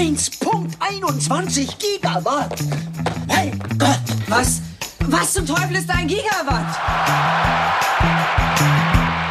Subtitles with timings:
[0.00, 2.58] 1.21 Gigawatt.
[3.28, 4.00] Hey Gott.
[4.28, 4.62] Was?
[5.00, 6.74] Was zum Teufel ist ein Gigawatt?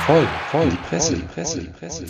[0.05, 2.05] Voll, voll, die Presse, die Presse, die Presse.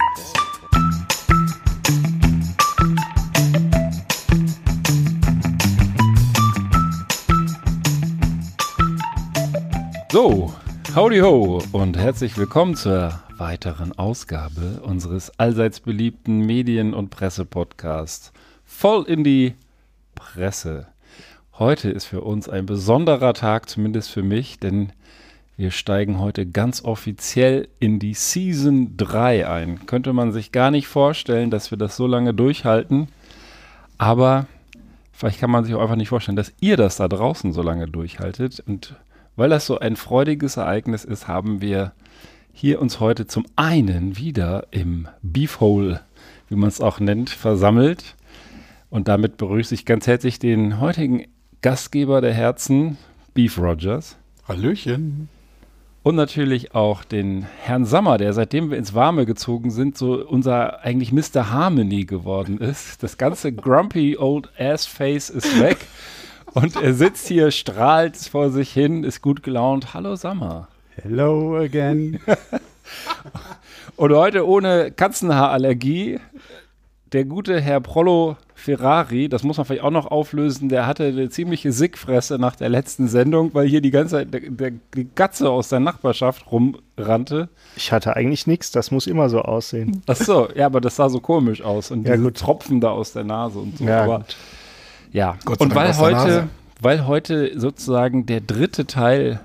[10.12, 10.53] So,
[10.94, 18.34] howdy ho und herzlich willkommen zur weiteren Ausgabe unseres allseits beliebten Medien- und Presse-Podcasts
[18.72, 19.55] Voll in die
[20.16, 20.88] Presse.
[21.57, 24.93] Heute ist für uns ein besonderer Tag, zumindest für mich, denn
[25.57, 29.85] wir steigen heute ganz offiziell in die Season 3 ein.
[29.85, 33.09] Könnte man sich gar nicht vorstellen, dass wir das so lange durchhalten,
[33.98, 34.48] aber
[35.12, 37.88] vielleicht kann man sich auch einfach nicht vorstellen, dass ihr das da draußen so lange
[37.88, 38.95] durchhaltet und
[39.35, 41.91] weil das so ein freudiges Ereignis ist, haben wir
[42.54, 46.01] hier uns heute zum einen wieder im Beefhole,
[46.48, 48.15] wie man es auch nennt, versammelt.
[48.89, 51.26] Und damit begrüße ich ganz herzlich den heutigen
[51.62, 52.98] Gastgeber der Herzen,
[53.35, 54.18] Beef Rogers.
[54.48, 55.29] Hallöchen.
[56.01, 60.84] Und natürlich auch den Herrn Sammer, der seitdem wir ins Warme gezogen sind, so unser
[60.84, 61.51] eigentlich Mr.
[61.51, 63.04] Harmony geworden ist.
[63.04, 65.78] Das ganze grumpy old ass face ist weg.
[66.54, 69.94] Und er sitzt hier, strahlt vor sich hin, ist gut gelaunt.
[69.94, 70.67] Hallo Sammer.
[70.95, 72.20] Hello again.
[73.98, 76.20] Und heute ohne Katzenhaarallergie.
[77.12, 81.30] Der gute Herr Prollo Ferrari, das muss man vielleicht auch noch auflösen, der hatte eine
[81.30, 85.50] ziemliche Sickfresse nach der letzten Sendung, weil hier die ganze Zeit der, der, die Katze
[85.50, 87.50] aus der Nachbarschaft rumrannte.
[87.76, 90.02] Ich hatte eigentlich nichts, das muss immer so aussehen.
[90.08, 92.38] Ach so, ja, aber das sah so komisch aus und Ja, diese gut.
[92.38, 93.86] Tropfen da aus der Nase und so.
[93.86, 94.36] Ja, aber gut.
[95.12, 96.48] ja, Gott sei und Dank weil aus der heute,
[96.82, 99.40] weil heute sozusagen der dritte Teil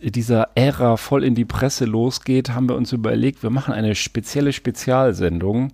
[0.00, 4.52] dieser Ära voll in die Presse losgeht, haben wir uns überlegt, wir machen eine spezielle
[4.52, 5.72] Spezialsendung,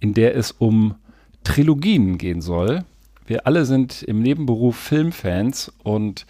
[0.00, 0.94] in der es um
[1.44, 2.84] Trilogien gehen soll.
[3.26, 6.26] Wir alle sind im Nebenberuf Filmfans und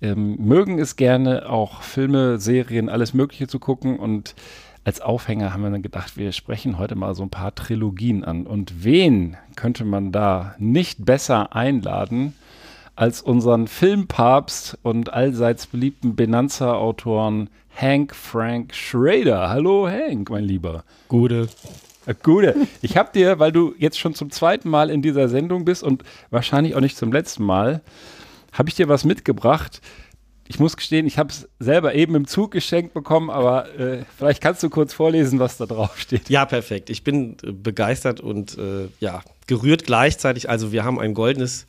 [0.00, 3.98] ähm, mögen es gerne, auch Filme, Serien, alles Mögliche zu gucken.
[3.98, 4.34] Und
[4.84, 8.46] als Aufhänger haben wir dann gedacht, wir sprechen heute mal so ein paar Trilogien an.
[8.46, 12.34] Und wen könnte man da nicht besser einladen
[12.94, 19.50] als unseren Filmpapst und allseits beliebten Benanza-Autoren Hank Frank Schrader.
[19.50, 20.82] Hallo Hank, mein Lieber.
[21.06, 21.48] Gute.
[22.14, 22.54] Gute.
[22.82, 26.02] Ich habe dir, weil du jetzt schon zum zweiten Mal in dieser Sendung bist und
[26.30, 27.82] wahrscheinlich auch nicht zum letzten Mal,
[28.52, 29.80] habe ich dir was mitgebracht.
[30.50, 34.42] Ich muss gestehen, ich habe es selber eben im Zug geschenkt bekommen, aber äh, vielleicht
[34.42, 36.30] kannst du kurz vorlesen, was da drauf steht.
[36.30, 36.88] Ja, perfekt.
[36.88, 40.48] Ich bin äh, begeistert und äh, ja, gerührt gleichzeitig.
[40.48, 41.66] Also wir haben ein goldenes,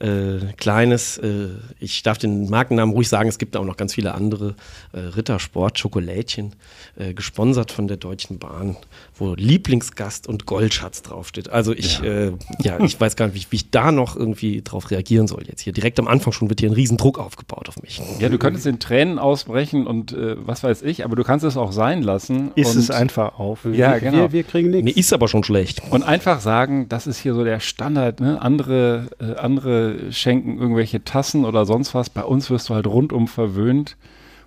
[0.00, 4.14] äh, kleines, äh, ich darf den Markennamen ruhig sagen, es gibt auch noch ganz viele
[4.14, 4.56] andere,
[4.92, 6.56] äh, Rittersport, Schokolädchen,
[6.96, 8.76] äh, gesponsert von der Deutschen Bahn,
[9.18, 11.48] wo Lieblingsgast und Goldschatz draufsteht.
[11.50, 14.62] Also ich, ja, äh, ja ich weiß gar nicht, wie, wie ich da noch irgendwie
[14.62, 15.72] drauf reagieren soll jetzt hier.
[15.72, 18.00] Direkt am Anfang schon wird hier ein Riesendruck aufgebaut auf mich.
[18.18, 21.56] Ja, du könntest in Tränen ausbrechen und äh, was weiß ich, aber du kannst es
[21.56, 22.52] auch sein lassen.
[22.54, 23.66] Ist und, es einfach auf.
[23.72, 24.18] Ja, genau.
[24.18, 24.98] Wir, wir kriegen nichts.
[24.98, 25.82] ist aber schon schlecht.
[25.90, 28.40] Und einfach sagen, das ist hier so der Standard, ne?
[28.40, 32.10] Andere, äh, andere schenken irgendwelche Tassen oder sonst was.
[32.10, 33.96] Bei uns wirst du halt rundum verwöhnt.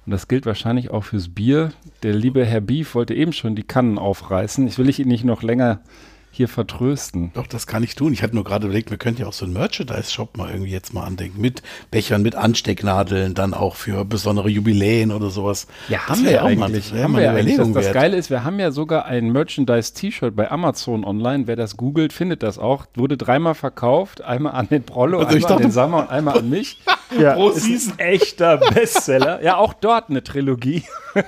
[0.09, 1.71] Und das gilt wahrscheinlich auch fürs Bier.
[2.01, 4.65] Der liebe Herr Beef wollte eben schon die Kannen aufreißen.
[4.65, 5.81] Ich will ich ihn nicht noch länger
[6.31, 7.29] hier vertrösten.
[7.35, 8.11] Doch, das kann ich tun.
[8.11, 10.95] Ich hatte nur gerade überlegt, wir könnten ja auch so einen Merchandise-Shop mal irgendwie jetzt
[10.95, 11.39] mal andenken.
[11.39, 11.61] Mit
[11.91, 15.67] Bechern, mit Anstecknadeln, dann auch für besondere Jubiläen oder sowas.
[16.07, 17.57] Das wär auch mal- das wär haben mal wir ja eigentlich.
[17.57, 17.91] Das, das.
[17.93, 21.45] Geile ist, wir haben ja sogar ein Merchandise-T-Shirt bei Amazon online.
[21.45, 22.87] Wer das googelt, findet das auch.
[22.95, 24.21] Wurde dreimal verkauft.
[24.23, 26.79] Einmal an den Prollo, Also einmal an den dachte- Sammer und einmal an mich.
[27.17, 29.41] Ja, Pro Season echter Bestseller.
[29.41, 30.83] Ja, auch dort eine Trilogie.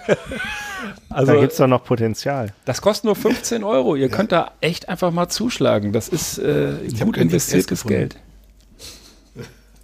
[1.09, 2.53] also, da gibt es doch noch Potenzial.
[2.65, 3.95] das kostet nur 15 Euro.
[3.95, 5.91] Ihr könnt da echt einfach mal zuschlagen.
[5.91, 7.83] Das ist äh, gut investiertes.
[7.85, 8.17] Geld.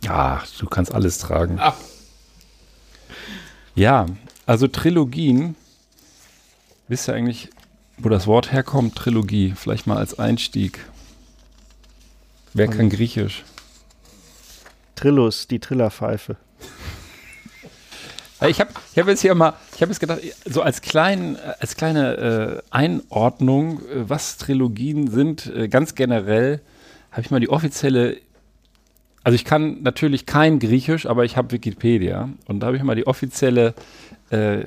[0.04, 1.58] Ja, du kannst alles tragen.
[1.60, 1.74] Ah.
[3.76, 4.06] Ja,
[4.46, 5.56] also Trilogien.
[6.88, 7.50] Wisst ihr eigentlich,
[7.98, 8.96] wo das Wort herkommt?
[8.96, 9.54] Trilogie.
[9.56, 10.80] Vielleicht mal als Einstieg.
[12.54, 13.44] Wer kann Griechisch?
[14.98, 16.36] Trillus, die Trillerpfeife.
[18.48, 21.76] Ich habe ich hab jetzt hier mal, ich habe jetzt gedacht, so als, klein, als
[21.76, 26.62] kleine äh, Einordnung, äh, was Trilogien sind, äh, ganz generell,
[27.12, 28.18] habe ich mal die offizielle,
[29.24, 32.96] also ich kann natürlich kein Griechisch, aber ich habe Wikipedia und da habe ich mal
[32.96, 33.74] die offizielle
[34.30, 34.66] äh,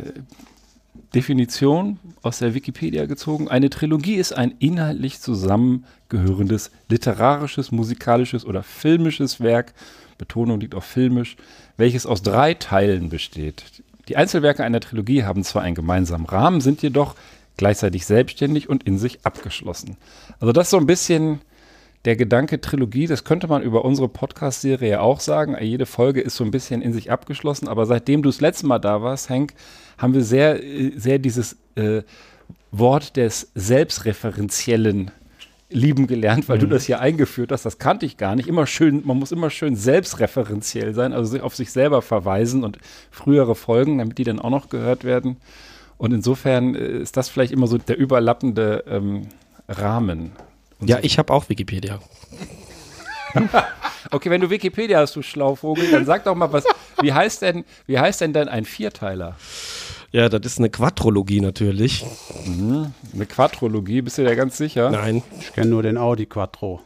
[1.14, 3.48] Definition aus der Wikipedia gezogen.
[3.48, 9.74] Eine Trilogie ist ein inhaltlich zusammengehörendes literarisches, musikalisches oder filmisches Werk,
[10.20, 11.36] Betonung liegt auf filmisch,
[11.76, 13.64] welches aus drei Teilen besteht.
[14.08, 17.16] Die Einzelwerke einer Trilogie haben zwar einen gemeinsamen Rahmen, sind jedoch
[17.56, 19.96] gleichzeitig selbstständig und in sich abgeschlossen.
[20.38, 21.40] Also das ist so ein bisschen
[22.04, 25.56] der Gedanke Trilogie, das könnte man über unsere Podcast-Serie auch sagen.
[25.60, 28.78] Jede Folge ist so ein bisschen in sich abgeschlossen, aber seitdem du das letzte Mal
[28.78, 29.52] da warst, Henk,
[29.98, 32.02] haben wir sehr, äh, sehr dieses äh,
[32.72, 35.10] Wort des Selbstreferenziellen
[35.70, 37.64] lieben gelernt, weil du das hier eingeführt hast.
[37.64, 38.48] Das kannte ich gar nicht.
[38.48, 42.78] Immer schön, man muss immer schön selbstreferenziell sein, also sich auf sich selber verweisen und
[43.10, 45.36] frühere Folgen, damit die dann auch noch gehört werden.
[45.96, 49.28] Und insofern äh, ist das vielleicht immer so der überlappende ähm,
[49.68, 50.32] Rahmen.
[50.80, 51.02] Und Ja, so.
[51.04, 52.00] ich habe auch Wikipedia.
[54.10, 56.64] Okay, wenn du Wikipedia hast, du Schlauvogel, dann sag doch mal was.
[57.00, 59.36] Wie heißt denn, wie heißt denn dann ein Vierteiler?
[60.12, 62.04] Ja, das ist eine Quadrologie natürlich.
[62.46, 64.90] Eine Quadrologie, bist du dir ganz sicher?
[64.90, 65.22] Nein.
[65.40, 66.80] Ich kenne nur den Audi Quattro.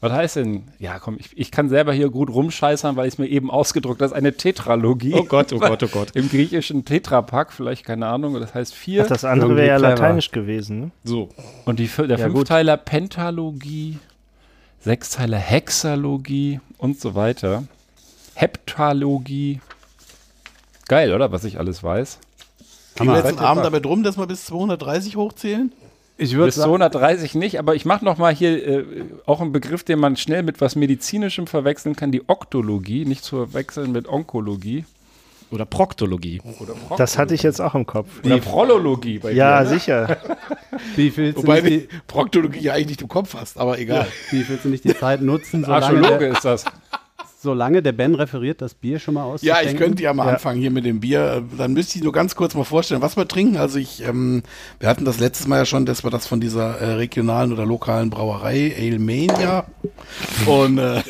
[0.00, 0.64] Was heißt denn?
[0.78, 4.00] Ja, komm, ich, ich kann selber hier gut rumscheißern, weil ich es mir eben ausgedruckt
[4.00, 4.04] habe.
[4.08, 5.12] Das ist eine Tetralogie.
[5.14, 6.12] Oh Gott, oh Gott, oh Gott.
[6.14, 9.04] Im griechischen Tetrapack, vielleicht keine Ahnung, das heißt vier.
[9.04, 10.80] Ach, das andere wäre ja lateinisch gewesen.
[10.80, 10.90] Ne?
[11.04, 11.28] So.
[11.66, 12.36] Und die, der Ja, gut.
[12.36, 13.98] Fünfteiler Pentalogie,
[14.80, 17.64] Sechsteiler Hexalogie und so weiter.
[18.32, 19.60] Heptalogie.
[20.88, 21.30] Geil, oder?
[21.30, 22.18] Was ich alles weiß.
[22.96, 25.72] Gehen wir jetzt einen Abend damit rum, dass wir bis 230 hochzählen?
[26.18, 28.84] Ich würde Bis sagen, 230 nicht, aber ich mache noch mal hier äh,
[29.24, 33.36] auch einen Begriff, den man schnell mit was Medizinischem verwechseln kann, die Oktologie, nicht zu
[33.36, 34.84] verwechseln mit Onkologie.
[35.50, 36.40] Oder Proktologie.
[36.96, 38.08] Das hatte ich jetzt auch im Kopf.
[38.24, 39.70] Oder Prolologie bei Ja, dir.
[39.70, 39.74] ne?
[39.78, 40.16] sicher.
[40.96, 44.06] wie willst, du Wobei die Proktologie ja eigentlich nicht im Kopf hast, aber egal.
[44.30, 46.66] die, wie willst du nicht die Zeit nutzen, solange Archäologe ist das.
[47.42, 49.70] Solange der Ben referiert, das Bier schon mal Ja, auszuschenken?
[49.70, 50.32] ich könnte ja mal Ja.
[50.34, 51.42] anfangen hier mit dem Bier.
[51.56, 53.56] Dann müsste ich nur ganz kurz mal vorstellen, was wir trinken.
[53.56, 54.42] Also ich, ähm,
[54.78, 57.64] wir hatten das letztes Mal ja schon, dass wir das von dieser äh, regionalen oder
[57.64, 59.64] lokalen Brauerei Alemania
[60.46, 61.02] und äh,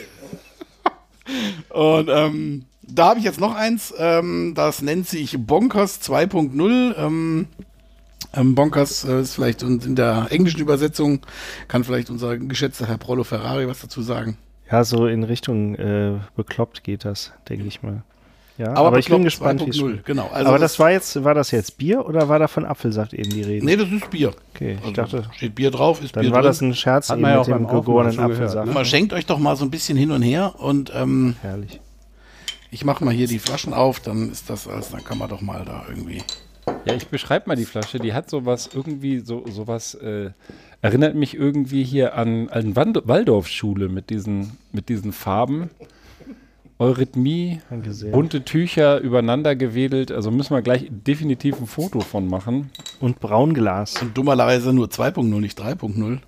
[1.70, 3.94] und ähm, da habe ich jetzt noch eins.
[3.98, 6.94] Ähm, das nennt sich Bonkers 2.0.
[6.96, 7.46] Ähm,
[8.34, 11.20] ähm, Bonkers äh, ist vielleicht und in der englischen Übersetzung
[11.68, 14.36] kann vielleicht unser geschätzter Herr Prollo Ferrari was dazu sagen.
[14.70, 18.02] Ja, so in Richtung äh, bekloppt geht das, denke ich mal.
[18.58, 20.04] Ja, Aber aber, ich bin gespannt, wie es 2.0, schmeckt.
[20.04, 20.28] genau.
[20.32, 23.14] Also aber das- das, war jetzt, war das jetzt Bier oder war da von Apfelsaft
[23.14, 23.64] eben die Rede?
[23.64, 24.32] Nee, das ist Bier.
[24.54, 26.50] Okay, ich Also, dachte, steht Bier drauf, ist dann Bier war drin.
[26.50, 28.66] das ein Scherz Hat eben man ja mit auch dem gegorenen Apfelsaft.
[28.66, 28.72] ne?
[28.74, 31.80] Man schenkt euch doch mal so ein bisschen hin und her und ähm, Herrlich.
[32.70, 35.40] ich mache mal hier die Flaschen auf, dann ist das alles, dann kann man doch
[35.40, 36.22] mal da irgendwie.
[36.84, 37.98] Ja, ich beschreibe mal die Flasche.
[37.98, 40.30] Die hat sowas irgendwie, so sowas, äh,
[40.82, 45.70] erinnert mich irgendwie hier an, an Waldorfschule mit diesen, mit diesen Farben.
[46.78, 47.60] Eurythmie,
[48.10, 50.10] bunte Tücher übereinander gewedelt.
[50.10, 52.70] Also müssen wir gleich definitiv ein Foto von machen.
[53.00, 54.00] Und Braunglas.
[54.00, 56.20] Und dummerweise nur 2.0, nicht 3.0.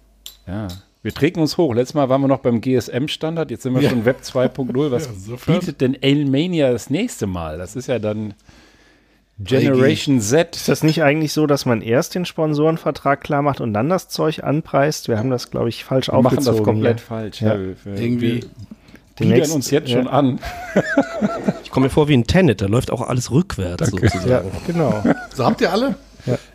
[0.47, 0.69] Ja.
[1.03, 1.75] Wir treten uns hoch.
[1.75, 3.89] Letztes Mal waren wir noch beim GSM-Standard, jetzt sind wir Ja.
[3.89, 4.91] schon Web 2.0.
[4.91, 5.59] Was insofern.
[5.59, 7.57] bietet denn Ailmania das nächste Mal?
[7.57, 8.35] Das ist ja dann
[9.39, 10.55] Generation Z.
[10.57, 14.09] Ist das nicht eigentlich so, dass man erst den Sponsorenvertrag klar macht und dann das
[14.09, 15.09] Zeug anpreist?
[15.09, 16.59] Wir haben das, glaube ich, falsch Wir machen aufgezogen.
[16.59, 17.07] das komplett hier.
[17.07, 17.41] falsch.
[17.43, 17.59] Ja.
[17.59, 18.45] wir, wir, Irgendwie.
[19.17, 19.99] Wir biedern uns jetzt ja.
[19.99, 20.39] schon an.
[21.65, 24.29] Ich komme mir vor wie ein Tenet, da läuft auch alles rückwärts sozusagen.
[24.29, 25.03] Ja, genau.
[25.35, 25.95] So habt ihr alle?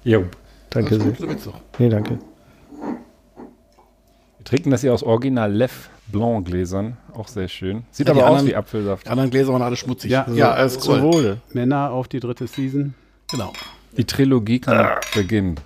[0.04, 0.26] Jo.
[0.70, 1.54] Danke Alles sehr.
[1.80, 2.20] Nee, danke.
[4.38, 6.98] Wir trinken das hier aus Original Lev Blanc Gläsern.
[7.14, 7.84] Auch sehr schön.
[7.92, 9.06] Sieht Ja, aber aus anderen- wie Apfelsaft.
[9.06, 10.12] Die anderen Gläser waren alle schmutzig.
[10.12, 11.02] Ja, ja alles Zum cool.
[11.02, 11.42] Wohle.
[11.54, 12.94] Männer auf die dritte Season.
[13.30, 13.52] Genau.
[13.98, 15.60] Die Trilogie kann beginnen.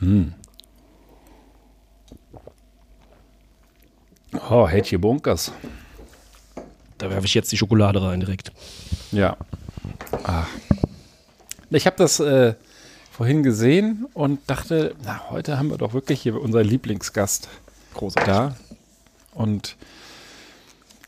[0.00, 0.32] Hm.
[4.50, 5.52] Oh, Hätche Bunkers.
[6.98, 8.52] Da werfe ich jetzt die Schokolade rein direkt.
[9.12, 9.36] Ja.
[10.24, 10.44] Ah.
[11.70, 12.54] Ich habe das äh,
[13.12, 17.48] vorhin gesehen und dachte, na, heute haben wir doch wirklich hier unseren Lieblingsgast
[17.94, 18.32] Großartig.
[18.32, 18.56] da.
[19.34, 19.76] Und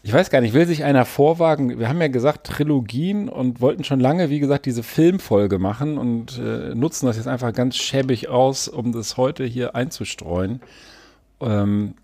[0.02, 1.78] ich weiß gar nicht, will sich einer vorwagen?
[1.78, 6.38] Wir haben ja gesagt Trilogien und wollten schon lange, wie gesagt, diese Filmfolge machen und
[6.38, 10.60] äh, nutzen das jetzt einfach ganz schäbig aus, um das heute hier einzustreuen.
[11.40, 11.94] Ähm,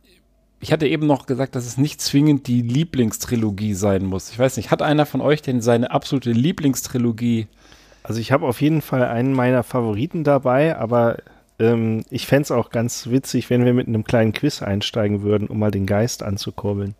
[0.58, 4.30] ich hatte eben noch gesagt, dass es nicht zwingend die Lieblingstrilogie sein muss.
[4.30, 7.48] Ich weiß nicht, hat einer von euch denn seine absolute Lieblingstrilogie?
[8.02, 11.18] Also ich habe auf jeden Fall einen meiner Favoriten dabei, aber
[11.62, 15.48] ähm, ich fände es auch ganz witzig, wenn wir mit einem kleinen Quiz einsteigen würden,
[15.48, 16.94] um mal den Geist anzukurbeln.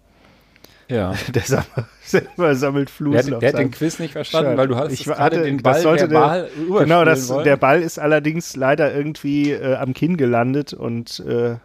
[0.88, 1.14] Ja.
[1.34, 1.68] Der sammelt,
[2.04, 4.58] selber sammelt Der, Flusen hat- auf der hat den Quiz nicht verstanden, Shirt.
[4.58, 7.44] weil du hast Ich hatte- den Ball sollte der- Genau, das, wollen.
[7.44, 11.56] der Ball ist allerdings leider irgendwie äh, am Kinn gelandet und äh,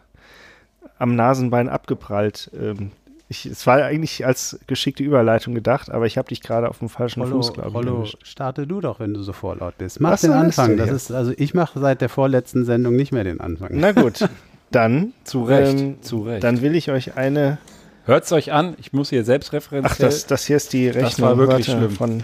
[1.00, 2.50] am Nasenbein abgeprallt.
[2.58, 2.92] Ähm,
[3.30, 6.88] ich, es war eigentlich als geschickte Überleitung gedacht, aber ich habe dich gerade auf dem
[6.88, 7.76] falschen Rollo, Fuß, glaube ich.
[7.76, 10.00] Rollo, starte du doch, wenn du so vorlaut bist.
[10.00, 10.78] Mach Was den Anfang.
[10.78, 13.72] Das ist, also ich mache seit der vorletzten Sendung nicht mehr den Anfang.
[13.74, 14.28] Na gut,
[14.72, 16.44] dann, Zu Recht, ähm, zu Recht.
[16.44, 17.58] dann will ich euch eine.
[18.06, 19.92] Hört es euch an, ich muss hier selbstreferenziell.
[19.92, 21.28] Ach, das, das hier ist die Rechnung.
[21.28, 21.92] war wirklich Warte, schlimm.
[21.92, 22.24] Von,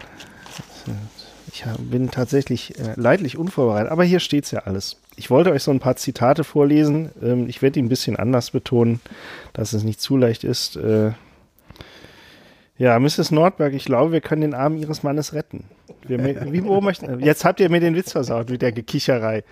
[1.53, 4.97] ich bin tatsächlich äh, leidlich unvorbereitet, aber hier steht's ja alles.
[5.15, 7.11] Ich wollte euch so ein paar Zitate vorlesen.
[7.21, 8.99] Ähm, ich werde die ein bisschen anders betonen,
[9.53, 10.75] dass es nicht zu leicht ist.
[10.77, 11.11] Äh,
[12.79, 13.29] ja, Mrs.
[13.29, 15.65] Nordberg, ich glaube, wir können den Arm Ihres Mannes retten.
[16.07, 16.17] Wir,
[16.51, 19.43] wie beobachten, jetzt habt ihr mir den Witz versaut mit der Gekicherei.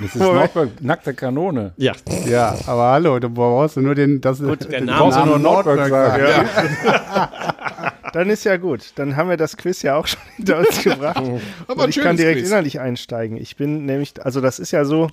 [0.00, 1.72] Das ist Nordberg, nackte Kanone.
[1.78, 1.94] Ja,
[2.26, 5.38] Ja, aber hallo, du brauchst nur den, das Gut, der den Name- Brauchst du nur
[5.40, 6.46] Nordberg sagen.
[8.16, 8.92] Dann ist ja gut.
[8.94, 11.22] Dann haben wir das Quiz ja auch schon hinter uns gebracht.
[11.68, 12.48] Aber Und ich kann direkt Quiz.
[12.48, 13.36] inhaltlich einsteigen.
[13.36, 15.10] Ich bin nämlich, also das ist ja so,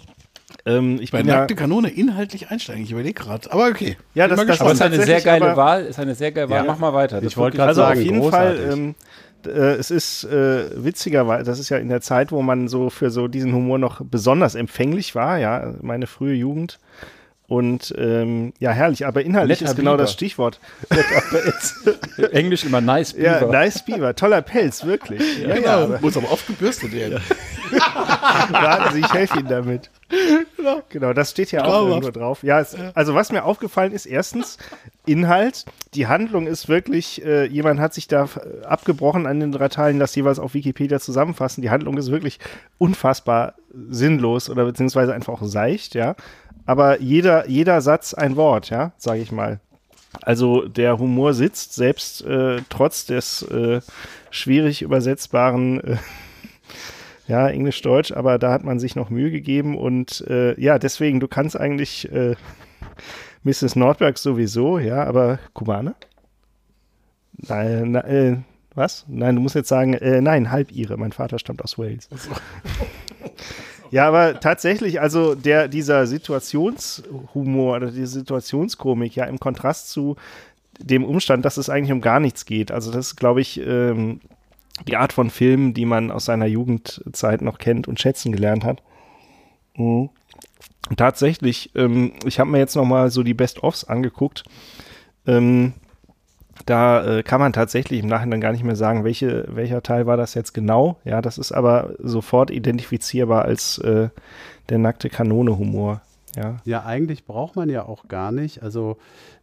[0.66, 2.84] ähm, ich Bei bin ja, nackte Kanone inhaltlich einsteigen.
[2.84, 3.52] Ich überlege gerade.
[3.52, 3.98] Aber okay.
[4.14, 5.84] Ja, das- das ist eine sehr geile aber- Wahl.
[5.86, 6.58] Ist eine sehr geile Wahl.
[6.60, 6.64] Ja.
[6.64, 7.20] Mach mal weiter.
[7.20, 8.62] Das Ich wollte gerade Also sagen, auf jeden großartig.
[8.62, 8.96] Fall, ähm,
[9.46, 13.10] äh, es ist äh, witzigerweise, das ist ja in der Zeit, wo man so für
[13.10, 16.80] so diesen Humor noch besonders empfänglich war, ja, meine frühe Jugend.
[17.54, 20.02] Und ähm, ja, herrlich, aber inhaltlich Netter ist genau Biber.
[20.06, 20.60] das Stichwort.
[22.32, 23.52] Englisch immer nice ja, Beaver.
[23.52, 25.22] nice Beaver, toller Pelz, wirklich.
[25.40, 27.22] Ja, ja, Genau, aber, muss aber oft gebürstet werden.
[28.50, 29.92] warten Sie, ich helfe Ihnen damit.
[30.90, 32.42] Genau, das steht ja auch irgendwo drauf.
[32.42, 34.58] Ja, es, also was mir aufgefallen ist, erstens
[35.06, 35.66] Inhalt.
[35.94, 40.00] Die Handlung ist wirklich, äh, jemand hat sich da äh, abgebrochen an den drei Teilen,
[40.00, 41.62] das jeweils auf Wikipedia zusammenfassen.
[41.62, 42.40] Die Handlung ist wirklich
[42.80, 43.54] unfassbar
[43.90, 46.16] sinnlos oder beziehungsweise einfach auch seicht, ja.
[46.66, 49.60] Aber jeder, jeder Satz ein Wort, ja, sage ich mal.
[50.22, 53.82] Also der Humor sitzt, selbst äh, trotz des äh,
[54.30, 55.98] schwierig übersetzbaren äh,
[57.28, 61.28] ja, Englisch-Deutsch, aber da hat man sich noch Mühe gegeben und äh, ja, deswegen, du
[61.28, 62.36] kannst eigentlich äh,
[63.44, 63.76] Mrs.
[63.76, 65.96] Nordberg sowieso, ja, aber Kubaner?
[67.34, 68.38] Nein, na, äh,
[68.76, 69.06] was?
[69.08, 70.98] Nein, du musst jetzt sagen, äh, nein, halb ihre.
[70.98, 72.10] Mein Vater stammt aus Wales.
[73.94, 80.16] Ja, aber tatsächlich, also der, dieser Situationshumor oder die Situationskomik, ja, im Kontrast zu
[80.80, 82.72] dem Umstand, dass es eigentlich um gar nichts geht.
[82.72, 84.20] Also das ist, glaube ich, ähm,
[84.88, 88.82] die Art von Filmen, die man aus seiner Jugendzeit noch kennt und schätzen gelernt hat.
[89.76, 90.10] Mhm.
[90.98, 94.44] Tatsächlich, ähm, ich habe mir jetzt noch mal so die Best-ofs angeguckt.
[95.28, 95.74] Ähm,
[96.66, 100.18] da äh, kann man tatsächlich im Nachhinein gar nicht mehr sagen, welche, welcher Teil war
[100.18, 100.98] das jetzt genau.
[101.04, 104.10] Ja, das ist aber sofort identifizierbar als äh,
[104.70, 106.02] der nackte Kanone-Humor.
[106.36, 106.58] Ja.
[106.66, 108.64] Ja, eigentlich braucht man ja auch gar nicht.
[108.64, 108.98] Also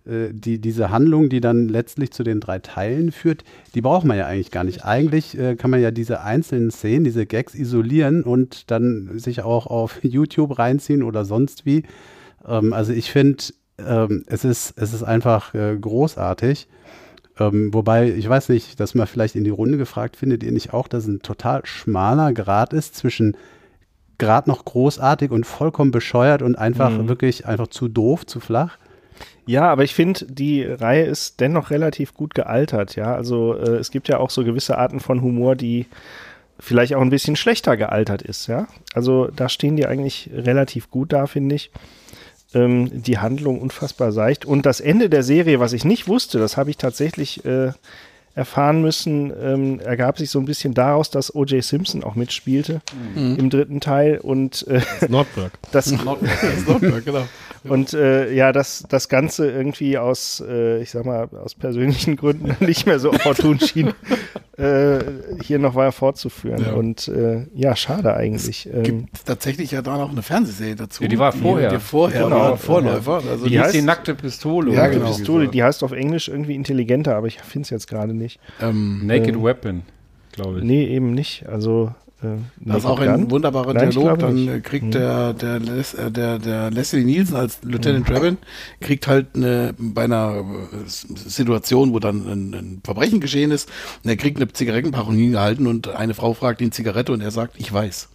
[0.06, 4.16] äh, die, diese Handlung, die dann letztlich zu den drei Teilen führt, die braucht man
[4.16, 4.84] ja eigentlich gar nicht.
[4.84, 9.66] Eigentlich äh, kann man ja diese einzelnen Szenen, diese Gags isolieren und dann sich auch
[9.66, 11.84] auf YouTube reinziehen oder sonst wie.
[12.46, 13.44] Ähm, also ich finde,
[13.86, 16.68] ähm, es, ist, es ist einfach äh, großartig.
[17.38, 20.72] Ähm, wobei, ich weiß nicht, dass man vielleicht in die Runde gefragt, findet ihr nicht
[20.74, 23.36] auch, dass es ein total schmaler Grad ist zwischen
[24.18, 27.08] gerade noch großartig und vollkommen bescheuert und einfach Mhm.
[27.08, 28.76] wirklich einfach zu doof, zu flach?
[29.46, 33.14] Ja, aber ich finde, die Reihe ist dennoch relativ gut gealtert, ja.
[33.14, 35.86] Also äh, es gibt ja auch so gewisse Arten von Humor, die
[36.58, 38.66] vielleicht auch ein bisschen schlechter gealtert ist, ja.
[38.94, 41.70] Also da stehen die eigentlich relativ gut da, finde ich.
[42.52, 44.44] Ähm, die Handlung unfassbar seicht.
[44.44, 47.72] Und das Ende der Serie, was ich nicht wusste, das habe ich tatsächlich äh,
[48.34, 51.62] erfahren müssen, ähm, ergab sich so ein bisschen daraus, dass O.J.
[51.62, 52.80] Simpson auch mitspielte
[53.38, 55.52] im dritten Teil und äh, Nordberg.
[55.72, 57.26] das Nordberg, genau.
[57.64, 62.54] Und äh, ja, das, das Ganze irgendwie aus, äh, ich sag mal, aus persönlichen Gründen
[62.66, 63.92] nicht mehr so opportun schien,
[64.56, 64.98] äh,
[65.42, 66.62] hier noch weiter fortzuführen.
[66.64, 66.72] Ja.
[66.74, 68.68] Und äh, ja, schade eigentlich.
[68.72, 71.02] Ähm, Gibt tatsächlich ja da noch eine Fernsehserie dazu.
[71.02, 71.70] Ja, die war vorher.
[71.70, 72.36] Die, die vorher Genau.
[72.36, 73.22] war Vorläufer.
[73.28, 74.72] Also Die Die heißt- die nackte Pistole.
[74.72, 75.06] Ja, oder genau.
[75.06, 75.50] Pistole, so.
[75.50, 78.40] die heißt auf Englisch irgendwie intelligenter, aber ich finde es jetzt gerade nicht.
[78.60, 79.82] ähm, Naked Ähm, Weapon,
[80.32, 80.64] glaube ich.
[80.64, 81.46] Nee, eben nicht.
[81.48, 81.94] Also
[82.60, 84.18] das ist auch ein wunderbarer Nein, Dialog.
[84.18, 84.48] Dann nicht.
[84.48, 84.90] äh, kriegt Hm.
[84.90, 88.38] der, der, Les, äh, der, der Leslie Nielsen als Lieutenant Draven
[88.80, 93.68] kriegt halt eine, bei einer äh, Situation, wo dann ein, ein Verbrechen geschehen ist,
[94.04, 97.54] und er kriegt eine Zigarettenpackung hingehalten und eine Frau fragt ihn Zigarette und er sagt,
[97.58, 98.08] ich weiß.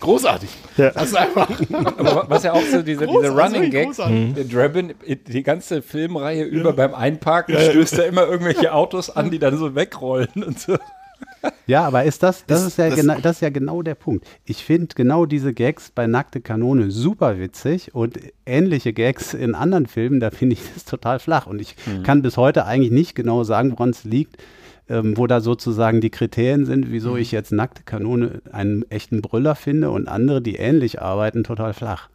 [0.00, 0.48] Großartig.
[0.76, 0.90] Ja.
[0.90, 1.48] Das ist einfach.
[1.98, 4.94] Aber was ja auch so diese, diese Running Gags, der Drabin,
[5.26, 9.74] die ganze Filmreihe über beim Einparken stößt er immer irgendwelche Autos an, die dann so
[9.74, 10.76] wegrollen und so.
[11.66, 13.94] Ja, aber ist das, das Ist- ist ja das- genau, das ist ja genau der
[13.94, 14.26] Punkt.
[14.44, 19.86] Ich finde genau diese Gags bei Nackte Kanone super witzig und ähnliche Gags in anderen
[19.86, 21.46] Filmen, da finde ich das total flach.
[21.46, 24.36] Und ich kann bis heute eigentlich nicht genau sagen, woran es liegt,
[24.88, 29.54] ähm, wo da sozusagen die Kriterien sind, wieso ich jetzt Nackte Kanone einen echten Brüller
[29.54, 32.08] finde und andere, die ähnlich arbeiten, total flach.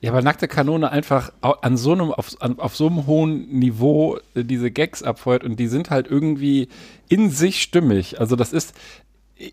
[0.00, 4.18] Ja, aber nackte Kanone einfach an so einem, auf, an, auf so einem hohen Niveau
[4.34, 6.68] äh, diese Gags abfeuert und die sind halt irgendwie
[7.08, 8.20] in sich stimmig.
[8.20, 8.74] Also das ist,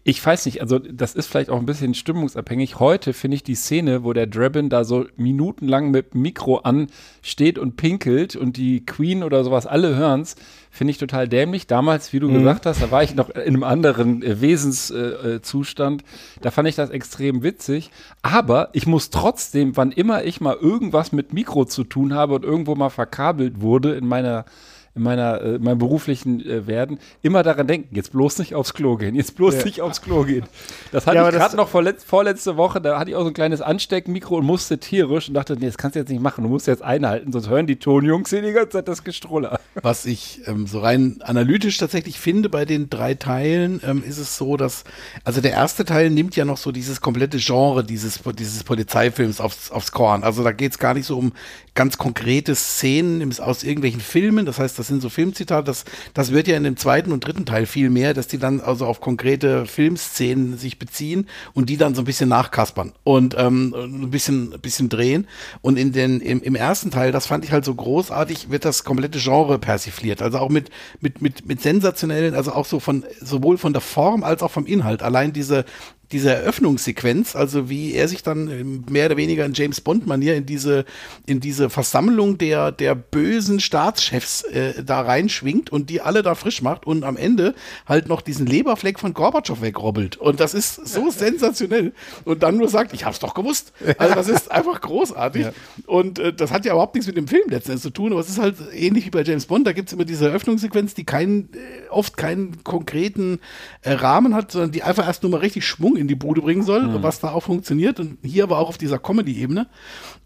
[0.04, 2.80] ich weiß nicht, also das ist vielleicht auch ein bisschen stimmungsabhängig.
[2.80, 7.78] Heute finde ich die Szene, wo der Drabin da so minutenlang mit Mikro ansteht und
[7.78, 10.36] pinkelt und die Queen oder sowas alle hören's,
[10.72, 11.68] finde ich total dämlich.
[11.68, 12.40] Damals, wie du Mhm.
[12.40, 15.24] gesagt hast, da war ich noch in einem anderen äh, Wesenszustand.
[15.36, 16.04] Äh, Zustand.
[16.42, 17.92] da fand ich das extrem witzig.
[18.24, 22.44] Aber ich muss trotzdem, wann immer ich mal irgendwas mit Mikro zu tun habe und
[22.44, 24.46] irgendwo mal verkabelt wurde in meiner
[24.96, 28.96] in meiner, äh, meinem beruflichen äh, Werden immer daran denken, jetzt bloß nicht aufs Klo
[28.96, 30.46] gehen, jetzt bloß nicht aufs Klo gehen.
[30.92, 33.34] Das hatte Ja, ich gerade noch vorletz, vorletzte Woche, da hatte ich auch so ein
[33.34, 36.50] kleines Ansteckmikro und musste tierisch und dachte, nee, das kannst du jetzt nicht machen, du
[36.50, 39.60] musst jetzt einhalten, sonst hören die Tonjungs hier die ganze Zeit das Gestruller.
[39.82, 44.38] Was ich ähm, so rein analytisch tatsächlich finde bei den drei Teilen, ähm, ist es
[44.38, 44.86] so, dass,
[45.26, 49.72] also der erste Teil nimmt ja noch so dieses komplette Genre dieses, dieses Polizeifilms aufs,
[49.72, 50.24] aufs Korn.
[50.24, 51.34] Also da geht es gar nicht so um
[51.74, 54.46] ganz konkrete Szenen aus irgendwelchen Filmen.
[54.46, 55.66] Das heißt, das sind so Filmzitate.
[55.66, 58.62] Das, das wird ja in dem zweiten und dritten Teil viel mehr, dass die dann
[58.62, 63.74] also auf konkrete Filmszenen sich beziehen und die dann so ein bisschen nachkaspern und ähm,
[63.76, 65.28] ein bisschen, bisschen drehen.
[65.62, 68.84] Und in den, im, im ersten Teil, das fand ich halt so großartig, wird das
[68.84, 70.22] komplette Genre persifliert.
[70.22, 70.70] Also auch mit,
[71.02, 74.66] mit, mit, mit sensationellen, also auch so von, sowohl von der Form als auch vom
[74.66, 75.02] Inhalt.
[75.02, 75.66] Allein diese,
[76.12, 80.46] diese Eröffnungssequenz, also wie er sich dann ähm, mehr oder weniger in James Bond-Manier in
[80.46, 80.86] diese,
[81.26, 86.62] in diese Versammlung der, der bösen Staatschefs äh, da reinschwingt und die alle da frisch
[86.62, 87.56] macht und am Ende
[87.88, 90.18] halt noch diesen Leberfleck von Gorbatschow wegrobbelt.
[90.18, 91.94] Und das ist so sensationell.
[92.24, 93.74] Und dann nur sagt, ich hab's doch gewusst.
[93.98, 95.48] Also das ist einfach großartig.
[95.88, 98.30] Und äh, das hat ja überhaupt nichts mit dem Film letztendlich zu tun, aber es
[98.30, 101.90] ist halt ähnlich wie bei James Bond, da gibt's immer diese Eröffnungssequenz, die keinen, äh,
[101.90, 103.40] oft keinen konkreten
[103.82, 106.64] äh, Rahmen hat, sondern die einfach erst nur mal richtig Schwung in die Bude bringen
[106.64, 108.00] soll, was da auch funktioniert.
[108.00, 109.68] Und hier aber auch auf dieser Comedy-Ebene.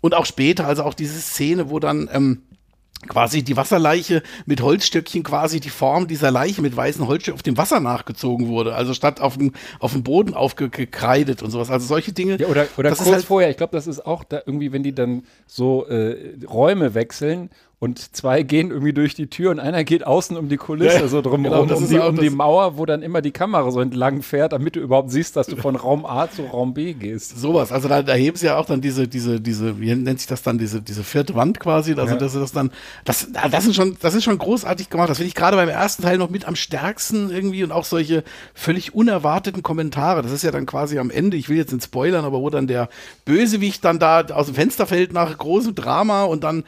[0.01, 2.41] Und auch später, also auch diese Szene, wo dann ähm,
[3.07, 7.57] quasi die Wasserleiche mit Holzstöckchen quasi die Form dieser Leiche mit weißen Holzstöcken auf dem
[7.57, 8.75] Wasser nachgezogen wurde.
[8.75, 11.69] Also statt auf dem, auf dem Boden aufgekreidet und sowas.
[11.69, 12.37] Also solche Dinge.
[12.39, 14.73] Ja, oder oder das ist kurz halt- vorher, ich glaube, das ist auch da irgendwie,
[14.73, 17.49] wenn die dann so äh, Räume wechseln
[17.81, 21.07] und zwei gehen irgendwie durch die Tür und einer geht außen um die Kulisse Ja,
[21.07, 24.21] so drumherum, genau, um, die, um die Mauer, wo dann immer die Kamera so entlang
[24.21, 27.39] fährt, damit du überhaupt siehst, dass du von Raum A zu Raum B gehst.
[27.39, 30.27] Sowas, also da, da heben sie ja auch dann diese, diese, diese, wie nennt sich
[30.27, 32.71] das dann, diese, diese vierte Wand quasi, also dass sie das dann,
[33.05, 35.09] das, das ist schon, das ist schon großartig gemacht.
[35.09, 38.25] Das finde ich gerade beim ersten Teil noch mit am stärksten irgendwie und auch solche
[38.53, 40.21] völlig unerwarteten Kommentare.
[40.21, 42.67] Das ist ja dann quasi am Ende, ich will jetzt nicht spoilern, aber wo dann
[42.67, 42.89] der
[43.23, 46.65] Bösewicht dann da aus dem Fenster fällt nach großem Drama und dann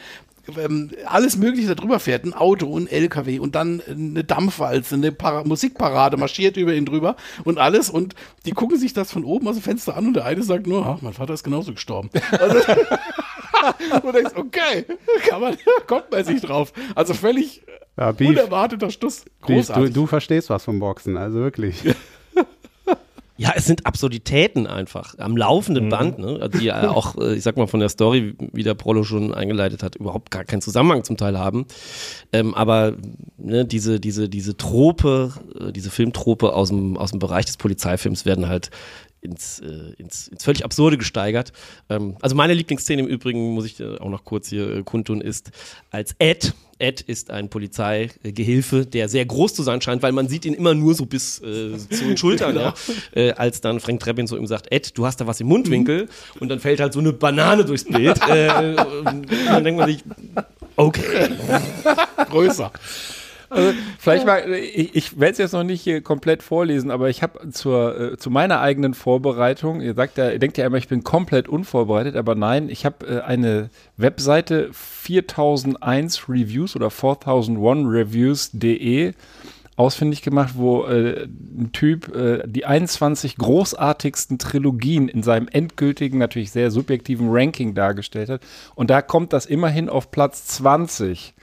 [1.06, 6.17] alles Mögliche darüber fährt, ein Auto, ein LKW und dann eine Dampfwalze, eine Para Musikparade
[6.17, 9.63] marschiert über ihn drüber und alles und die gucken sich das von oben aus dem
[9.63, 12.10] Fenster an und der eine sagt nur, "Ah, mein Vater ist genauso gestorben.
[12.32, 12.58] Also,
[14.04, 14.86] und denkst, okay,
[15.30, 16.73] kann man, kommt man sich drauf.
[16.95, 17.62] Also völlig
[17.97, 19.25] Ja, unerwarteter Stuss.
[19.25, 19.93] Beef, du, Großartig.
[19.93, 21.84] du verstehst was vom Boxen, also wirklich.
[23.41, 26.38] Ja, es sind Absurditäten einfach am laufenden Band, ne?
[26.39, 29.82] Also die auch, äh, ich sag mal, von der Story, wie der Prolo schon eingeleitet
[29.82, 31.65] hat, überhaupt gar keinen Zusammenhang zum Teil haben.
[32.32, 32.97] Ähm, aber
[33.39, 38.27] ne, diese, diese, diese Trope, äh, diese Filmtrope aus dem, aus dem Bereich des Polizeifilms
[38.27, 38.69] werden halt
[39.21, 41.53] ins, äh, ins, ins völlig Absurde gesteigert.
[41.89, 45.21] Ähm, also meine Lieblingsszene im Übrigen, muss ich äh, auch noch kurz hier äh, kundtun,
[45.21, 45.51] ist
[45.91, 50.45] als Ed, Ed ist ein Polizeigehilfe, der sehr groß zu sein scheint, weil man sieht
[50.45, 52.73] ihn immer nur so bis äh, zu den Schultern, ja.
[53.13, 56.10] Äh, als dann Frank Trebbin so ihm sagt, Ed, du hast da was im Mundwinkel
[56.39, 58.19] und dann fällt halt so eine Banane durchs Bild.
[58.27, 60.03] äh, und dann denkt man sich,
[60.75, 61.29] okay.
[62.29, 62.71] größer.
[63.51, 67.21] Also, vielleicht mal, ich, ich werde es jetzt noch nicht hier komplett vorlesen, aber ich
[67.21, 70.87] habe zur äh, zu meiner eigenen Vorbereitung, ihr sagt ja, ihr denkt ja immer, ich
[70.87, 79.13] bin komplett unvorbereitet, aber nein, ich habe äh, eine Webseite 4001 Reviews oder 4001 Reviews.de
[79.75, 86.51] ausfindig gemacht, wo äh, ein Typ äh, die 21 großartigsten Trilogien in seinem endgültigen, natürlich
[86.51, 88.41] sehr subjektiven Ranking dargestellt hat.
[88.75, 91.33] Und da kommt das immerhin auf Platz 20.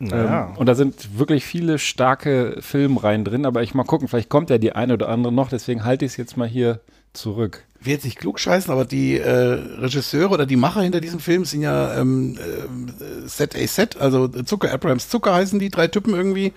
[0.00, 4.48] Ähm, und da sind wirklich viele starke Filmreihen drin, aber ich mal gucken, vielleicht kommt
[4.48, 6.80] ja die eine oder andere noch, deswegen halte ich es jetzt mal hier
[7.12, 7.64] zurück.
[7.80, 11.20] Ich will jetzt nicht klug scheißen, aber die äh, Regisseure oder die Macher hinter diesem
[11.20, 15.88] Film sind ja ähm, äh, Set A Set, also Zucker, Abrahams Zucker heißen die drei
[15.88, 16.52] Typen irgendwie.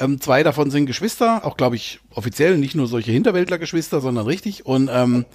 [0.00, 4.66] Ähm, zwei davon sind Geschwister, auch glaube ich offiziell, nicht nur solche Hinterwäldler-Geschwister, sondern richtig.
[4.66, 5.26] Und ähm,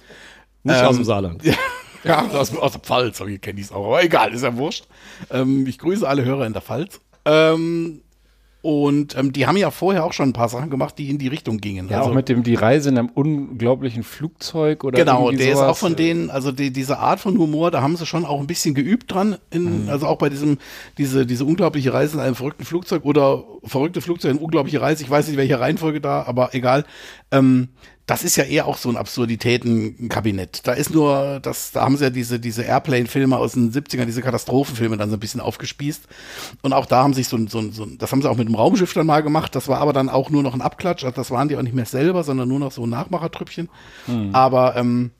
[0.64, 1.42] Nicht Ähm, aus dem Saarland.
[2.04, 4.86] ja, aus, aus der Pfalz, so kenne ich es auch, aber egal, ist ja wurscht.
[5.30, 7.00] Ähm, ich grüße alle Hörer in der Pfalz.
[7.28, 8.00] Ähm,
[8.60, 11.28] und ähm, die haben ja vorher auch schon ein paar Sachen gemacht, die in die
[11.28, 11.88] Richtung gingen.
[11.88, 15.58] Ja, also, auch mit dem die Reise in einem unglaublichen Flugzeug oder Genau, der ist
[15.58, 15.70] sowas.
[15.70, 18.48] auch von denen, also die, diese Art von Humor, da haben sie schon auch ein
[18.48, 20.58] bisschen geübt dran, in, also auch bei diesem,
[20.98, 25.10] diese, diese unglaubliche Reise in einem verrückten Flugzeug oder verrückte Flugzeug in unglaubliche Reise, ich
[25.10, 26.84] weiß nicht welche Reihenfolge da, aber egal.
[27.30, 27.68] Ähm,
[28.08, 30.66] das ist ja eher auch so ein Absurditätenkabinett.
[30.66, 34.22] Da ist nur, das, da haben sie ja diese, diese Airplane-Filme aus den 70ern, diese
[34.22, 36.04] Katastrophenfilme dann so ein bisschen aufgespießt.
[36.62, 38.38] Und auch da haben sich so ein, so ein, so ein das haben sie auch
[38.38, 39.54] mit dem Raumschiff dann mal gemacht.
[39.54, 41.04] Das war aber dann auch nur noch ein Abklatsch.
[41.04, 43.68] Also das waren die auch nicht mehr selber, sondern nur noch so ein Nachmachertrüppchen.
[44.32, 45.10] Aber ähm,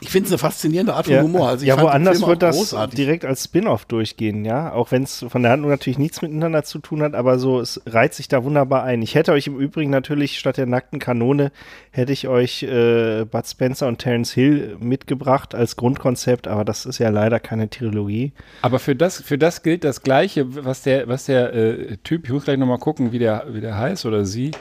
[0.00, 1.48] ich finde es eine faszinierende Art von Ja, Humor.
[1.48, 2.96] Also ich ja woanders wird das großartig.
[2.96, 4.72] direkt als Spin-off durchgehen, ja.
[4.72, 7.80] Auch wenn es von der Handlung natürlich nichts miteinander zu tun hat, aber so, es
[7.86, 9.02] reiht sich da wunderbar ein.
[9.02, 11.52] Ich hätte euch im Übrigen natürlich statt der nackten Kanone,
[11.90, 16.98] hätte ich euch äh, Bud Spencer und Terence Hill mitgebracht als Grundkonzept, aber das ist
[16.98, 18.32] ja leider keine Trilogie.
[18.62, 22.32] Aber für das, für das gilt das Gleiche, was der, was der äh, Typ, ich
[22.32, 24.52] muss gleich nochmal gucken, wie der, wie der heißt oder sie,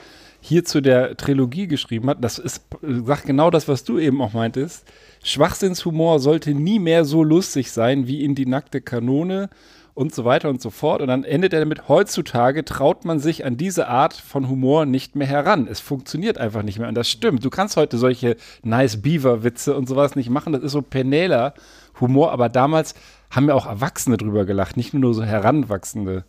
[0.41, 2.23] hier zu der Trilogie geschrieben hat.
[2.23, 4.86] Das ist, sagt genau das, was du eben auch meintest.
[5.23, 9.49] Schwachsinnshumor sollte nie mehr so lustig sein wie in die nackte Kanone
[9.93, 11.02] und so weiter und so fort.
[11.02, 15.17] Und dann endet er damit, heutzutage traut man sich an diese Art von Humor nicht
[15.17, 15.67] mehr heran.
[15.69, 16.88] Es funktioniert einfach nicht mehr.
[16.88, 17.43] Und das stimmt.
[17.43, 20.54] Du kannst heute solche Nice Beaver-Witze und sowas nicht machen.
[20.54, 21.54] Das ist so penäler
[21.99, 22.32] Humor.
[22.32, 22.95] Aber damals
[23.30, 26.23] haben ja auch Erwachsene drüber gelacht, nicht nur so Heranwachsende.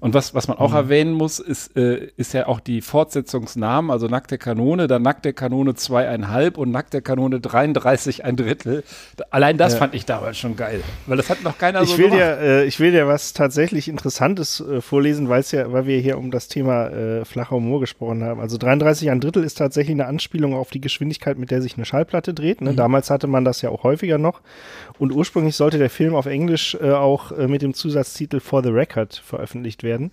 [0.00, 4.06] Und was, was man auch erwähnen muss, ist, äh, ist ja auch die Fortsetzungsnamen, also
[4.06, 8.84] Nackte Kanone, dann Nackte Kanone zweieinhalb und Nackte Kanone 33 ein Drittel.
[9.30, 12.10] Allein das fand ich damals schon geil, weil das hat noch keiner Ich so will,
[12.10, 12.20] gemacht.
[12.20, 16.18] dir, äh, ich will dir was tatsächlich Interessantes äh, vorlesen, weil's ja, weil wir hier
[16.18, 18.40] um das Thema äh, flacher Humor gesprochen haben.
[18.40, 21.84] Also 33 ein Drittel ist tatsächlich eine Anspielung auf die Geschwindigkeit, mit der sich eine
[21.84, 22.60] Schallplatte dreht.
[22.60, 22.74] Ne?
[22.74, 24.40] Damals hatte man das ja auch häufiger noch.
[24.98, 28.68] Und ursprünglich sollte der Film auf Englisch äh, auch äh, mit dem Zusatztitel For the
[28.68, 30.12] Record veröffentlicht werden.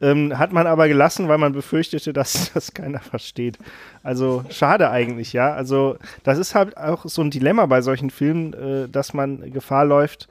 [0.00, 3.58] Ähm, hat man aber gelassen, weil man befürchtete, dass das keiner versteht.
[4.02, 5.52] Also schade eigentlich, ja.
[5.52, 9.84] Also das ist halt auch so ein Dilemma bei solchen Filmen, äh, dass man Gefahr
[9.84, 10.28] läuft,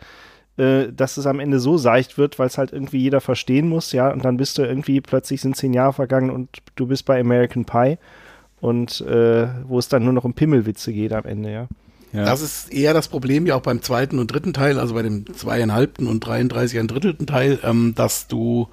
[0.57, 3.91] äh, dass es am Ende so seicht wird, weil es halt irgendwie jeder verstehen muss,
[3.91, 4.11] ja.
[4.11, 7.65] Und dann bist du irgendwie, plötzlich sind zehn Jahre vergangen und du bist bei American
[7.65, 7.99] Pie
[8.61, 11.67] und äh, wo es dann nur noch um Pimmelwitze geht am Ende, ja.
[12.23, 15.25] Das ist eher das Problem ja auch beim zweiten und dritten Teil, also bei dem
[15.33, 18.69] zweieinhalbten und 33 ein Drittelten Teil, ähm, dass du,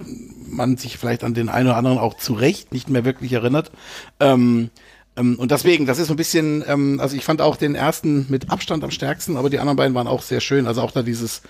[0.54, 3.72] man sich vielleicht an den einen oder anderen auch zu Recht nicht mehr wirklich erinnert.
[4.20, 4.70] Ähm,
[5.16, 8.50] und deswegen, das ist so ein bisschen, ähm, also ich fand auch den ersten mit
[8.50, 10.66] Abstand am stärksten, aber die anderen beiden waren auch sehr schön.
[10.66, 11.44] Also auch da dieses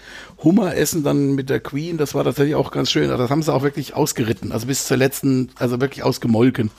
[0.44, 3.10] Hummeressen dann mit der Queen, das war tatsächlich auch ganz schön.
[3.10, 6.72] Also das haben sie auch wirklich ausgeritten, also bis zur letzten, also wirklich ausgemolken.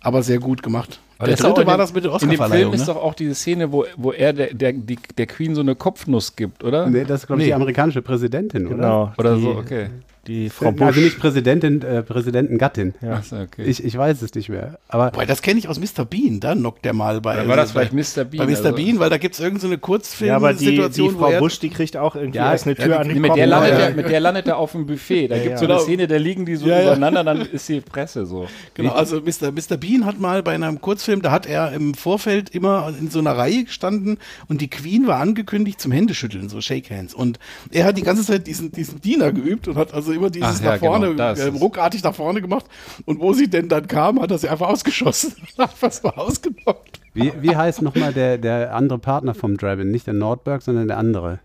[0.00, 1.00] Aber sehr gut gemacht.
[1.18, 2.72] Aber der dritte in war dem- das mit der In dem Film Oscarverleihung.
[2.74, 2.86] ist Ne?
[2.86, 6.36] doch auch diese Szene, wo, wo er der, der, die, der Queen so eine Kopfnuss
[6.36, 6.86] gibt, oder?
[6.88, 7.50] Nee, das ist, glaube ich, Nee.
[7.50, 8.76] die amerikanische Präsidentin, oder?
[8.76, 9.12] Genau.
[9.18, 9.88] Oder die, so, okay.
[10.28, 10.86] Die Frau Bush.
[10.86, 12.94] Also nicht Präsidentin, äh, Präsidentengattin.
[13.00, 13.14] Ja.
[13.20, 13.64] Ach so, okay.
[13.64, 14.78] Ich, ich weiß es nicht mehr.
[14.88, 16.04] Aber Wobei, das kenne ich aus Mr.
[16.04, 17.34] Bean, da knockt der mal bei.
[17.40, 18.24] Oder war das bei, vielleicht Mr.
[18.24, 18.46] Bean?
[18.46, 18.66] Bei Mr.
[18.66, 21.70] also- Bean, weil da gibt es irgendeine so ja, aber die, die Frau Bush, die
[21.70, 23.36] kriegt auch irgendwie Ja, erst eine ja, Tür die- an den mit, Kopf.
[23.38, 23.96] der landet ja, er, ja.
[23.96, 25.28] mit der landet er auf dem Buffet.
[25.28, 25.66] Da Ja, gibt es ja.
[25.66, 25.82] so eine.
[25.82, 26.82] Szene, da liegen die so Ja, ja.
[26.82, 28.46] übereinander, dann ist die Presse so.
[28.74, 29.50] Genau, also Mr.
[29.52, 29.76] Mr.
[29.78, 33.32] Bean hat mal bei einem Kurzfilm, da hat er im Vorfeld immer in so einer
[33.36, 37.14] Reihe gestanden und die Queen war angekündigt zum Händeschütteln, so Shake Hands.
[37.14, 37.38] Und
[37.70, 40.64] er hat die ganze Zeit diesen, diesen Diener geübt und hat also immer dieses Ach
[40.64, 42.66] ja, nach vorne, genau, da ist äh, ruckartig nach vorne gemacht.
[43.06, 45.34] Und wo sie denn dann kam, hat er sie einfach ausgeschossen.
[45.56, 47.00] einfach so ausgenockt.
[47.14, 49.90] wie, wie heißt nochmal der, der andere Partner vom Dragon?
[49.90, 51.40] Nicht der Nordberg, sondern der andere.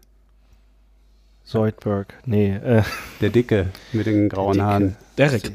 [1.43, 2.13] Zoidberg.
[2.25, 2.83] Nee, äh,
[3.21, 4.95] Der Dicke mit den grauen Haaren.
[5.17, 5.51] Derek.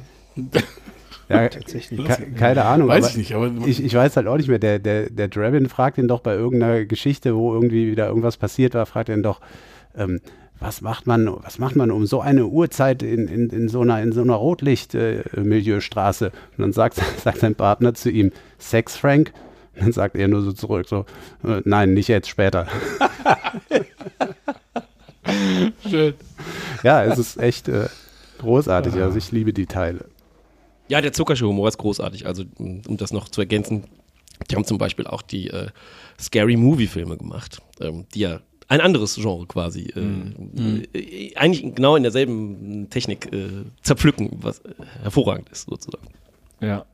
[1.28, 2.04] Ja, tatsächlich.
[2.04, 2.88] ke keine Ahnung.
[2.88, 4.59] Weiß aber ich nicht, aber ich, ich weiß halt auch nicht mehr.
[4.59, 8.74] Der, der, der Draven fragt ihn doch bei irgendeiner Geschichte, wo irgendwie wieder irgendwas passiert
[8.74, 9.40] war, fragt ihn doch,
[9.96, 10.20] ähm,
[10.60, 14.02] was macht man, was macht man um so eine Uhrzeit in, in, in so einer,
[14.02, 16.26] in so einer Rotlicht-Milieustraße?
[16.26, 19.32] Und dann sagt, sagt sein Partner zu ihm, Sex, Frank?
[19.74, 21.06] Und dann sagt er nur so zurück, so,
[21.44, 22.66] äh, nein, nicht jetzt, später.
[25.88, 26.14] schön.
[26.82, 27.88] Ja, es ist echt äh,
[28.38, 28.94] großartig.
[28.94, 30.06] Also ich liebe die Teile.
[30.88, 32.26] Ja, der Zuckerschuh-Humor ist großartig.
[32.26, 33.84] Also, um das noch zu ergänzen,
[34.50, 35.68] die haben zum Beispiel auch die äh,
[36.18, 42.02] Scary Movie-Filme gemacht, ähm, die ja ein anderes Genre quasi äh, äh, eigentlich genau in
[42.02, 46.09] derselben Technik äh, zerpflücken, was äh, hervorragend ist sozusagen.
[46.61, 46.85] Ja.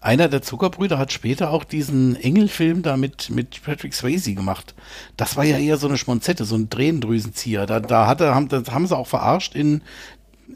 [0.00, 4.74] Einer der Zuckerbrüder hat später auch diesen Engelfilm da mit, mit Patrick Swayze gemacht.
[5.16, 7.66] Das war ja eher so eine Schmonzette, so ein Tränendrüsenzieher.
[7.66, 9.82] Da, da, hatte, haben, das haben sie auch verarscht in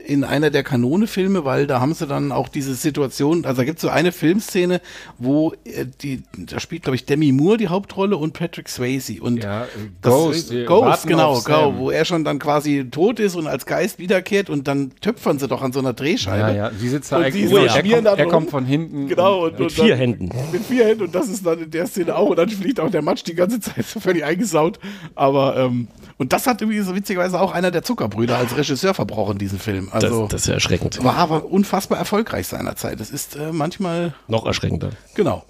[0.07, 3.79] in einer der Kanone-Filme, weil da haben sie dann auch diese Situation, also da gibt
[3.79, 4.81] es so eine Filmszene,
[5.19, 9.21] wo äh, die, da spielt, glaube ich, Demi Moore die Hauptrolle und Patrick Swayze.
[9.21, 9.67] Und Ja,
[10.03, 13.47] das, Ghost, äh, wir Ghost, genau, genau, wo er schon dann quasi tot ist und
[13.47, 16.55] als Geist wiederkehrt und dann töpfern sie doch an so einer Drehscheibe.
[16.55, 17.43] Ja, ja, die sitzt da Und eigentlich.
[17.45, 19.09] die so er, kommt, dann er kommt von hinten.
[19.09, 20.31] Genau, und, Mit und vier dann, Händen.
[20.53, 22.91] Mit vier Händen und das ist dann in der Szene auch und dann fliegt auch
[22.91, 24.79] der Matsch die ganze Zeit so völlig eingesaut.
[25.15, 25.89] Aber, ähm,
[26.21, 29.89] und das hat übrigens witzigerweise auch einer der Zuckerbrüder als Regisseur verbrochen, diesen Film.
[29.91, 31.03] Also, das, das ist ja erschreckend.
[31.03, 33.01] war aber unfassbar erfolgreich seinerzeit.
[33.01, 34.91] Das ist äh, manchmal, Noch erschreckender.
[35.15, 35.47] genau.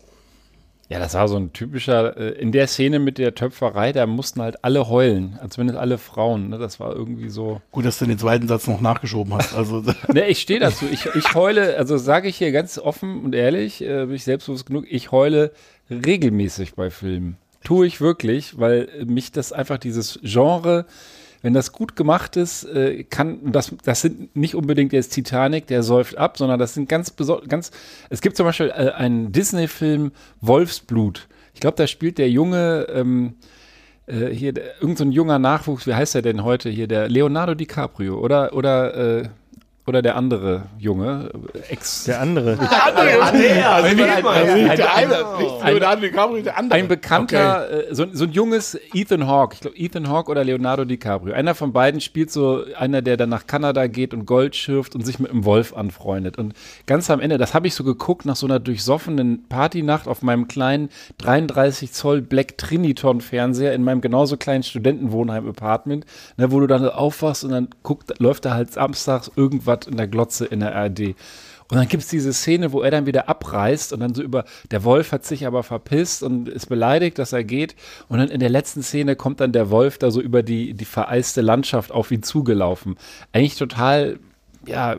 [0.89, 4.41] Ja, das war so ein typischer, äh, in der Szene mit der Töpferei, da mussten
[4.43, 6.59] halt alle heulen, als wenn es alle Frauen, ne?
[6.59, 7.61] das war irgendwie so.
[7.73, 9.53] Gut, dass du den zweiten Satz noch nachgeschoben hast.
[9.55, 13.35] Also, Ne, ich stehe dazu, ich, ich heule, also sage ich hier ganz offen und
[13.35, 15.51] ehrlich, äh, bin ich selbstbewusst genug, ich heule
[15.91, 17.39] regelmäßig bei Filmen.
[17.65, 20.87] Tue ich wirklich, weil mich das einfach dieses Genre,
[21.43, 25.83] wenn das gut gemacht ist, äh, kann, das, das sind nicht unbedingt jetzt Titanic, der
[25.83, 27.15] säuft ab, sondern das sind ganz
[27.49, 27.71] ganz,
[28.09, 31.29] es gibt zum Beispiel äh, einen Disney-Film Wolfsblut.
[31.55, 33.35] Ich glaube, da spielt der junge, ähm,
[34.07, 37.55] äh, hier, der, irgend so junger Nachwuchs, wie heißt er denn heute hier, der Leonardo
[37.55, 39.29] DiCaprio oder, oder, äh,
[39.91, 42.05] oder der andere Junge, äh, Ex.
[42.05, 42.59] Der andere.
[42.59, 46.79] also nicht, also nicht der ein- eine, nicht Leonardo DiCaprio, der andere.
[46.79, 50.85] Ein bekannter, äh, so, so ein junges Ethan Hawke, ich glaube Ethan Hawke oder Leonardo
[50.87, 51.35] DiCaprio.
[51.35, 55.05] Einer von beiden spielt so einer, der dann nach Kanada geht und Gold schürft und
[55.05, 56.39] sich mit einem Wolf anfreundet.
[56.39, 56.55] Und
[56.87, 60.49] ganz am Ende, das habe ich so geguckt nach so einer durchsoffenen Partynacht auf meinem
[60.49, 66.05] kleinen 33 Zoll Black Triniton Fernseher in meinem genauso kleinen Studentenwohnheim-Apartment,
[66.37, 70.09] ne, wo du dann aufwachst und dann guckt, läuft da halt samstags irgendwas in der
[70.09, 71.15] Glotze in der ARD.
[71.71, 74.45] Und dann gibt es diese Szene, wo er dann wieder abreißt und dann so über,
[74.73, 77.77] der Wolf hat sich aber verpisst und ist beleidigt, dass er geht.
[78.09, 80.85] Und dann in der letzten Szene kommt dann der Wolf da so über die, die
[80.85, 82.97] vereiste Landschaft auf ihn zugelaufen.
[83.33, 84.19] Eigentlich total,
[84.67, 84.97] ja,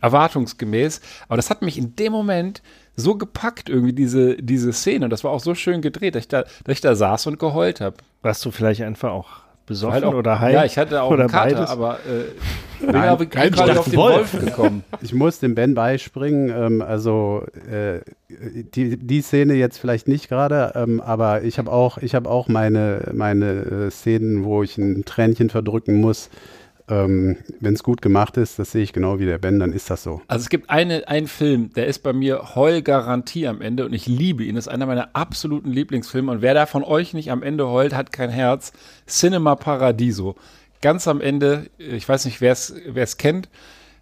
[0.00, 1.00] erwartungsgemäß.
[1.28, 2.62] Aber das hat mich in dem Moment
[2.96, 5.06] so gepackt, irgendwie diese, diese Szene.
[5.06, 7.38] Und das war auch so schön gedreht, dass ich da, dass ich da saß und
[7.38, 7.96] geheult habe.
[8.22, 10.52] Warst du vielleicht einfach auch besoffen Halt auch- oder high?
[10.54, 11.70] Ja, ich hatte auch oder einen Kater, beides?
[11.70, 13.78] aber äh, bin Nein, aber kein gerade Wolf.
[13.78, 14.84] auf den Wolf gekommen.
[15.02, 16.50] Ich muss dem Ben beispringen.
[16.54, 21.98] Ähm, also äh, die, die Szene jetzt vielleicht nicht gerade, ähm, aber ich habe auch,
[21.98, 26.28] ich habe auch meine, meine äh, Szenen, wo ich ein Tränchen verdrücken muss.
[26.92, 29.88] Ähm, Wenn es gut gemacht ist, das sehe ich genau wie der Ben, dann ist
[29.88, 30.20] das so.
[30.28, 34.06] Also es gibt eine, einen Film, der ist bei mir Heulgarantie am Ende und ich
[34.06, 34.56] liebe ihn.
[34.56, 36.30] Das ist einer meiner absoluten Lieblingsfilme.
[36.30, 38.72] Und wer da von euch nicht am Ende heult, hat kein Herz.
[39.06, 40.36] Cinema Paradiso.
[40.82, 43.48] Ganz am Ende, ich weiß nicht, wer es kennt,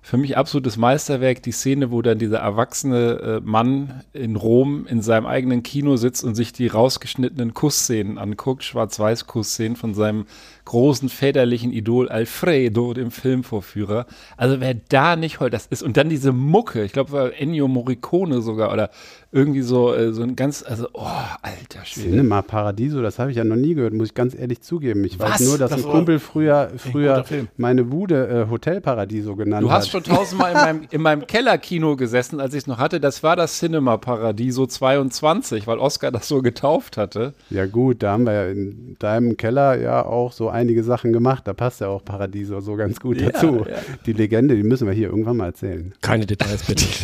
[0.02, 5.02] für mich absolutes Meisterwerk, die Szene, wo dann dieser erwachsene äh, Mann in Rom in
[5.02, 10.24] seinem eigenen Kino sitzt und sich die rausgeschnittenen Kussszenen anguckt, Schwarz-Weiß-Kussszenen von seinem
[10.64, 14.06] großen väterlichen Idol Alfredo, dem Filmvorführer.
[14.36, 17.68] Also wer da nicht heult, das ist, und dann diese Mucke, ich glaube, war Ennio
[17.68, 18.90] Morricone sogar, oder
[19.32, 21.06] irgendwie so, äh, so ein ganz, also, oh,
[21.42, 22.10] alter Schwede.
[22.10, 25.04] Cinema Paradiso, das habe ich ja noch nie gehört, muss ich ganz ehrlich zugeben.
[25.04, 25.40] Ich weiß Was?
[25.40, 27.24] nur, dass Das ein Kumpel früher, früher
[27.56, 29.78] meine Bude äh, Hotel Paradiso genannt Du hat.
[29.78, 33.00] hast schon tausendmal in meinem, in meinem Kellerkino gesessen, als ich es noch hatte.
[33.00, 37.34] Das war das Cinema Paradiso 22, weil Oscar das so getauft hatte.
[37.50, 41.46] Ja gut, da haben wir ja in deinem Keller ja auch so einige Sachen gemacht.
[41.46, 43.64] Da passt ja auch Paradiso so ganz gut dazu.
[43.68, 43.76] ja.
[44.06, 45.92] Die Legende, die müssen wir hier irgendwann mal erzählen.
[46.00, 46.84] Keine Details bitte.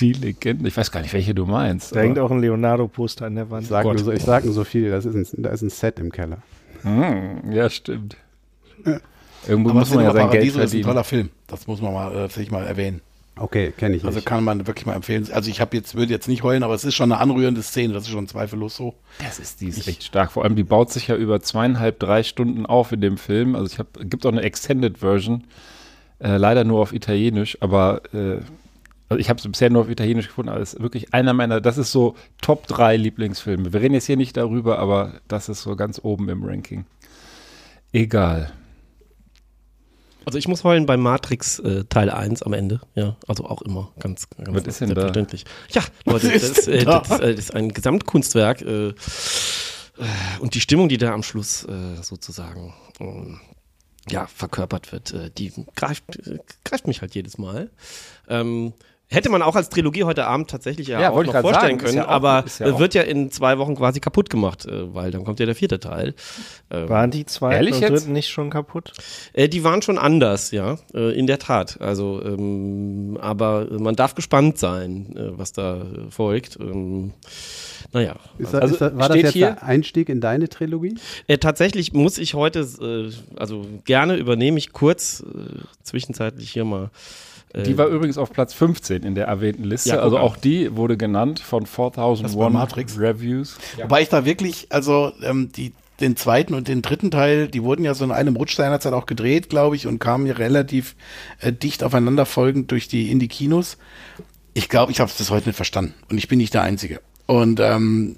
[0.00, 0.66] Die Legende.
[0.68, 1.94] Ich weiß gar nicht, welche du meinst.
[1.94, 3.66] Da hängt auch ein Leonardo-Poster an der Ich Wand.
[3.66, 3.96] sage Gott.
[3.96, 6.10] nur, so, ich sag nur so viel, das ist ein, da ist ein Set im
[6.10, 6.38] Keller.
[6.82, 8.16] Hm, ja, stimmt.
[9.46, 10.84] Irgendwo Aber muss man ja sein Geld Paradiso ist ein verdienen.
[10.84, 11.30] toller Film.
[11.46, 13.00] Das muss man mal, äh, mal erwähnen.
[13.36, 14.26] Okay, kenne ich Also nicht.
[14.26, 15.26] kann man wirklich mal empfehlen.
[15.32, 17.94] Also ich habe jetzt, würde jetzt nicht heulen, aber es ist schon eine anrührende Szene.
[17.94, 18.94] Das ist schon zweifellos so.
[19.20, 20.32] Das ist, die ist echt stark.
[20.32, 23.54] Vor allem, die baut sich ja über zweieinhalb, drei Stunden auf in dem Film.
[23.56, 25.44] Also ich habe, gibt auch eine Extended Version.
[26.18, 28.38] Äh, leider nur auf Italienisch, aber äh,
[29.08, 31.60] also ich habe es bisher nur auf Italienisch gefunden, aber es ist wirklich einer meiner,
[31.60, 33.72] das ist so Top 3 Lieblingsfilme.
[33.72, 36.84] Wir reden jetzt hier nicht darüber, aber das ist so ganz oben im Ranking.
[37.92, 38.52] Egal.
[40.24, 42.80] Also ich muss heulen bei Matrix äh, Teil 1 am Ende.
[42.94, 45.12] Ja, also auch immer ganz, ganz Was ist denn da?
[45.70, 47.00] Ja, Leute, das ist äh, da?
[47.00, 48.94] das, äh, das ist ein Gesamtkunstwerk äh, äh,
[50.40, 53.40] und die Stimmung, die da am Schluss äh, sozusagen ähm,
[54.08, 57.70] ja, verkörpert wird, äh, die greift, äh, greift mich halt jedes Mal.
[58.28, 58.72] Ähm,
[59.12, 61.96] Hätte man auch als Trilogie heute Abend tatsächlich ja, Ja, auch noch vorstellen sagen, können,
[61.98, 65.24] ja auch- aber ja wird ja in zwei Wochen quasi kaputt gemacht, äh, weil dann
[65.24, 66.14] kommt ja der vierte Teil.
[66.70, 67.90] Ähm, Waren die Ehrlich und jetzt?
[67.90, 68.92] dritten nicht schon kaputt?
[69.34, 71.80] Äh, die waren schon anders, ja, äh, in der Tat.
[71.80, 76.58] Also, ähm, aber man darf gespannt sein, was da folgt.
[76.60, 77.12] Ähm,
[77.92, 80.94] naja, Ist das, Also ist das, war das jetzt hier- der Einstieg in deine Trilogie?
[81.26, 86.90] Äh, tatsächlich muss ich heute, äh, also gerne übernehme ich kurz äh, zwischenzeitlich hier mal.
[87.52, 89.90] Äh, Die war übrigens auf Platz 15 in der erwähnten Liste.
[89.90, 92.98] Ja, also auch die wurde genannt von 4001 Das war Matrix.
[92.98, 93.56] Reviews.
[93.80, 97.84] Wobei ich da wirklich, also ähm, die, den zweiten und den dritten Teil, die wurden
[97.84, 100.96] ja so in einem Rutsch seinerzeit auch gedreht, glaube ich, und kamen ja relativ
[101.40, 103.78] äh, dicht aufeinander folgend durch die in die Kinos.
[104.54, 107.00] Ich glaube, ich habe es bis heute nicht verstanden und ich bin nicht der Einzige.
[107.26, 108.16] Und ähm,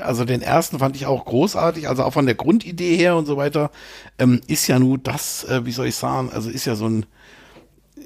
[0.00, 3.36] also den ersten fand ich auch großartig, also auch von der Grundidee her und so
[3.36, 3.70] weiter,
[4.18, 7.04] ähm, ist ja nur das, äh, wie soll ich sagen, also ist ja so ein,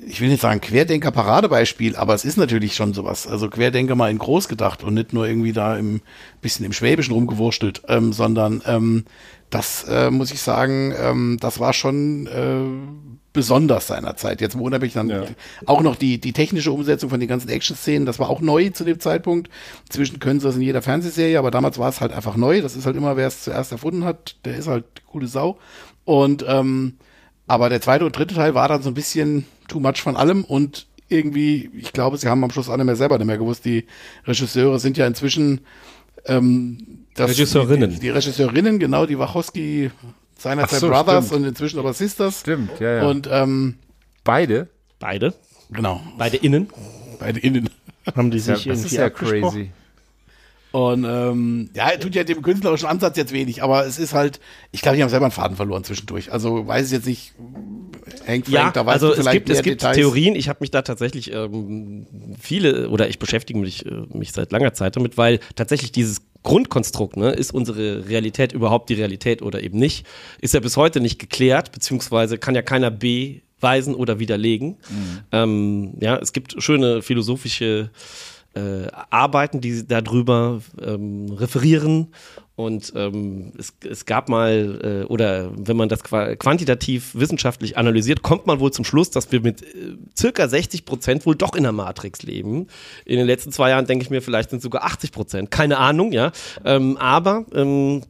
[0.06, 3.26] ich will nicht sagen Querdenker-Paradebeispiel, aber es ist natürlich schon sowas.
[3.26, 6.00] Also Querdenker mal in groß gedacht und nicht nur irgendwie da im
[6.40, 9.04] bisschen im Schwäbischen rumgewurstelt, ähm, sondern ähm,
[9.50, 14.40] das äh, muss ich sagen, ähm, das war schon äh, besonders seinerzeit.
[14.40, 15.22] Jetzt unabhängig dann Ja.
[15.66, 18.84] auch noch die, die technische Umsetzung von den ganzen Action-Szenen, das war auch neu zu
[18.84, 19.48] dem Zeitpunkt.
[19.86, 22.60] Inzwischen können sie das in jeder Fernsehserie, aber damals war es halt einfach neu.
[22.60, 25.58] Das ist halt immer, wer es zuerst erfunden hat, der ist halt die coole Sau.
[26.04, 26.94] Und ähm,
[27.46, 30.44] aber der zweite und dritte Teil war dann so ein bisschen too much von allem
[30.44, 33.64] und irgendwie, ich glaube, sie haben am Schluss alle mehr selber nicht mehr gewusst.
[33.64, 33.86] Die
[34.26, 35.60] Regisseure sind ja inzwischen
[36.26, 37.90] ähm, das, Regisseurinnen.
[37.90, 39.90] Die, die Regisseurinnen, genau, die Wachowski
[40.36, 41.42] seinerzeit so, Brothers stimmt.
[41.42, 42.40] und inzwischen aber Sisters.
[42.40, 43.06] Stimmt, ja, ja.
[43.08, 43.76] Und ähm,
[44.24, 44.68] beide?
[44.98, 45.32] beide,
[45.70, 46.68] genau, beide innen.
[47.18, 47.70] beide innen.
[48.16, 49.70] Haben die Ja, sich das irgendwie ist ja crazy.
[50.70, 54.38] Und ähm, ja, tut ja dem künstlerischen Ansatz jetzt wenig, aber es ist halt,
[54.70, 56.30] ich glaube, die haben selber einen Faden verloren zwischendurch.
[56.30, 57.32] Also weiß ich jetzt nicht,
[58.26, 59.96] Hank Frank, Ja, da weißt also du es vielleicht gibt, es gibt Details.
[59.96, 60.36] Theorien.
[60.36, 62.06] Ich habe mich da tatsächlich ähm,
[62.40, 67.16] viele oder ich beschäftige mich, äh, mich seit langer Zeit damit, weil tatsächlich dieses Grundkonstrukt,
[67.16, 70.06] ne, ist unsere Realität überhaupt die Realität oder eben nicht,
[70.40, 74.76] ist ja bis heute nicht geklärt, beziehungsweise kann ja keiner beweisen oder widerlegen.
[75.32, 77.90] Ähm, ja, es gibt schöne philosophische
[78.54, 82.08] äh, Arbeiten, die darüber ähm, referieren.
[82.56, 88.22] Und ähm, es, es gab mal, äh, oder wenn man das qua- quantitativ wissenschaftlich analysiert,
[88.22, 91.62] kommt man wohl zum Schluss, dass wir mit äh, circa 60 Prozent wohl doch in
[91.62, 92.66] der Matrix leben.
[93.04, 95.50] In den letzten zwei Jahren denke ich mir, vielleicht sind es sogar 80 Prozent.
[95.52, 96.32] Keine Ahnung, ja.
[96.64, 98.02] Ähm, aber ähm,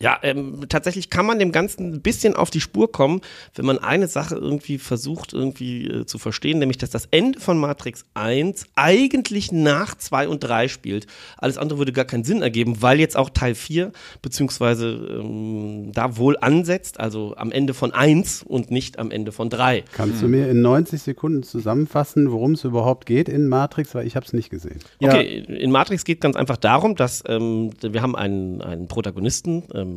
[0.00, 3.20] ja, ähm, tatsächlich kann man dem Ganzen ein bisschen auf die Spur kommen,
[3.54, 7.58] wenn man eine Sache irgendwie versucht irgendwie äh, zu verstehen, nämlich dass das Ende von
[7.58, 11.06] Matrix 1 eigentlich nach 2 und 3 spielt.
[11.36, 16.16] Alles andere würde gar keinen Sinn ergeben, weil jetzt auch Teil 4 beziehungsweise ähm, da
[16.16, 19.84] wohl ansetzt, also am Ende von 1 und nicht am Ende von 3.
[19.92, 24.14] Kannst du mir in 90 Sekunden zusammenfassen, worum es überhaupt geht in Matrix, weil ich
[24.14, 24.78] habe es nicht gesehen.
[25.02, 29.87] Okay, in Matrix geht ganz einfach darum, dass ähm, wir haben einen, einen Protagonisten, ähm,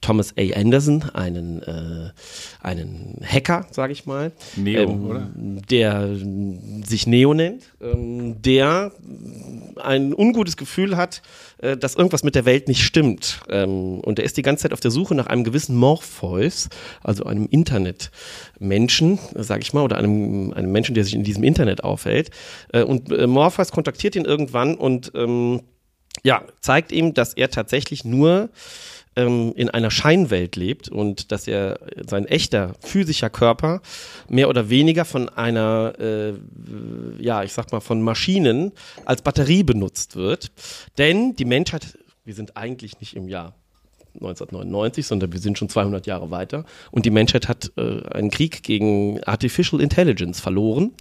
[0.00, 0.42] Thomas A.
[0.58, 2.10] Anderson, einen, äh,
[2.60, 4.32] einen Hacker, sage ich mal.
[4.56, 5.30] Neo, ähm, oder?
[5.36, 8.92] Der äh, sich Neo nennt, ähm, der
[9.76, 11.22] ein ungutes Gefühl hat,
[11.58, 13.40] äh, dass irgendwas mit der Welt nicht stimmt.
[13.48, 16.68] Ähm, und er ist die ganze Zeit auf der Suche nach einem gewissen Morpheus,
[17.02, 21.84] also einem Internetmenschen, sage ich mal, oder einem, einem Menschen, der sich in diesem Internet
[21.84, 22.30] aufhält.
[22.72, 25.60] Äh, und äh, Morpheus kontaktiert ihn irgendwann und ähm,
[26.24, 28.50] ja, zeigt ihm, dass er tatsächlich nur
[29.16, 33.82] ähm, in einer Scheinwelt lebt und dass er sein echter physischer Körper
[34.28, 36.32] mehr oder weniger von einer, äh,
[37.18, 38.72] ja, ich sag mal, von Maschinen
[39.04, 40.52] als Batterie benutzt wird.
[40.98, 43.54] Denn die Menschheit, wir sind eigentlich nicht im Jahr
[44.14, 46.64] 1999, sondern wir sind schon 200 Jahre weiter.
[46.90, 50.92] Und die Menschheit hat äh, einen Krieg gegen Artificial Intelligence verloren.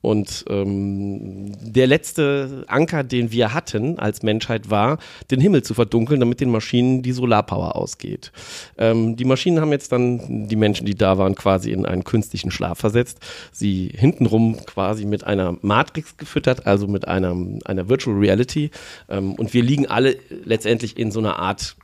[0.00, 4.98] Und ähm, der letzte Anker, den wir hatten als Menschheit, war,
[5.30, 8.32] den Himmel zu verdunkeln, damit den Maschinen die Solarpower ausgeht.
[8.78, 12.50] Ähm, die Maschinen haben jetzt dann die Menschen, die da waren, quasi in einen künstlichen
[12.50, 13.18] Schlaf versetzt.
[13.52, 18.70] Sie hintenrum quasi mit einer Matrix gefüttert, also mit einer, einer Virtual Reality.
[19.08, 21.76] Ähm, und wir liegen alle letztendlich in so einer Art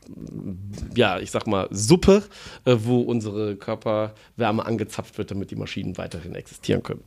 [0.95, 2.23] ja, ich sag mal, Suppe,
[2.65, 7.03] äh, wo unsere Körperwärme angezapft wird, damit die Maschinen weiterhin existieren können.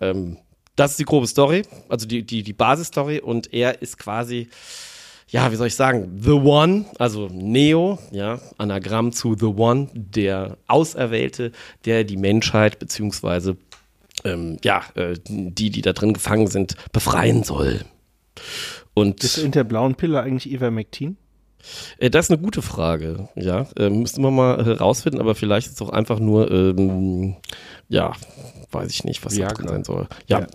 [0.00, 0.38] Ähm,
[0.76, 4.48] das ist die grobe Story, also die, die, die Basisstory und er ist quasi,
[5.28, 10.56] ja, wie soll ich sagen, The One, also Neo, ja, Anagramm zu The One, der
[10.68, 11.52] Auserwählte,
[11.84, 13.56] der die Menschheit beziehungsweise
[14.24, 17.84] ähm, ja, äh, die, die da drin gefangen sind, befreien soll.
[18.94, 21.12] Und Ist in der blauen Pille eigentlich Ivermectin?
[21.12, 21.21] Äh,
[22.00, 23.66] das ist eine gute Frage, ja.
[23.76, 27.36] Äh, müssten wir mal herausfinden, aber vielleicht ist es auch einfach nur, ähm,
[27.88, 28.12] ja,
[28.70, 29.54] weiß ich nicht, was da Viagra.
[29.54, 30.06] drin sein soll.
[30.26, 30.46] Ja.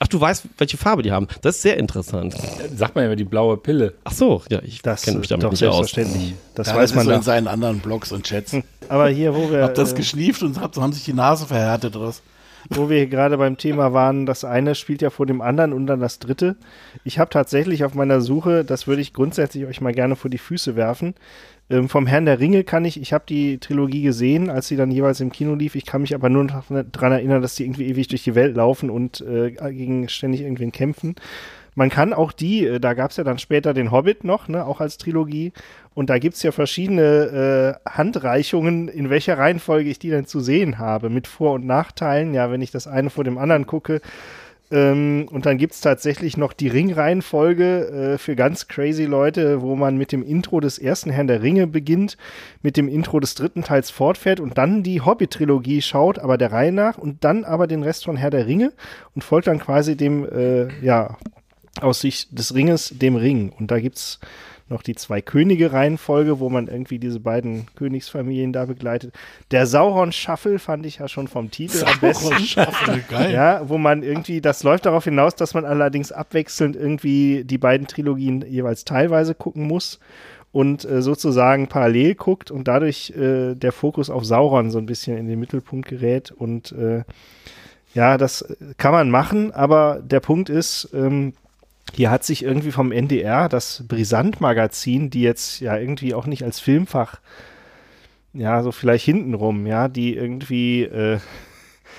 [0.00, 1.26] Ach, du weißt, welche Farbe die haben.
[1.42, 2.34] Das ist sehr interessant.
[2.76, 3.94] Sagt man ja immer die blaue Pille.
[4.04, 5.76] Ach so, ja, ich Das kenne mich damit doch nicht aus.
[5.90, 6.34] selbstverständlich.
[6.54, 8.56] Das Ja, weiß das man ist so in seinen anderen Blogs und Chats.
[8.88, 11.96] Aber hier, wo wir, Hab das äh, geschlieft und hab, haben sich die Nase verhärtet
[11.96, 12.22] oder was?
[12.70, 15.86] Wo wir hier gerade beim Thema waren, das eine spielt ja vor dem anderen und
[15.86, 16.56] dann das dritte.
[17.04, 20.38] Ich habe tatsächlich auf meiner Suche, das würde ich grundsätzlich euch mal gerne vor die
[20.38, 21.14] Füße werfen.
[21.68, 24.90] Ähm, vom Herrn der Ringe kann ich, ich habe die Trilogie gesehen, als sie dann
[24.90, 25.74] jeweils im Kino lief.
[25.74, 28.56] Ich kann mich aber nur noch daran erinnern, dass die irgendwie ewig durch die Welt
[28.56, 31.16] laufen und äh, gegen ständig irgendwen kämpfen.
[31.76, 34.66] Man kann auch die, äh, da gab es ja dann später den Hobbit noch, ne,
[34.66, 35.52] auch als Trilogie.
[35.94, 40.78] Und da gibt's ja verschiedene äh, Handreichungen, in welcher Reihenfolge ich die denn zu sehen
[40.78, 42.34] habe, mit Vor- und Nachteilen.
[42.34, 44.00] Ja, wenn ich das eine vor dem anderen gucke.
[44.70, 49.96] Ähm, und dann gibt's tatsächlich noch die Ringreihenfolge äh, für ganz crazy Leute, wo man
[49.96, 52.16] mit dem Intro des ersten Herrn der Ringe beginnt,
[52.62, 56.72] mit dem Intro des dritten Teils fortfährt und dann die Hobbit-Trilogie schaut, aber der Reihe
[56.72, 58.72] nach und dann aber den Rest von Herr der Ringe
[59.14, 61.16] und folgt dann quasi dem, äh, ja,
[61.82, 63.50] aus Sicht des Ringes dem Ring.
[63.50, 64.20] Und da gibt's
[64.68, 69.14] noch die zwei Könige-Reihenfolge, wo man irgendwie diese beiden Königsfamilien da begleitet.
[69.52, 72.34] Der Sauron-Shuffle fand ich ja schon vom Titel am besten.
[73.08, 73.32] Geil.
[73.32, 77.86] Ja, wo man irgendwie, das läuft darauf hinaus, dass man allerdings abwechselnd irgendwie die beiden
[77.86, 80.00] Trilogien jeweils teilweise gucken muss
[80.50, 85.16] und äh, sozusagen parallel guckt und dadurch äh, der Fokus auf Sauron so ein bisschen
[85.16, 87.04] in den Mittelpunkt gerät und äh,
[87.94, 88.44] ja, das
[88.76, 91.32] kann man machen, aber der Punkt ist, ähm,
[91.94, 96.60] hier hat sich irgendwie vom NDR das Brisant-Magazin, die jetzt ja irgendwie auch nicht als
[96.60, 97.20] Filmfach,
[98.32, 101.18] ja, so vielleicht hintenrum, ja, die irgendwie äh,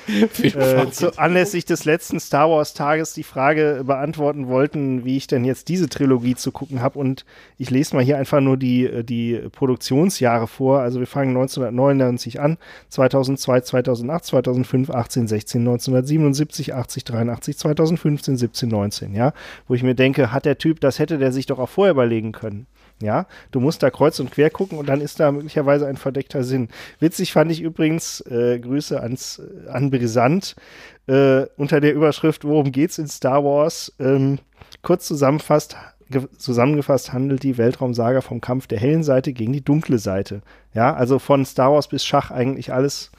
[0.42, 5.44] äh, zu, anlässlich des letzten Star Wars Tages die Frage beantworten wollten, wie ich denn
[5.44, 7.00] jetzt diese Trilogie zu gucken habe.
[7.00, 7.26] Und
[7.58, 10.80] ich lese mal hier einfach nur die, äh, die Produktionsjahre vor.
[10.80, 12.58] Also wir fangen 1999 an,
[12.90, 19.16] 2002, 2008, 2005, 18, 16, 1977, 80, 83, 2015, 17, 19.
[19.16, 19.34] Ja,
[19.68, 22.32] wo ich mir denke, hat der Typ, das hätte der sich doch auch vorher überlegen
[22.32, 22.68] können.
[23.02, 26.44] Ja, du musst da kreuz und quer gucken und dann ist da möglicherweise ein verdeckter
[26.44, 26.70] Sinn.
[27.00, 29.40] Witzig fand ich übrigens, äh, Grüße ans,
[29.72, 30.56] an Brisant,
[31.08, 33.94] äh, unter der Überschrift Worum geht's in Star Wars?
[34.00, 34.40] Ähm,
[34.82, 35.78] kurz zusammenfasst,
[36.10, 40.42] ge zusammengefasst handelt die Weltraumsaga vom Kampf der hellen Seite gegen die dunkle Seite.
[40.74, 43.12] Ja, also von Star Wars bis Schach eigentlich alles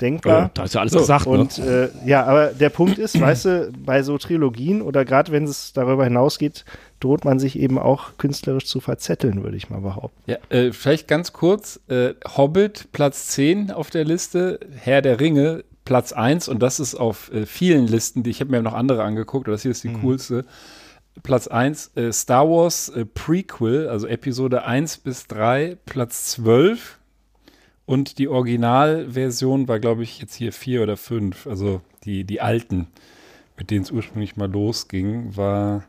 [0.00, 0.42] denkbar.
[0.42, 1.32] Ja, da ist ja alles gesagt, ne?
[1.32, 5.44] Und äh, ja, aber der Punkt ist, weißt du, bei so Trilogien oder gerade wenn
[5.44, 6.64] es darüber hinausgeht,
[7.00, 10.18] droht man sich eben auch künstlerisch zu verzetteln, würde ich mal behaupten.
[10.26, 11.80] Ja, äh, vielleicht ganz kurz.
[11.88, 14.60] Äh, Hobbit, Platz 10 auf der Liste.
[14.76, 16.48] Herr der Ringe, Platz 1.
[16.48, 19.52] Und das ist auf äh, vielen Listen, die ich habe mir noch andere angeguckt, aber
[19.52, 20.44] das hier ist die coolste.
[21.22, 26.98] Platz 1, äh, Star Wars äh, Prequel, also Episode 1 bis 3, Platz 12.
[27.86, 31.46] Und die Originalversion war, glaube ich, jetzt hier 4 oder 5.
[31.46, 32.88] Also die, die alten,
[33.56, 35.84] mit denen es ursprünglich mal losging, war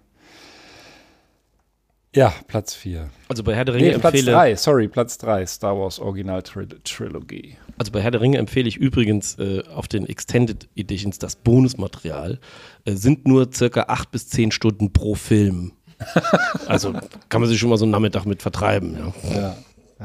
[2.15, 3.09] ja Platz 4.
[3.27, 6.41] Also bei Herr der Ringe Nee, Platz empfehle 3, sorry, Platz 3, Star Wars Original
[6.41, 7.57] Tril Trilogy.
[7.77, 12.39] Also bei Herr der Ringe empfehle ich übrigens äh, auf den Extended Editions das Bonusmaterial.
[12.85, 15.73] Äh, sind nur circa acht bis zehn Stunden pro Film.
[16.67, 16.93] also
[17.29, 18.97] kann man sich schon mal so einen Nachmittag mit vertreiben.
[19.33, 19.55] Ja.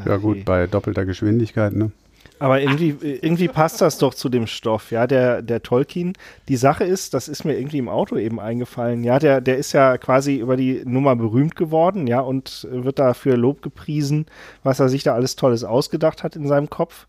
[0.05, 1.93] Ja gut, bei doppelter Geschwindigkeit, ne?
[2.41, 6.15] Aber irgendwie, irgendwie passt das doch zu dem Stoff, ja, der, der Tolkien.
[6.49, 9.73] Die Sache ist, das ist mir irgendwie im Auto eben eingefallen, ja, der, der ist
[9.73, 14.27] ja quasi über die Nummer berühmt geworden, ja, und wird dafür Lob gepriesen,
[14.65, 17.07] was er sich da alles Tolles ausgedacht hat in seinem Kopf.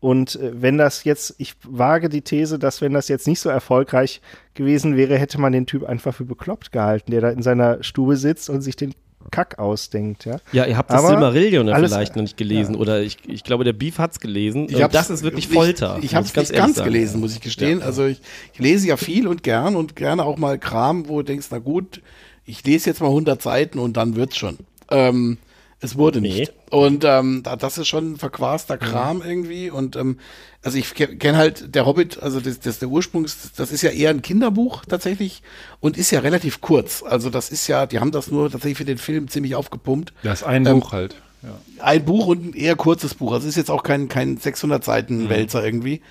[0.00, 3.50] Und äh, wenn das jetzt, ich wage die These, dass wenn das jetzt nicht so
[3.50, 4.20] erfolgreich
[4.54, 8.16] gewesen wäre, hätte man den Typ einfach für bekloppt gehalten, der da in seiner Stube
[8.16, 8.94] sitzt und sich den
[9.30, 10.38] Kack ausdenkt, ja.
[10.52, 13.64] Ja, ihr habt das Aber Silmarillion ja vielleicht noch nicht gelesen oder ich, ich glaube,
[13.64, 14.66] der Beef hat's gelesen.
[14.68, 15.96] Ich Und hab's- das ist wirklich Folter.
[15.98, 16.84] Ich, ich habe es ganz sagen.
[16.92, 17.82] gelesen, muss ich gestehen.
[17.82, 18.20] Also ich,
[18.52, 21.58] ich lese ja viel und gern und gerne auch mal Kram, wo du denkst, na
[21.58, 22.00] gut,
[22.46, 24.58] ich lese jetzt mal 100 Seiten und dann wird's schon.
[24.90, 25.38] Ähm,
[25.80, 26.52] es wurde nicht.
[26.70, 29.70] Und ähm, da- das ist schon ein verquaster Kram irgendwie.
[29.70, 30.18] Und ähm,
[30.62, 33.80] also ich kenne kenn halt der Hobbit, also das, das der Ursprung, ist, das ist
[33.82, 35.42] ja eher ein Kinderbuch tatsächlich
[35.80, 37.02] und ist ja relativ kurz.
[37.02, 40.42] Also das ist ja, die haben das nur tatsächlich für den Film ziemlich aufgepumpt Das
[40.42, 41.16] ist ein Ähm, Buch halt.
[41.42, 41.58] Ja.
[41.82, 43.32] ein Buch und ein eher kurzes Buch.
[43.32, 46.02] Also es ist jetzt auch kein, kein 600 Seiten Wälzer irgendwie.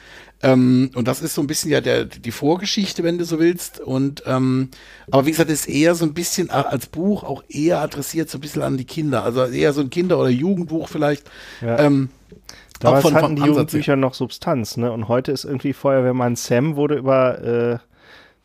[0.41, 3.79] Ähm, und das ist so ein bisschen ja der, die Vorgeschichte, wenn du so willst.
[3.79, 4.69] Und ähm,
[5.11, 8.41] aber wie gesagt, ist eher so ein bisschen als Buch auch eher adressiert so ein
[8.41, 9.23] bisschen an die Kinder.
[9.23, 11.29] Also eher so ein Kinder- oder Jugendbuch vielleicht.
[11.61, 11.79] Ja.
[11.79, 12.09] Ähm,
[12.79, 14.91] Damals auch von- hatten die Jugendbücher noch Substanz, ne?
[14.93, 17.77] Und heute ist irgendwie Feuerwehrmann Sam wurde über äh,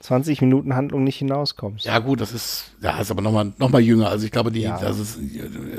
[0.00, 1.86] 20 Minuten Handlung nicht hinauskommst.
[1.86, 4.08] Ja, gut, das ist, ja, ist aber nochmal noch mal jünger.
[4.10, 4.76] Also ich glaube, die, Ja.
[4.78, 5.18] das ist,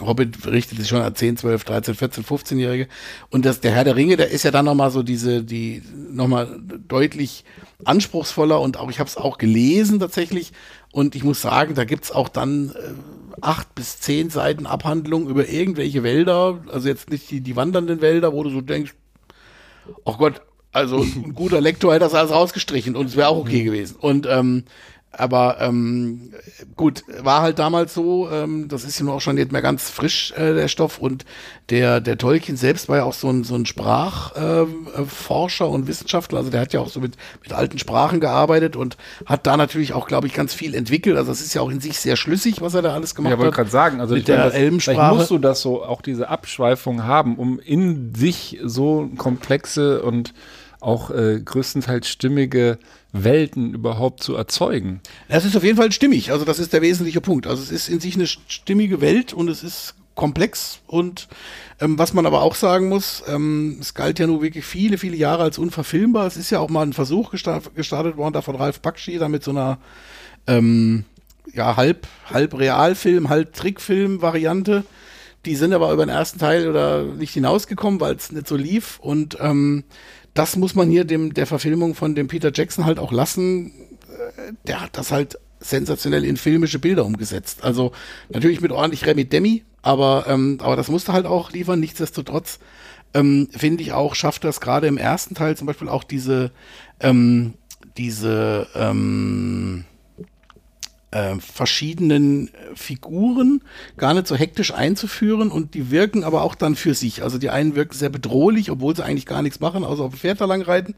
[0.01, 2.88] Hobbit richtet sich schon an 10, 12, 13, 14, 15-Jährige.
[3.30, 5.84] Und das, der Herr der Ringe, der ist ja dann nochmal so diese, die,
[6.16, 7.45] nochmal deutlich
[7.84, 10.53] anspruchsvoller und auch, ich habe es auch gelesen tatsächlich.
[10.91, 15.47] Und ich muss sagen, da gibt's auch dann äh, acht bis zehn Seiten Abhandlung über
[15.49, 18.95] irgendwelche Wälder, also jetzt nicht die, die wandernden Wälder, wo du so denkst,
[20.05, 20.41] oh Gott,
[20.72, 23.95] also ein guter Lektor hätte das alles rausgestrichen und es wäre auch okay gewesen.
[23.99, 24.63] Und ähm,
[25.18, 26.32] aber ähm,
[26.76, 29.89] gut, war halt damals so, ähm, das ist ja nur auch schon nicht mehr ganz
[29.89, 30.99] frisch, äh, der Stoff.
[30.99, 31.26] Und
[31.70, 35.88] der, der Tolkien selbst war ja auch so ein, so ein Sprachforscher ähm, äh, und
[35.88, 36.39] Wissenschaftler.
[36.39, 39.93] Also der hat ja auch so mit, mit alten Sprachen gearbeitet und hat da natürlich
[39.93, 41.18] auch, glaube ich, ganz viel entwickelt.
[41.18, 43.38] Also es ist ja auch in sich sehr schlüssig, was er da alles gemacht Ja,
[43.38, 43.55] wollte hat.
[43.55, 45.16] gerade sagen, also Mit ich meine, der das, vielleicht Elbensprache.
[45.16, 50.34] musst du das so, auch diese Abschweifung haben, um in sich so komplexe und
[50.86, 52.78] auch äh, größtenteils stimmige
[53.12, 55.02] Welten überhaupt zu erzeugen.
[55.28, 56.32] Es ist auf jeden Fall stimmig.
[56.32, 57.48] Also das ist der wesentliche Punkt.
[57.48, 61.28] Also es ist in sich eine stimmige Welt und es ist komplex und
[61.82, 65.18] ähm, was man aber auch sagen muss, ähm, es galt ja nur wirklich viele, viele
[65.18, 66.26] Jahre als unverfilmbar.
[66.26, 69.28] Es ist ja auch mal ein Versuch gestartet, gestartet worden, da von Ralf Bakshi, da
[69.28, 69.78] mit so einer
[70.48, 71.04] ähm,
[71.54, 74.86] ja, halb, halb Realfilm, halb Trickfilm-Variante.
[75.46, 79.00] Die sind aber über den ersten Teil oder nicht hinausgekommen, weil es nicht so lief.
[79.00, 79.84] Und ähm,
[80.36, 83.72] das muss man hier dem der Verfilmung von dem Peter Jackson halt auch lassen.
[84.38, 87.64] Äh, Der hat das halt sensationell in filmische Bilder umgesetzt.
[87.64, 87.92] Also
[88.30, 91.80] natürlich mit ordentlich Remi Demi, aber ähm, aber das musste halt auch liefern.
[91.80, 92.60] Nichtsdestotrotz
[93.14, 96.52] ähm, finde ich auch schafft das gerade im ersten Teil zum Beispiel auch diese
[97.00, 97.54] ähm,
[97.98, 99.86] diese ähm,
[101.16, 103.61] äh, verschiedenen Figuren
[103.95, 107.24] gar nicht so hektisch einzuführen und die wirken aber auch dann für sich.
[107.24, 110.20] Also die einen wirken sehr bedrohlich, obwohl sie eigentlich gar nichts machen, außer auf dem
[110.20, 110.95] Pferd da lang reiten.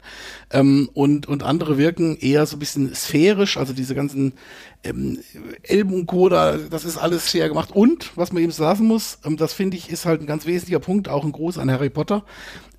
[0.50, 4.32] Ähm, und, und andere wirken eher so ein bisschen sphärisch, also diese ganzen
[4.82, 5.20] ähm,
[5.62, 7.70] Elben und Co., da, das ist alles sehr gemacht.
[7.72, 10.80] Und, was man eben sagen muss, ähm, das finde ich, ist halt ein ganz wesentlicher
[10.80, 12.24] Punkt, auch ein Gruß an Harry Potter.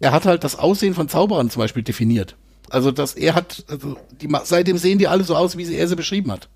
[0.01, 2.35] Er hat halt das Aussehen von Zauberern zum Beispiel definiert.
[2.69, 5.87] Also, dass er hat, also die, seitdem sehen die alle so aus, wie sie er
[5.87, 6.49] sie beschrieben hat.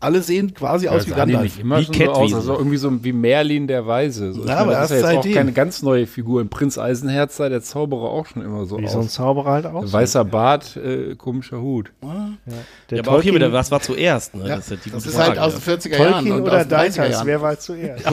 [0.00, 1.42] Alle sehen quasi aus wie Gandalf.
[1.44, 4.32] nicht immer Wie schon so aus, also irgendwie so wie Merlin der Weise.
[4.32, 6.40] So, Ja, aber das ist ja erst jetzt auch keine ganz neue Figur.
[6.40, 8.92] Im Prinz Eisenherz sah der Zauberer auch schon immer so Wie aus.
[8.92, 9.90] so ein Zauberer halt auch.
[9.92, 11.92] Weißer Bart, äh, komischer Hut.
[12.02, 14.34] Der Ja, aber auch hier Tolkien- wieder, was war zuerst?
[14.34, 14.48] Ne?
[14.48, 15.74] Ja, das ist, ja die das ist halt Frage, aus ja.
[15.76, 17.26] den 40er Jahren Tolkien oder aus den 30er Deitas, Jahren.
[17.26, 18.04] wer war zuerst?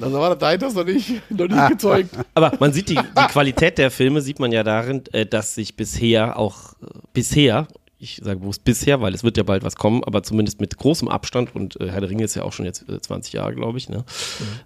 [0.00, 2.10] Also war der Deitas noch nicht, noch nicht gezeugt.
[2.34, 5.74] Aber man sieht die, die Qualität der Filme, sieht man ja darin, äh, dass sich
[5.76, 7.66] bisher auch, äh, bisher,
[8.00, 11.06] ich sage bewusst bisher, weil es wird ja bald was kommen, aber zumindest mit großem
[11.08, 13.78] Abstand und äh, Herr der Ringe ist ja auch schon jetzt äh, 20 Jahre, glaube
[13.78, 14.04] ich, ne?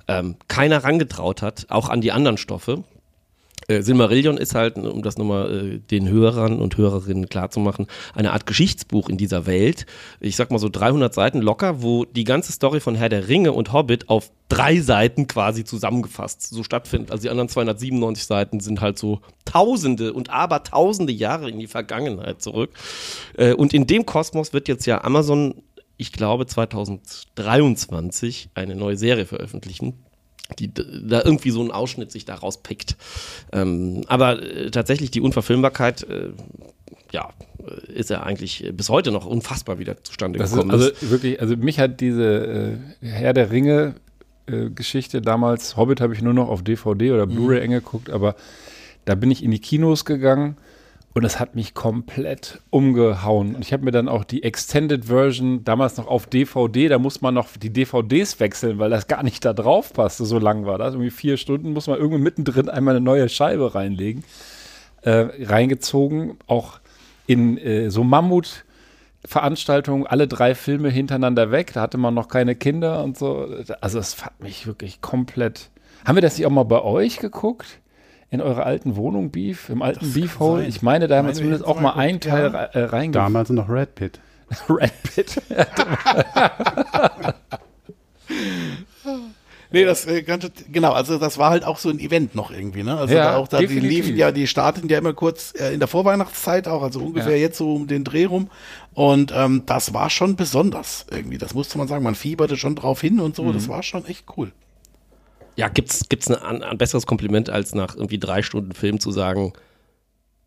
[0.06, 2.84] ähm, keiner rangetraut hat, auch an die anderen Stoffe.
[3.68, 8.46] Äh, Silmarillion ist halt, um das nochmal äh, den Hörern und Hörerinnen klarzumachen, eine Art
[8.46, 9.86] Geschichtsbuch in dieser Welt.
[10.20, 13.52] Ich sag mal so 300 Seiten locker, wo die ganze Story von Herr der Ringe
[13.52, 17.10] und Hobbit auf drei Seiten quasi zusammengefasst so stattfindet.
[17.10, 22.42] Also die anderen 297 Seiten sind halt so Tausende und Abertausende Jahre in die Vergangenheit
[22.42, 22.70] zurück.
[23.36, 25.62] Äh, und in dem Kosmos wird jetzt ja Amazon,
[25.96, 30.04] ich glaube 2023, eine neue Serie veröffentlichen
[30.58, 32.96] die da irgendwie so einen Ausschnitt sich da rauspickt.
[33.52, 36.30] Ähm, aber äh, tatsächlich die Unverfilmbarkeit, äh,
[37.12, 40.72] ja, äh, ist ja eigentlich äh, bis heute noch unfassbar wieder zustande Das ist, gekommen.
[40.72, 43.94] also wirklich, also mich hat diese äh, Herr der Ringe
[44.46, 48.36] äh, Geschichte damals, Hobbit habe ich nur noch auf DVD oder Blu-ray eng geguckt, aber
[49.04, 50.56] da bin ich in die Kinos gegangen
[51.14, 53.54] und das hat mich komplett umgehauen.
[53.54, 57.20] Und ich habe mir dann auch die Extended Version damals noch auf DVD, da muss
[57.20, 60.76] man noch die DVDs wechseln, weil das gar nicht da drauf passte, so lang war
[60.76, 60.94] das.
[60.94, 64.24] Irgendwie vier Stunden muss man irgendwo mittendrin einmal eine neue Scheibe reinlegen.
[65.02, 66.80] Äh, reingezogen, auch
[67.26, 68.64] in äh, so Mammut.
[69.26, 71.72] Veranstaltungen, alle drei Filme hintereinander weg.
[71.72, 73.48] Da hatte man noch keine Kinder und so.
[73.80, 75.70] Also es hat mich wirklich komplett.
[76.04, 77.78] Haben wir das nicht auch mal bei euch geguckt?
[78.34, 80.66] In eurer alten Wohnung, Beef, im alten Beef Hole?
[80.66, 82.64] Ich meine, da haben wir zumindest jetzt auch mal einen Teil ja.
[83.00, 83.08] äh.
[83.12, 84.18] Damals noch Red Pit.
[84.68, 85.40] Red Pit.
[89.70, 92.84] Nee, das äh, ganze, genau, also das war halt auch so ein Event noch irgendwie,
[92.84, 92.96] ne?
[92.96, 95.80] Also Ja, da auch da, die liefen ja, die starten ja immer kurz äh, in
[95.80, 97.38] der Vorweihnachtszeit auch, also ungefähr Ja.
[97.38, 98.50] jetzt so um den Dreh rum.
[98.92, 101.38] Und ähm, das war schon besonders irgendwie.
[101.38, 102.04] Das musste man sagen.
[102.04, 103.42] Man fieberte schon drauf hin und so.
[103.42, 103.54] Mhm.
[103.54, 104.52] Das war schon echt cool.
[105.56, 109.52] Ja, gibt's, gibt's ein, ein, besseres Kompliment, als nach irgendwie drei Stunden Film zu sagen,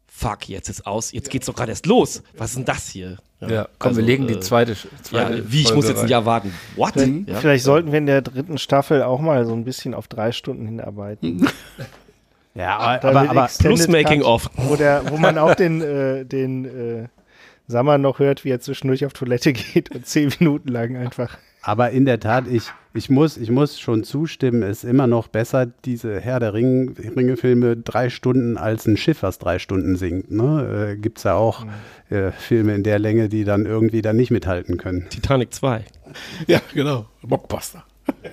[0.08, 2.24] fuck, jetzt ist aus, jetzt geht's doch gerade erst los.
[2.38, 3.18] Was ist denn das hier?
[3.40, 4.72] Ja, komm, also, wir legen die äh, zweite.
[4.72, 6.08] Ja, zweite wie, ich Folge muss jetzt ein.
[6.08, 6.54] Jahr warten.
[6.76, 6.94] What?
[6.94, 7.36] Vielleicht, Ja?
[7.36, 10.66] vielleicht sollten wir in der dritten Staffel auch mal so ein bisschen auf drei Stunden
[10.66, 11.48] hinarbeiten.
[12.58, 14.50] Ja, aber, aber Plus Making Cut, of.
[14.56, 17.08] Wo, der, wo man auch den, äh, den äh,
[17.68, 21.38] Sammer noch hört, wie er zwischendurch auf Toilette geht und zehn Minuten lang einfach.
[21.62, 25.28] Aber in der Tat, ich, ich, muss, ich muss schon zustimmen, es ist immer noch
[25.28, 30.32] besser, diese Herr der Ring, Ringe-Filme drei Stunden als ein Schiff, was drei Stunden singt.
[30.32, 30.94] Ne?
[30.94, 31.66] Äh, Gibt es ja auch
[32.10, 35.08] äh, Filme in der Länge, die dann irgendwie dann nicht mithalten können.
[35.10, 35.84] Titanic 2.
[36.48, 37.06] Ja, genau.
[37.22, 37.84] Mockbuster.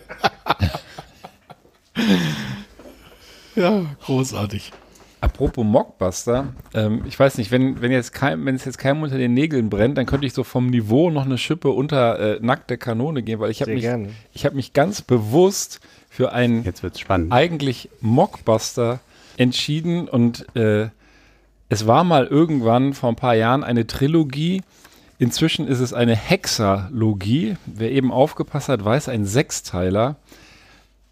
[3.56, 4.72] ja, großartig.
[5.24, 9.16] Apropos Mockbuster, ähm, ich weiß nicht, wenn, wenn, jetzt kein, wenn es jetzt keinem unter
[9.16, 12.76] den Nägeln brennt, dann könnte ich so vom Niveau noch eine Schippe unter äh, nackte
[12.76, 14.10] Kanone gehen, weil ich habe mich, gerne.
[14.34, 17.32] ich hab mich ganz bewusst für einen Jetzt wird's spannend.
[17.32, 19.00] eigentlich Mockbuster
[19.38, 20.88] entschieden und äh,
[21.70, 24.60] es war mal irgendwann vor ein paar Jahren eine Trilogie.
[25.18, 27.56] Inzwischen ist es eine Hexalogie.
[27.64, 30.16] Wer eben aufgepasst hat, weiß, ein Sechsteiler.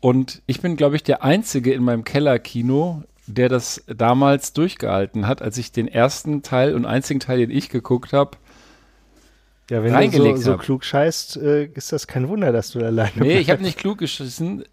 [0.00, 5.42] Und ich bin, glaube ich, der Einzige in meinem Kellerkino, der das damals durchgehalten hat,
[5.42, 8.32] als ich den ersten Teil und einzigen Teil, den ich geguckt habe.
[9.70, 13.12] Ja, wenn du so, so klug scheißt, äh, ist das kein Wunder, dass du alleine
[13.16, 14.64] Nee, ich habe nicht klug geschissen.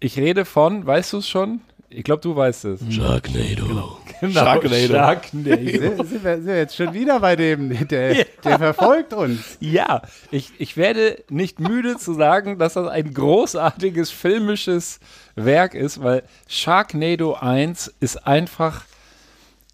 [0.00, 1.60] Ich rede von, weißt du es schon?
[1.88, 2.80] Ich glaube, du weißt es.
[2.92, 3.66] Sharknado.
[3.66, 4.86] Genau, Sharknado.
[4.86, 5.56] Sharknado.
[5.56, 9.56] Sind, sind, wir, sind wir jetzt schon wieder bei dem, der, der verfolgt uns.
[9.60, 15.00] Ja, ich, ich werde nicht müde zu sagen, dass das ein großartiges filmisches
[15.34, 18.84] Werk ist, weil Sharknado 1 ist einfach,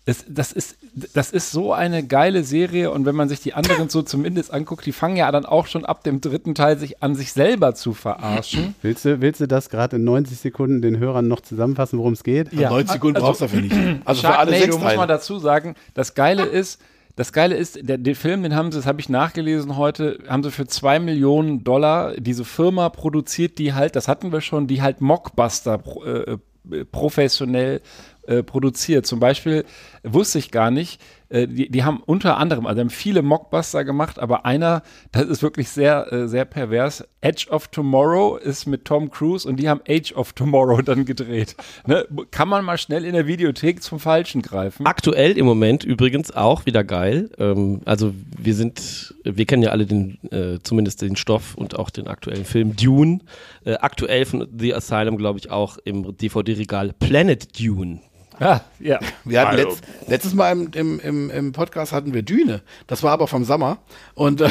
[0.04, 0.76] es, das, ist,
[1.12, 4.86] das ist so eine geile Serie und wenn man sich die anderen so zumindest anguckt,
[4.86, 7.92] die fangen ja dann auch schon ab dem dritten Teil sich an sich selber zu
[7.92, 8.74] verarschen.
[8.80, 12.24] Willst du, willst du das gerade in 90 Sekunden den Hörern noch zusammenfassen, worum es
[12.24, 12.52] geht?
[12.54, 12.70] Ja.
[12.70, 13.74] 90 Sekunden Also- brauchst du dafür nicht.
[14.06, 15.06] Also für alle Sharknado sechs muss man Teile.
[15.08, 16.80] dazu sagen, das Geile ist,
[17.14, 20.42] das Geile ist, der, den Film, den haben sie, das habe ich nachgelesen heute, haben
[20.42, 24.80] sie für zwei Millionen Dollar diese Firma produziert, die halt, das hatten wir schon, die
[24.82, 26.32] halt Mockbuster äh,
[26.72, 27.80] äh, professionell
[28.26, 29.06] äh, produziert.
[29.06, 29.64] Zum Beispiel
[30.02, 34.18] wusste ich gar nicht, äh, die, die haben unter anderem, also haben viele Mockbuster gemacht,
[34.18, 37.04] aber einer, das ist wirklich sehr, äh, sehr pervers.
[37.20, 41.56] Edge of Tomorrow ist mit Tom Cruise und die haben Age of Tomorrow dann gedreht.
[41.86, 42.06] Ne?
[42.30, 44.86] Kann man mal schnell in der Videothek zum Falschen greifen.
[44.86, 47.30] Aktuell im Moment übrigens auch wieder geil.
[47.38, 51.90] Ähm, also wir sind, wir kennen ja alle den, äh, zumindest den Stoff und auch
[51.90, 53.20] den aktuellen Film Dune.
[53.64, 58.00] Äh, aktuell von The Asylum, glaube ich, auch im DVD-Regal Planet Dune.
[58.40, 58.98] Ah, ja.
[59.24, 62.62] Wir hatten letzt, letztes Mal im, im, im, im Podcast hatten wir Düne.
[62.86, 63.78] Das war aber vom Sommer.
[64.14, 64.50] Und äh,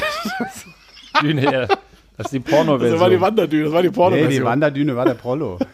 [1.21, 1.67] Düne, ja.
[2.17, 3.21] Das ist die das war die Porno-Version.
[3.21, 4.31] Wanderdüne, das war die Nee, Porno-Version.
[4.41, 5.59] die Wanderdüne war der Prollo.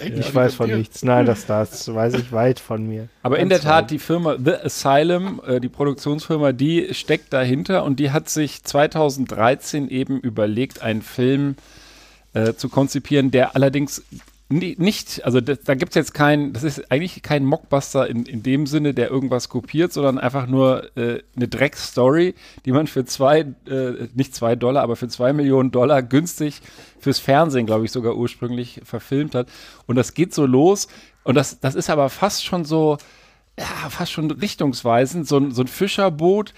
[0.00, 1.02] Ich weiß von nichts.
[1.02, 3.08] Nein, das, das weiß ich weit von mir.
[3.24, 3.90] Aber in Ganz der Tat, weit.
[3.90, 9.88] die Firma The Asylum, äh, die Produktionsfirma, die steckt dahinter und die hat sich 2013
[9.88, 11.56] eben überlegt, einen Film
[12.32, 14.04] äh, zu konzipieren, der allerdings
[14.50, 18.42] nicht, also das, da gibt es jetzt kein, das ist eigentlich kein Mockbuster in, in
[18.42, 22.34] dem Sinne, der irgendwas kopiert, sondern einfach nur äh, eine Dreckstory,
[22.64, 26.62] die man für zwei, äh, nicht zwei Dollar, aber für zwei Millionen Dollar günstig
[26.98, 29.48] fürs Fernsehen, glaube ich, sogar ursprünglich verfilmt hat.
[29.86, 30.88] Und das geht so los
[31.24, 32.96] und das, das ist aber fast schon so,
[33.58, 36.54] ja, fast schon richtungsweisend, so ein, so ein Fischerboot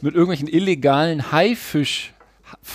[0.00, 1.30] mit irgendwelchen illegalen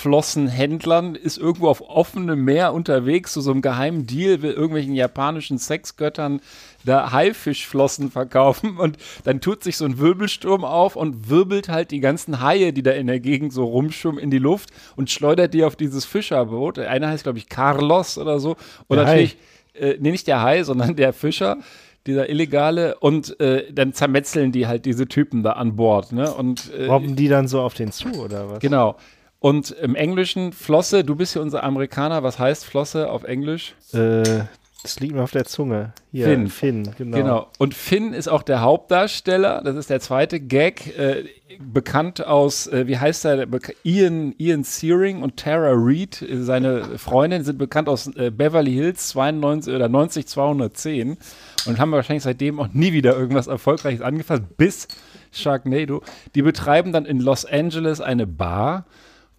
[0.00, 5.58] Haifischflossenhändlern ist irgendwo auf offenem Meer unterwegs zu so einem geheimen Deal, will irgendwelchen japanischen
[5.58, 6.40] Sexgöttern
[6.84, 12.00] da Haifischflossen verkaufen und dann tut sich so ein Wirbelsturm auf und wirbelt halt die
[12.00, 15.64] ganzen Haie, die da in der Gegend so rumschwimmen, in die Luft und schleudert die
[15.64, 16.78] auf dieses Fischerboot.
[16.78, 18.56] Einer heißt, glaube ich, Carlos oder so.
[18.88, 19.36] Und Der natürlich,
[19.74, 21.58] äh, nee, nicht der Hai, sondern der Fischer
[22.06, 26.32] dieser Illegale und äh, dann zermetzeln die halt diese Typen da an Bord, ne?
[26.32, 28.60] Und äh, Robben die dann so auf den zu, oder was?
[28.60, 28.96] genau.
[29.40, 33.74] Und im Englischen Flosse, du bist ja unser Amerikaner, was heißt Flosse auf Englisch?
[33.92, 34.44] Äh,
[34.82, 35.92] das liegt mir auf der Zunge.
[36.12, 36.48] Hier, Finn.
[36.48, 37.16] Finn, genau.
[37.16, 37.46] Genau.
[37.58, 39.62] Und Finn ist auch der Hauptdarsteller.
[39.62, 40.98] Das ist der zweite Gag.
[40.98, 41.24] Äh,
[41.58, 43.46] bekannt aus, äh, wie heißt er?
[43.84, 49.74] Ian, Ian Searing und Tara Reid, seine Freundin, sind bekannt aus äh, Beverly Hills 92
[49.74, 51.18] oder 90 210
[51.66, 54.88] und haben wahrscheinlich seitdem auch nie wieder irgendwas Erfolgreiches angefasst, bis
[55.32, 56.02] Sharknado.
[56.34, 58.86] Die betreiben dann in Los Angeles eine Bar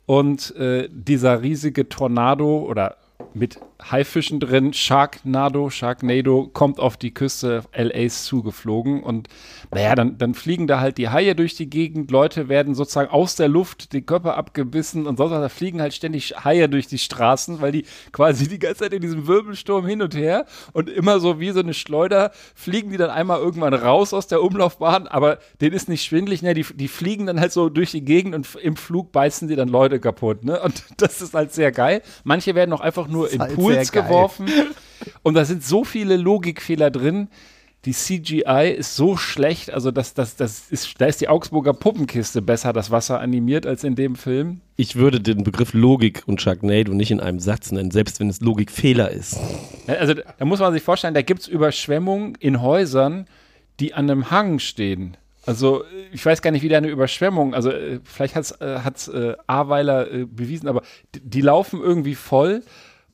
[0.05, 2.97] und äh, dieser riesige Tornado oder
[3.33, 3.59] mit
[3.89, 9.03] Haifischen drin, Sharknado, Sharknado, kommt auf die Küste LAs zugeflogen.
[9.03, 9.27] Und
[9.73, 13.35] naja, dann, dann fliegen da halt die Haie durch die Gegend, Leute werden sozusagen aus
[13.35, 16.97] der Luft die Körper abgebissen und sonst was, da fliegen halt ständig Haie durch die
[16.97, 20.45] Straßen, weil die quasi die ganze Zeit in diesem Wirbelsturm hin und her.
[20.73, 24.41] Und immer so wie so eine Schleuder fliegen die dann einmal irgendwann raus aus der
[24.41, 26.53] Umlaufbahn, aber denen ist nicht schwindlig, ne?
[26.53, 29.69] die, die fliegen dann halt so durch die Gegend und im Flug beißen die dann
[29.69, 30.59] Leute kaputt, ne?
[30.61, 32.01] Und das ist halt sehr geil.
[32.23, 34.03] Manche werden auch einfach nur in halt Geil.
[34.03, 34.49] geworfen
[35.23, 37.27] und da sind so viele Logikfehler drin.
[37.85, 42.41] die CGI ist so schlecht, also das, das, das ist, da ist die Augsburger Puppenkiste
[42.41, 44.61] besser, das Wasser animiert, als in dem Film.
[44.75, 48.39] Ich würde den Begriff Logik und Sharknado nicht in einem Satz nennen, selbst wenn es
[48.39, 49.39] Logikfehler ist.
[49.87, 53.25] Also da muss man sich vorstellen, da gibt es Überschwemmungen in Häusern,
[53.79, 55.17] die an einem Hang stehen.
[55.45, 58.43] Also ich weiß gar nicht, wie da eine Überschwemmung, also äh, vielleicht hat
[58.95, 60.83] es äh, äh, Aweiler äh, bewiesen, aber
[61.15, 62.61] die, die laufen irgendwie voll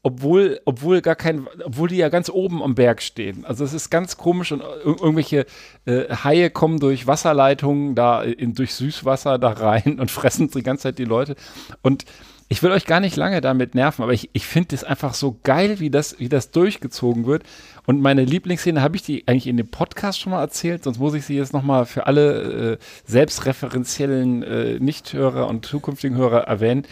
[0.04, 3.45] obwohl, obwohl gar kein, obwohl die ja ganz oben am Berg stehen.
[3.45, 5.45] Also es ist ganz komisch und ir irgendwelche
[5.86, 10.84] äh, Haie kommen durch Wasserleitungen da in, durch Süßwasser da rein und fressen die ganze
[10.84, 11.36] Zeit die Leute.
[11.82, 12.06] Und
[12.50, 15.38] ich will euch gar nicht lange damit nerven, aber ich, ich finde es einfach so
[15.43, 17.43] geil, wie das, wie das durchgezogen wird.
[17.86, 21.14] Und meine Lieblingsszene habe ich die eigentlich in dem Podcast schon mal erzählt, sonst muss
[21.14, 26.86] ich sie jetzt nochmal für alle äh, selbstreferenziellen äh, Nichthörer und zukünftigen Hörer erwähnen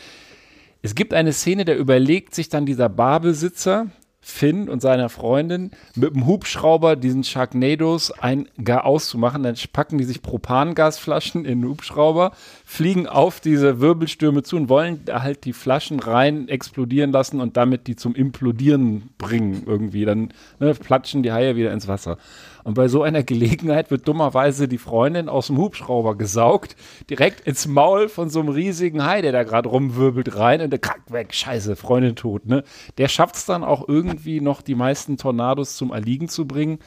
[0.86, 3.88] es gibt eine Szene, da überlegt sich dann dieser Barbesitzer,
[4.21, 9.41] Finn und seiner Freundin mit dem Hubschrauber diesen Sharknados ein gar auszumachen.
[9.41, 12.33] Dann packen die sich Propangasflaschen in den Hubschrauber,
[12.68, 17.86] fliegen auf diese Wirbelstürme zu und wollen halt die Flaschen rein explodieren lassen und damit
[17.86, 20.03] die zum Implodieren bringen irgendwie.
[20.03, 22.18] Dann ne, platschen die Haie wieder ins Wasser.
[22.63, 26.76] Und bei so einer Gelegenheit wird dummerweise die Freundin aus dem Hubschrauber gesaugt,
[27.07, 30.80] direkt ins Maul von so einem riesigen Hai, der da gerade rumwirbelt, rein und der
[30.80, 31.36] kackt weg.
[31.36, 32.63] Scheiße, Freundin tot, ne?
[32.97, 36.80] Der schafft es dann auch irgendwie noch, die meisten Tornados zum Erliegen zu bringen.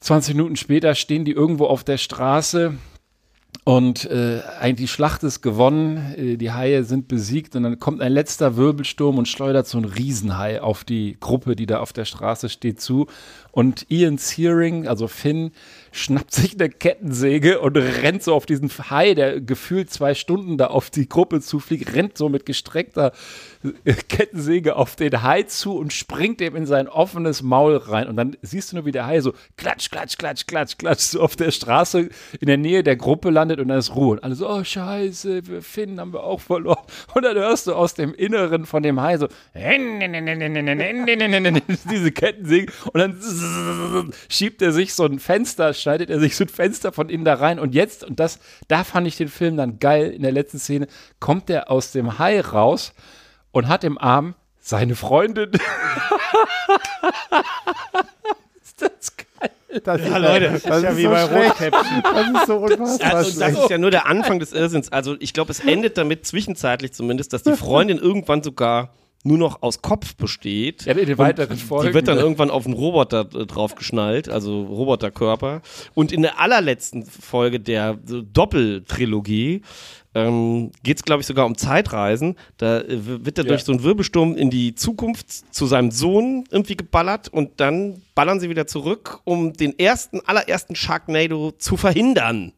[0.00, 2.74] 20 Minuten später stehen die irgendwo auf der Straße
[3.64, 8.10] und äh, die Schlacht ist gewonnen, äh, die Haie sind besiegt und dann kommt ein
[8.10, 12.48] letzter Wirbelsturm und schleudert so ein Riesenhai auf die Gruppe, die da auf der Straße
[12.48, 13.06] steht, zu.
[13.52, 15.52] Und Ian Searing, also Finn,
[15.92, 20.66] schnappt sich eine Kettensäge und rennt so auf diesen Hai, der gefühlt zwei Stunden da
[20.66, 23.12] auf die Gruppe zufliegt, rennt so mit gestreckter
[24.08, 28.08] Kettensäge auf den Hai zu und springt ihm in sein offenes Maul rein.
[28.08, 31.20] Und dann siehst du nur, wie der Hai so klatsch, klatsch, klatsch, klatsch, klatsch, so
[31.20, 32.08] auf der Straße
[32.40, 34.12] in der Nähe der Gruppe landet und dann ist Ruhe.
[34.12, 36.84] Und alle so, oh Scheiße, wir Finn haben wir auch verloren.
[37.14, 39.28] Und dann hörst du aus dem Inneren von dem Hai so
[41.90, 43.20] diese Kettensäge und dann
[44.28, 47.34] schiebt er sich so ein Fenster, schneidet er sich so ein Fenster von innen da
[47.34, 50.58] rein und jetzt, und das, da fand ich den Film dann geil, in der letzten
[50.58, 50.88] Szene,
[51.20, 52.92] kommt er aus dem Hai raus
[53.52, 55.50] und hat im Arm seine Freundin.
[58.62, 59.50] ist das geil?
[59.84, 62.02] Das ja, Leute, das, das ist ja wie so bei Rotkäppchen.
[62.02, 63.14] Das ist so unfassbar.
[63.14, 64.92] Also, das ist ja nur der Anfang des Irrsinns.
[64.92, 68.92] Also, ich glaube, es endet damit, zwischenzeitlich zumindest, dass die Freundin irgendwann sogar
[69.24, 70.84] nur noch aus Kopf besteht.
[70.84, 71.88] Ja, in den weiteren Folgen.
[71.88, 75.62] Die wird dann irgendwann auf einen Roboter äh, drauf geschnallt, also Roboterkörper.
[75.94, 79.62] Und in der allerletzten Folge der Doppeltrilogie
[80.14, 82.36] ähm, geht es, glaube ich, sogar um Zeitreisen.
[82.56, 83.48] Da äh, wird er ja.
[83.48, 88.40] durch so einen Wirbelsturm in die Zukunft zu seinem Sohn irgendwie geballert und dann ballern
[88.40, 92.52] sie wieder zurück, um den ersten, allerersten Sharknado zu verhindern.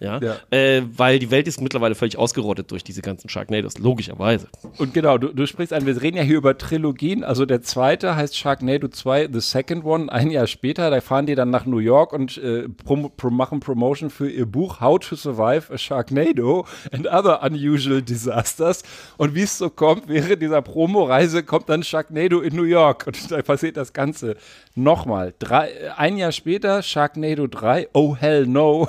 [0.00, 0.36] Ja, ja.
[0.50, 4.48] Äh, weil die Welt ist mittlerweile völlig ausgerottet durch diese ganzen Sharknados, logischerweise.
[4.78, 7.24] Und genau, du, du sprichst an, wir reden ja hier über Trilogien.
[7.24, 10.90] Also der zweite heißt Sharknado 2, The Second One, ein Jahr später.
[10.90, 14.46] Da fahren die dann nach New York und äh, prom prom machen Promotion für ihr
[14.46, 18.82] Buch How to Survive a Sharknado and Other Unusual Disasters.
[19.16, 23.30] Und wie es so kommt, während dieser Promoreise kommt dann Sharknado in New York und
[23.30, 24.36] da passiert das Ganze
[24.74, 25.34] nochmal.
[25.38, 28.88] Drei, ein Jahr später Sharknado 3, Oh Hell No.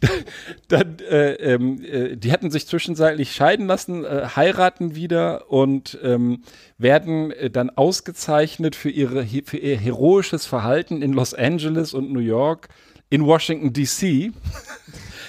[0.68, 6.42] dann, äh, ähm, äh, die hätten sich zwischenzeitlich scheiden lassen, äh, heiraten wieder und ähm,
[6.78, 12.20] werden äh, dann ausgezeichnet für, ihre, für ihr heroisches Verhalten in Los Angeles und New
[12.20, 12.68] York,
[13.10, 14.32] in Washington, D.C.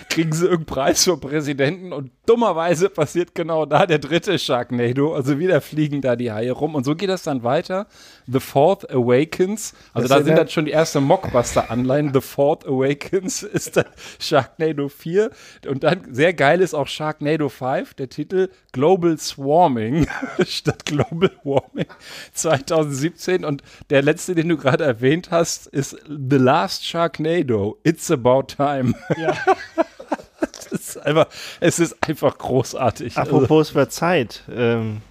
[0.10, 5.14] kriegen sie irgendeinen Preis für Präsidenten und dummerweise passiert genau da der dritte Sharknado.
[5.14, 6.76] Also wieder fliegen da die Haie rum.
[6.76, 7.88] Und so geht das dann weiter.
[8.28, 9.74] The Fourth Awakens.
[9.94, 12.14] Also das da sind dann schon die erste Mockbuster-Anleihen.
[12.14, 13.86] The Fourth Awakens ist dann
[14.20, 15.32] Sharknado 4.
[15.68, 20.08] Und dann sehr geil ist auch Sharknado 5, der Titel Global Swarming
[20.46, 21.88] statt Global Warming
[22.34, 23.46] 2017.
[23.46, 27.78] Und der letzte, den du gerade erwähnt hast, ist The Last Sharknado.
[27.84, 28.94] It's about time.
[29.18, 29.34] Ja.
[30.72, 31.28] ist einfach,
[31.60, 33.18] es ist einfach großartig.
[33.18, 33.90] Apropos also.
[33.90, 34.44] Zeit.
[34.50, 35.02] Ähm,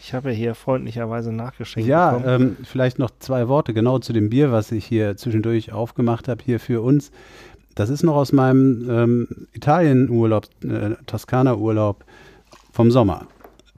[0.00, 1.88] ich habe hier freundlicherweise nachgeschenkt.
[1.88, 6.26] Ja, ähm, vielleicht noch zwei Worte genau zu dem Bier, was ich hier zwischendurch aufgemacht
[6.26, 7.12] habe, hier für uns.
[7.74, 12.04] Das ist noch aus meinem ähm, Italien-Urlaub, äh, Toskana-Urlaub
[12.72, 13.26] vom Sommer.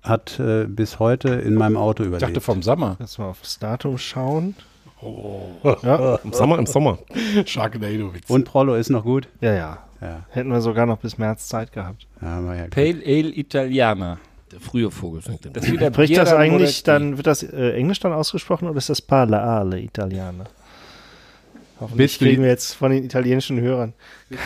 [0.02, 2.22] Hat äh, bis heute in meinem Auto überlebt.
[2.22, 2.96] Ich dachte vom Sommer.
[2.98, 4.54] Lass mal aufs Datum schauen.
[5.00, 5.50] Oh.
[5.82, 6.16] Ja.
[6.24, 6.98] Im Sommer, im Sommer.
[7.44, 8.30] Sharknado-Witz.
[8.30, 9.28] Und Prollo ist noch gut?
[9.40, 9.78] Ja, ja.
[10.04, 10.26] Ja.
[10.30, 12.06] Hätten wir sogar noch bis März Zeit gehabt.
[12.20, 14.18] Ja, ja Pale Ale Italiana.
[14.52, 18.12] Der frühe Vogel fängt das wieder Spricht das eigentlich dann, wird das äh, Englisch dann
[18.12, 20.44] ausgesprochen oder ist das Pale Ale Italiana?
[21.80, 23.94] Hoffentlich du- kriegen wir jetzt von den italienischen Hörern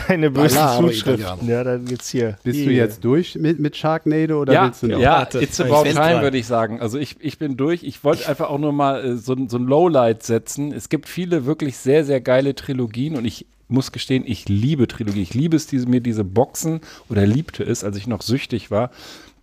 [0.07, 1.47] keine bösen Zuschriften.
[1.47, 2.37] Ja, dann geht's hier.
[2.43, 4.99] Bist du jetzt durch mit, mit Sharknado oder ja, willst du noch?
[4.99, 5.39] ja, Warte.
[5.41, 6.81] it's Ich about time, würde ich sagen.
[6.81, 7.83] Also ich, ich bin durch.
[7.83, 10.71] Ich wollte einfach auch nur mal äh, so, so ein Lowlight setzen.
[10.71, 15.23] Es gibt viele wirklich sehr, sehr geile Trilogien und ich muss gestehen, ich liebe Trilogien.
[15.23, 18.91] Ich liebe es, diese, mir diese Boxen oder liebte es, als ich noch süchtig war,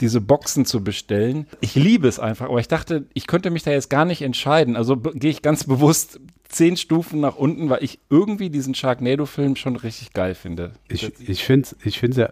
[0.01, 1.47] diese Boxen zu bestellen.
[1.61, 4.77] Ich liebe es einfach, aber ich dachte, ich könnte mich da jetzt gar nicht entscheiden.
[4.77, 9.77] Also gehe ich ganz bewusst zehn Stufen nach unten, weil ich irgendwie diesen Sharknado-Film schon
[9.77, 10.73] richtig geil finde.
[10.89, 12.31] Ich, ich finde es ich find's ja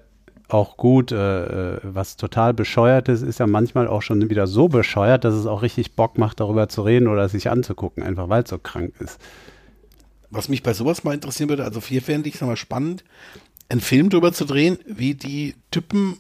[0.48, 4.68] auch gut, äh, äh, was total bescheuert ist, ist ja manchmal auch schon wieder so
[4.68, 8.42] bescheuert, dass es auch richtig Bock macht, darüber zu reden oder sich anzugucken, einfach weil
[8.42, 9.18] es so krank ist.
[10.34, 13.04] Was mich bei sowas mal interessieren würde, also hier fände ich es mal spannend,
[13.68, 16.18] einen Film drüber zu drehen, wie die Typen,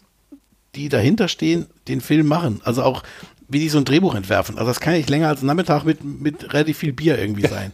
[0.74, 2.60] die dahinter stehen, den Film machen.
[2.64, 3.02] Also auch,
[3.48, 4.56] wie die so ein Drehbuch entwerfen.
[4.56, 7.46] Also das kann ja nicht länger als ein Nachmittag mit, mit relativ viel Bier irgendwie
[7.46, 7.72] sein.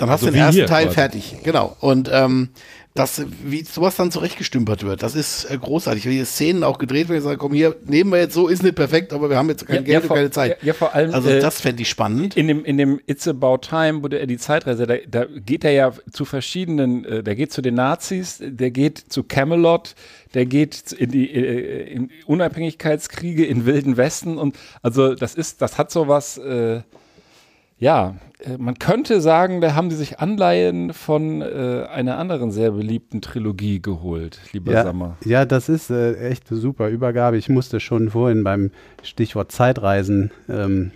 [0.00, 0.94] Dann hast Also du den ersten Teil quasi.
[0.94, 1.36] fertig.
[1.44, 1.76] Genau.
[1.80, 2.48] Und ähm,
[2.94, 6.06] das, wie sowas dann zurechtgestümpert wird, das ist äh, großartig.
[6.06, 8.74] Wie die Szenen auch gedreht werden, sagen, komm hier, nehmen wir jetzt so, ist nicht
[8.74, 10.58] perfekt, aber wir haben jetzt kein Ja, Geld ja, und vor- keine Zeit.
[10.62, 12.36] ja, ja, vor allem, Also äh, das fände ich spannend.
[12.36, 15.70] In dem, in dem It's About Time, wo der die Zeitreise, da, da geht er
[15.70, 19.94] ja zu verschiedenen, äh, der geht zu den Nazis, der geht zu Camelot,
[20.34, 25.78] der geht in die äh, in Unabhängigkeitskriege in Wilden Westen und also das ist, das
[25.78, 26.80] hat sowas, äh,
[27.80, 28.14] ja,
[28.44, 33.20] äh, man könnte sagen, da haben die sich Anleihen von äh, einer anderen sehr beliebten
[33.20, 35.16] Trilogie geholt, lieber Ja, Sammer.
[35.24, 37.36] ja, das ist äh, echt eine super Übergabe.
[37.38, 38.70] Ich musste schon vorhin beim
[39.02, 40.92] Stichwort Zeitreisen ähm,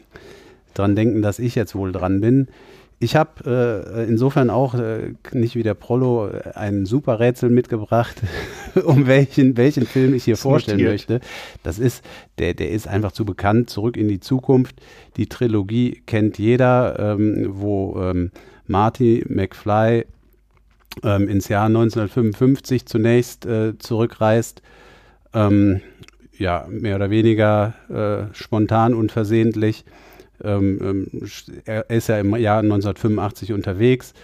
[0.74, 2.48] dran denken, dass ich jetzt wohl dran bin.
[3.04, 8.22] Ich habe äh, insofern auch äh, nicht wie der Prollo äh, ein super Rätsel mitgebracht,
[8.84, 10.92] um welchen, welchen Film ich hier vorstellen notiert.
[11.10, 11.20] möchte.
[11.62, 12.02] Das ist,
[12.38, 14.76] der, der ist einfach zu bekannt, zurück in die Zukunft.
[15.18, 18.30] Die Trilogie kennt jeder, ähm, wo ähm,
[18.66, 20.06] Marty McFly
[21.02, 24.62] ähm, ins Jahr 1955 zunächst äh, zurückreist.
[25.34, 25.82] Ähm,
[26.38, 29.84] ja, mehr oder weniger äh, spontan und versehentlich.
[30.42, 31.28] Ähm, ähm,
[31.64, 34.14] er ist ja im Jahr 1985 unterwegs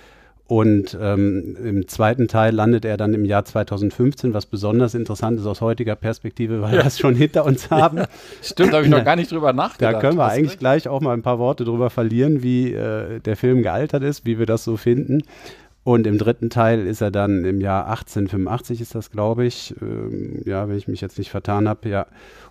[0.51, 5.47] und ähm, im zweiten Teil landet er dann im Jahr 2015, was besonders interessant ist
[5.47, 8.03] aus heutiger Perspektive, weil wir das schon hinter uns haben.
[8.43, 9.95] Stimmt, da habe ich noch gar nicht drüber nachgedacht.
[9.95, 10.59] Da können wir eigentlich recht.
[10.59, 14.41] gleich auch mal ein paar Worte drüber verlieren, wie äh, der Film gealtert ist, wie
[14.41, 15.23] wir das so finden.
[15.85, 20.43] Und im dritten Teil ist er dann im Jahr 1885, ist das, glaube ich, ähm,
[20.45, 22.07] ja, wenn ich mich jetzt nicht vertan habe, ja,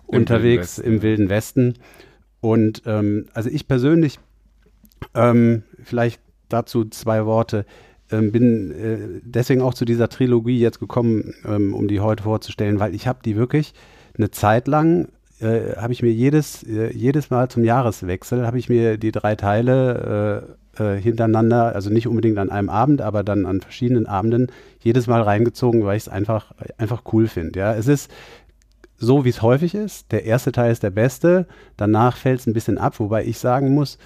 [0.08, 1.02] Im unterwegs Wilden Westen, im ja.
[1.02, 1.74] Wilden Westen.
[2.40, 4.18] Und ähm, also ich persönlich,
[5.14, 7.66] ähm, vielleicht dazu zwei Worte,
[8.10, 12.80] ähm, bin äh, deswegen auch zu dieser Trilogie jetzt gekommen, ähm, um die heute vorzustellen,
[12.80, 13.74] weil ich habe die wirklich
[14.16, 15.08] eine Zeit lang
[15.40, 19.36] äh, habe ich mir jedes, äh, jedes Mal zum Jahreswechsel, habe ich mir die drei
[19.36, 24.48] Teile äh, äh, hintereinander, also nicht unbedingt an einem Abend, aber dann an verschiedenen Abenden,
[24.80, 27.58] jedes Mal reingezogen, weil ich es einfach, einfach cool finde.
[27.58, 28.10] Ja, es ist
[29.00, 30.12] so, wie es häufig ist.
[30.12, 31.46] Der erste Teil ist der beste,
[31.76, 33.98] danach fällt es ein bisschen ab, wobei ich sagen muss,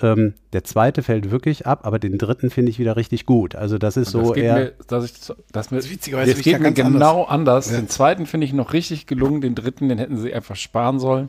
[0.00, 3.54] ähm, der zweite fällt wirklich ab, aber den dritten finde ich wieder richtig gut.
[3.54, 4.54] Also das ist so eher.
[4.54, 5.12] mir, dass ich,
[5.52, 7.70] dass mir, Das witzigerweise das geht mir genau anders.
[7.70, 7.76] Ja.
[7.76, 11.28] Den zweiten finde ich noch richtig gelungen, den dritten, den hätten sie einfach sparen sollen.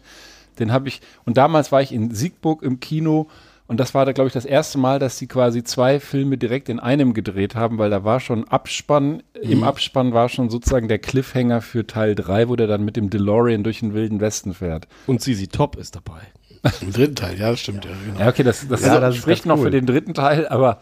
[0.60, 3.28] Den habe ich, und damals war ich in Siegburg im Kino
[3.70, 6.68] und das war da, glaube ich, das erste Mal, dass sie quasi zwei Filme direkt
[6.68, 9.52] in einem gedreht haben, weil da war schon Abspann, Mhm.
[9.52, 13.10] im Abspann war schon sozusagen der Cliffhanger für Teil 3, wo der dann mit dem
[13.10, 14.88] DeLorean durch den wilden Westen fährt.
[15.08, 16.20] Und Sisi Top ist dabei.
[16.82, 17.86] Im dritten Teil, ja, das stimmt.
[17.86, 18.20] Ja, genau.
[18.20, 19.66] Ja, okay, das, das, Ja, das ist spricht noch cool.
[19.66, 20.80] für den dritten Teil, aber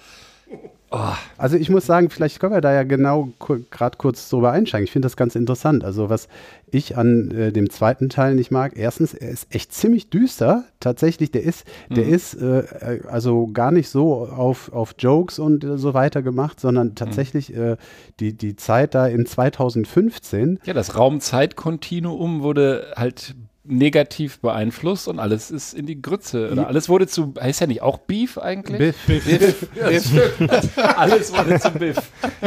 [1.37, 4.85] Also ich muss sagen, vielleicht können wir da ja genau gerade kurz drüber einsteigen.
[4.85, 5.83] Ich finde das ganz interessant.
[5.83, 6.29] Also was
[6.71, 10.63] ich an äh, dem zweiten Teil nicht mag, erstens, er ist echt ziemlich düster.
[10.79, 15.77] Tatsächlich, der ist, der ist äh, also gar nicht so auf, auf Jokes und äh,
[15.77, 17.75] so weiter gemacht, sondern tatsächlich äh,
[18.19, 23.35] die, die Zeit da in 2015 Ja, das Raum-Zeit-Kontinuum wurde halt
[23.67, 26.51] negativ beeinflusst und alles ist in die Grütze.
[26.51, 28.95] Oder alles wurde zu, heißt ja nicht auch Beef eigentlich?
[29.05, 29.67] Biff,
[30.95, 31.97] alles wurde zu Biff.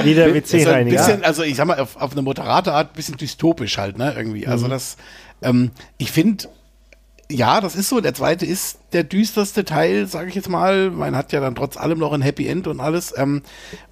[0.03, 0.97] Jeder Ist ein WC-Reiniger.
[0.97, 4.14] bisschen, also ich sag mal, auf, auf eine moderate Art ein bisschen dystopisch halt, ne,
[4.16, 4.47] irgendwie.
[4.47, 4.97] Also das,
[5.43, 6.49] ähm, ich finde,
[7.31, 8.01] ja, das ist so.
[8.01, 10.91] Der zweite ist der düsterste Teil, sage ich jetzt mal.
[10.91, 13.14] Man hat ja dann trotz allem noch ein Happy End und alles.
[13.16, 13.43] Ähm,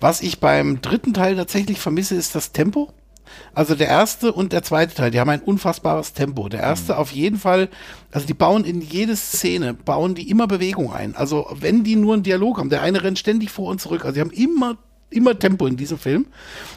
[0.00, 2.92] was ich beim dritten Teil tatsächlich vermisse, ist das Tempo.
[3.54, 6.48] Also der erste und der zweite Teil, die haben ein unfassbares Tempo.
[6.48, 7.68] Der erste auf jeden Fall,
[8.12, 11.16] also die bauen in jede Szene, bauen die immer Bewegung ein.
[11.16, 14.04] Also wenn die nur einen Dialog haben, der eine rennt ständig vor und zurück.
[14.04, 14.76] Also die haben immer,
[15.10, 16.26] immer Tempo in diesem Film.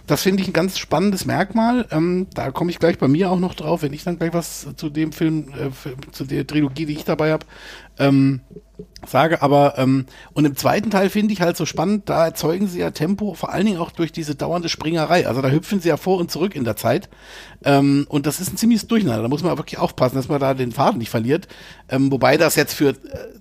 [0.07, 1.86] Das finde ich ein ganz spannendes Merkmal.
[1.91, 4.68] Ähm, da komme ich gleich bei mir auch noch drauf, wenn ich dann gleich was
[4.76, 7.45] zu dem Film, äh, zu der Trilogie, die ich dabei habe.
[7.97, 8.41] Ähm,
[9.05, 12.79] sage, aber ähm, und im zweiten Teil finde ich halt so spannend, da erzeugen sie
[12.79, 15.27] ja Tempo, vor allen Dingen auch durch diese dauernde Springerei.
[15.27, 17.09] Also da hüpfen sie ja vor und zurück in der Zeit.
[17.63, 19.23] Ähm, und das ist ein ziemliches Durcheinander.
[19.23, 21.47] Da muss man wirklich aufpassen, dass man da den Faden nicht verliert.
[21.89, 22.95] Ähm, wobei das jetzt für, äh,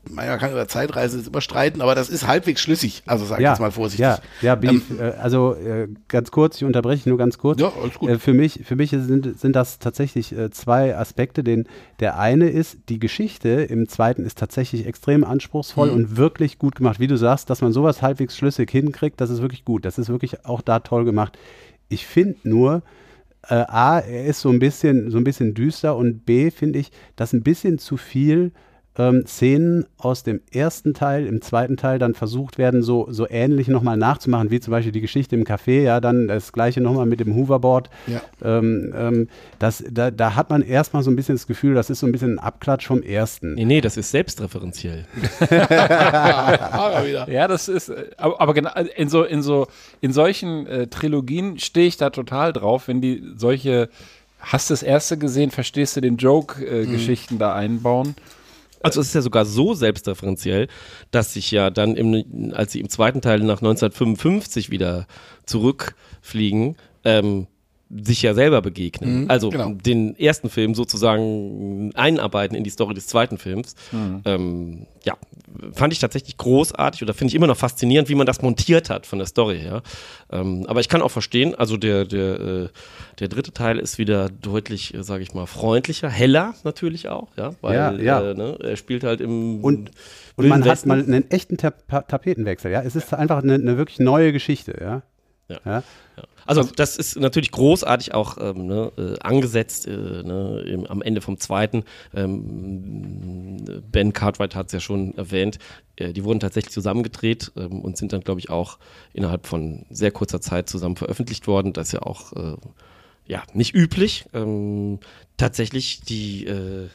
[0.09, 3.03] man kann über Zeitreise überstreiten, aber das ist halbwegs schlüssig.
[3.07, 4.01] Also sag ich ja, jetzt mal vorsichtig.
[4.01, 7.61] Ja, ja Ähm, äh, also äh, ganz kurz, ich unterbreche nur ganz kurz.
[7.61, 8.11] Ja, alles gut.
[8.11, 11.45] Äh, für mich, für mich sind, sind das tatsächlich äh, zwei Aspekte.
[11.45, 11.67] Den,
[12.01, 15.95] der eine ist, die Geschichte im zweiten ist tatsächlich extrem anspruchsvoll Mhm.
[15.95, 16.99] und wirklich gut gemacht.
[17.01, 19.85] Wie du sagst, dass man sowas halbwegs schlüssig hinkriegt, das ist wirklich gut.
[19.85, 21.39] Das ist wirklich auch da toll gemacht.
[21.89, 22.83] Ich finde nur,
[23.49, 26.91] äh, A, er ist so ein bisschen, so ein bisschen düster und B, finde ich,
[27.17, 28.53] dass ein bisschen zu viel
[29.01, 33.69] ähm, Szenen aus dem ersten Teil, im zweiten Teil dann versucht werden, so, so ähnlich
[33.69, 37.19] nochmal nachzumachen, wie zum Beispiel die Geschichte im Café, ja, dann das gleiche nochmal mit
[37.21, 37.89] dem Hoverboard.
[38.07, 38.21] Ja.
[38.43, 39.29] Ähm, ähm,
[39.59, 42.13] das, da, da hat man erstmal so ein bisschen das Gefühl, das ist so ein
[42.13, 43.55] bisschen ein Abklatsch vom ersten.
[43.55, 45.07] Nee, nee, das ist selbstreferenziell.
[45.51, 47.03] Ah.
[47.29, 49.67] Ja, das ist, äh, aber, aber genau, in so, in so,
[50.01, 53.89] in solchen äh, Trilogien stehe ich da total drauf, wenn die solche,
[54.41, 58.15] hast du das erste gesehen, verstehst du den Joke-Geschichten da einbauen?
[58.83, 60.69] Also es ist ja sogar so selbstreferenziell,
[61.11, 65.07] dass sich ja dann, im, als sie im zweiten Teil nach 1955 wieder
[65.45, 67.47] zurückfliegen, ähm,
[67.91, 69.23] sich ja selber begegnen.
[69.23, 69.73] Mhm, also genau.
[69.73, 73.75] den ersten Film sozusagen einarbeiten in die Story des zweiten Films.
[74.25, 75.17] Ähm, ja,
[75.73, 79.07] fand ich tatsächlich großartig oder finde ich immer noch faszinierend, wie man das montiert hat
[79.07, 79.83] von der Story her.
[80.31, 82.69] Ähm, aber ich kann auch verstehen, also der, der, äh,
[83.19, 87.55] der dritte Teil ist wieder deutlich, äh, sage ich mal, freundlicher, heller natürlich auch, ja,
[87.61, 88.31] weil Ja, ja.
[88.31, 89.91] Äh, ne, er spielt halt im Und,
[90.37, 90.89] und man hat Westen.
[90.89, 92.83] mal einen echten Ta Tapetenwechsel, ja.
[92.83, 95.03] Es ist einfach eine, eine wirklich neue Geschichte, ja.
[95.51, 95.61] Ja.
[95.65, 95.83] ja.
[96.47, 101.21] Also das ist natürlich großartig auch ähm, ne, äh, angesetzt äh, ne, im, am Ende
[101.21, 101.85] vom zweiten.
[102.15, 105.59] Ähm, ben Cartwright hat es ja schon erwähnt.
[105.97, 108.79] Äh, die wurden tatsächlich zusammengedreht ähm, und sind dann, glaube ich, auch
[109.13, 111.73] innerhalb von sehr kurzer Zeit zusammen veröffentlicht worden.
[111.73, 112.57] Das ist ja auch äh,
[113.27, 114.27] ja, nicht üblich.
[114.35, 114.99] Ähm,
[115.37, 116.89] tatsächlich die äh,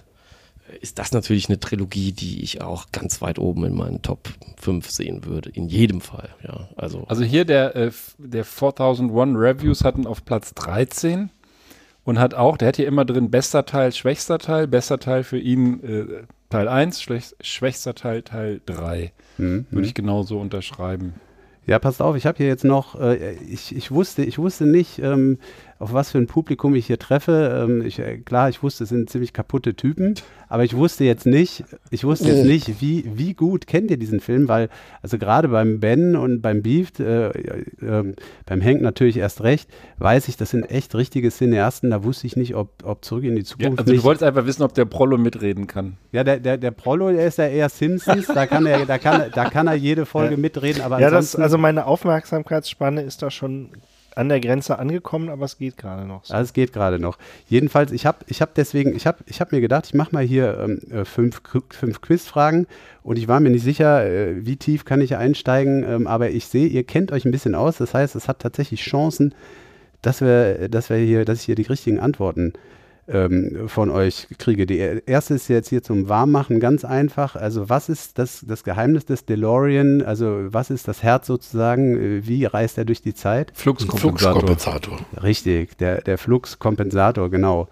[0.81, 4.89] ist das natürlich eine Trilogie, die ich auch ganz weit oben in meinen Top 5
[4.89, 5.49] sehen würde.
[5.49, 6.69] In jedem Fall, ja.
[6.75, 11.29] Also, Also hier der, äh, der 4001 Reviews hatten auf Platz 13
[12.03, 15.39] und hat auch, der hat hier immer drin bester Teil, schwächster Teil, bester Teil für
[15.39, 19.11] ihn äh, Teil 1, schwäch, schwächster Teil Teil 3.
[19.37, 19.65] Mhm.
[19.69, 21.15] Würde ich genauso unterschreiben.
[21.67, 24.99] Ja, passt auf, ich habe hier jetzt noch, äh, ich, ich, wusste, ich wusste nicht,
[24.99, 25.39] ähm,
[25.77, 27.65] auf was für ein Publikum ich hier treffe.
[27.67, 30.13] Ähm, ich, äh, klar, ich wusste, es sind ziemlich kaputte Typen,
[30.47, 34.21] aber ich wusste jetzt nicht, ich wusste jetzt nicht, wie, wie gut kennt ihr diesen
[34.21, 34.69] Film, weil,
[35.01, 38.13] also gerade beim Ben und beim Beef, äh, äh,
[38.45, 42.37] beim Hank natürlich erst recht, weiß ich, das sind echt richtige Cineasten, da wusste ich
[42.37, 44.03] nicht, ob, ob Zurück in die Ja, Zukunft also du nicht.
[44.05, 45.97] wolltest einfach wissen, ob der Prollo mitreden kann.
[46.13, 49.29] Ja, der, der, der Prollo, der ist ja eher Simpsons, da kann er, da kann,
[49.33, 53.71] da kann er jede Folge mitreden, aber Ja, das, also meine Aufmerksamkeitsspanne ist da schon
[54.15, 56.25] an der Grenze angekommen, aber es geht gerade noch.
[56.25, 56.33] So.
[56.33, 57.17] Also es geht gerade noch.
[57.47, 60.23] Jedenfalls, ich habe ich hab deswegen, ich habe ich hab mir gedacht, ich mache mal
[60.23, 62.67] hier ähm, äh, fünf, fünf Quizfragen
[63.03, 66.45] und ich war mir nicht sicher, äh, wie tief kann ich einsteigen, ähm, aber ich
[66.47, 67.77] sehe, ihr kennt euch ein bisschen aus.
[67.77, 69.35] Das heißt, es hat tatsächlich Chancen,
[70.01, 72.53] dass wir, dass wir hier, dass ich hier die richtigen Antworten
[73.07, 74.65] ähm, von euch kriege.
[74.65, 77.35] Die erste ist jetzt hier zum Warmmachen ganz einfach.
[77.35, 80.01] Also was ist das, das Geheimnis des DeLorean?
[80.01, 81.95] Also was ist das Herz sozusagen?
[81.95, 83.51] Äh, Wie reist er durch die Zeit?
[83.53, 84.41] Fluxkompensator.
[84.41, 84.99] Fluxkompensator.
[85.21, 87.67] Richtig, der, der Fluxkompensator, genau.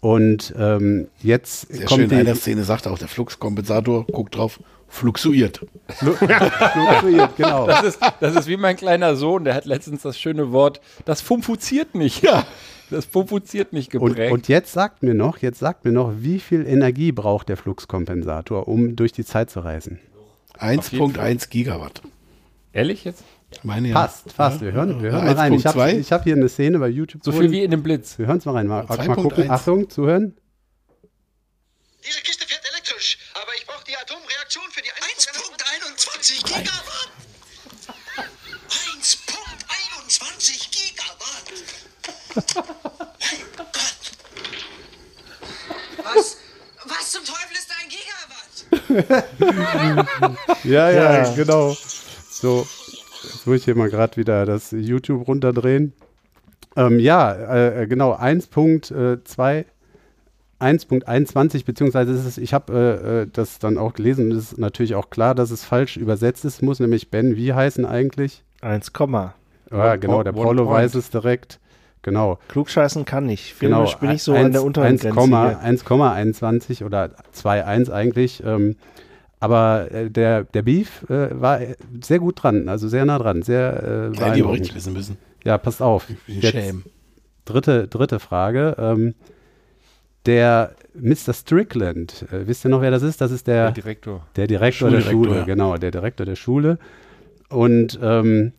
[0.00, 2.10] Und ähm, jetzt Sehr kommt schön.
[2.10, 5.60] In einer die, Szene sagt auch der Fluxkompensator, guckt drauf, fluxuiert.
[5.88, 7.66] Fluxuiert, genau.
[7.66, 11.20] Das ist, das ist wie mein kleiner Sohn, der hat letztens das schöne Wort, das
[11.20, 12.22] fumfuziert nicht.
[12.22, 12.46] Ja.
[12.90, 14.32] Das fumfuziert nicht Und, geprägt.
[14.32, 18.68] und jetzt sagt mir noch, jetzt sagt mir noch, wie viel Energie braucht der Fluxkompensator,
[18.68, 19.98] um durch die Zeit zu reisen?
[20.58, 22.02] 1.1 Gigawatt.
[22.72, 23.24] Ehrlich jetzt?
[23.62, 23.94] Meine ja.
[23.94, 24.60] Fast, fast.
[24.60, 25.52] Wir hören, wir hören mal rein.
[25.52, 25.98] Ich habe 1.2.
[25.98, 27.24] ich hab hier eine Szene bei YouTube.
[27.24, 28.18] So viel wie in dem Blitz.
[28.18, 28.66] Wir hören es mal rein.
[28.66, 29.14] Mal, mal 2.1.
[29.14, 29.50] gucken.
[29.50, 30.36] Achtung, zuhören.
[32.06, 37.10] Diese Kiste fährt elektrisch, aber ich brauche die Atomreaktion für die 1.21 Gigawatt.
[39.02, 41.46] 1.21 Gigawatt.
[43.56, 44.02] Mein Gott.
[46.04, 46.36] Was,
[46.84, 49.26] was zum Teufel ist ein Gigawatt?
[50.64, 51.34] Ja, ja, Ja.
[51.34, 51.76] genau.
[52.30, 52.66] So,
[53.22, 55.92] jetzt muss ich hier mal gerade wieder das YouTube runterdrehen.
[56.76, 57.32] Ähm, ja,
[57.82, 59.64] äh, genau, 1.2,
[60.60, 64.58] 1.21, beziehungsweise ist es, ich habe äh, äh, das dann auch gelesen und es ist
[64.58, 68.44] natürlich auch klar, dass es falsch übersetzt ist, muss nämlich Ben wie heißen eigentlich?
[68.62, 69.34] 1, Komma.
[69.70, 70.58] Ja, genau, der point.
[70.58, 71.58] weiß es direkt.
[72.02, 72.38] Genau.
[72.48, 73.58] Klugscheißen kann nicht.
[73.58, 75.20] Genau, Filmisch bin ich so 1, an der unteren 1, Grenze.
[75.26, 75.60] hier.
[75.64, 78.42] 1,21 oder 2,1 eigentlich.
[78.46, 78.76] Ähm,
[79.40, 81.60] Aber äh, der, der Beef äh, war
[82.00, 85.18] sehr gut dran, also sehr nah dran, sehr äh, Hätte ich aber richtig wissen müssen.
[85.44, 86.06] Ja, passt auf.
[86.28, 86.84] Ich Jetzt schämen.
[87.44, 88.76] dritte, dritte Frage.
[88.78, 89.14] Ähm,
[90.26, 91.32] der Mr.
[91.32, 93.20] Strickland, äh, wisst ihr noch, wer das ist?
[93.20, 94.26] Das ist der, Der Direktor.
[94.36, 95.44] der Direktor der Schule, ja.
[95.44, 96.78] genau, der Direktor der Schule.
[97.48, 98.52] Und ähm,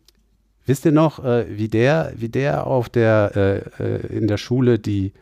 [0.65, 3.31] wisst ihr noch, äh, wie der, wie der auf der
[3.79, 5.13] äh, äh, in der Schule die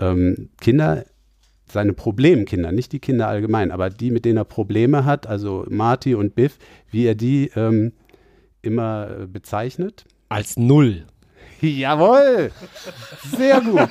[0.00, 1.04] ähm, Kinder,
[1.68, 6.14] seine Problemkinder, nicht die Kinder allgemein, aber die, mit denen er Probleme hat, also Marty
[6.14, 6.58] und Biff,
[6.90, 7.92] wie er die ähm,
[8.60, 10.04] immer äh, bezeichnet?
[10.28, 11.06] Als Null.
[11.62, 12.50] Jawohl!
[13.36, 13.88] Sehr gut,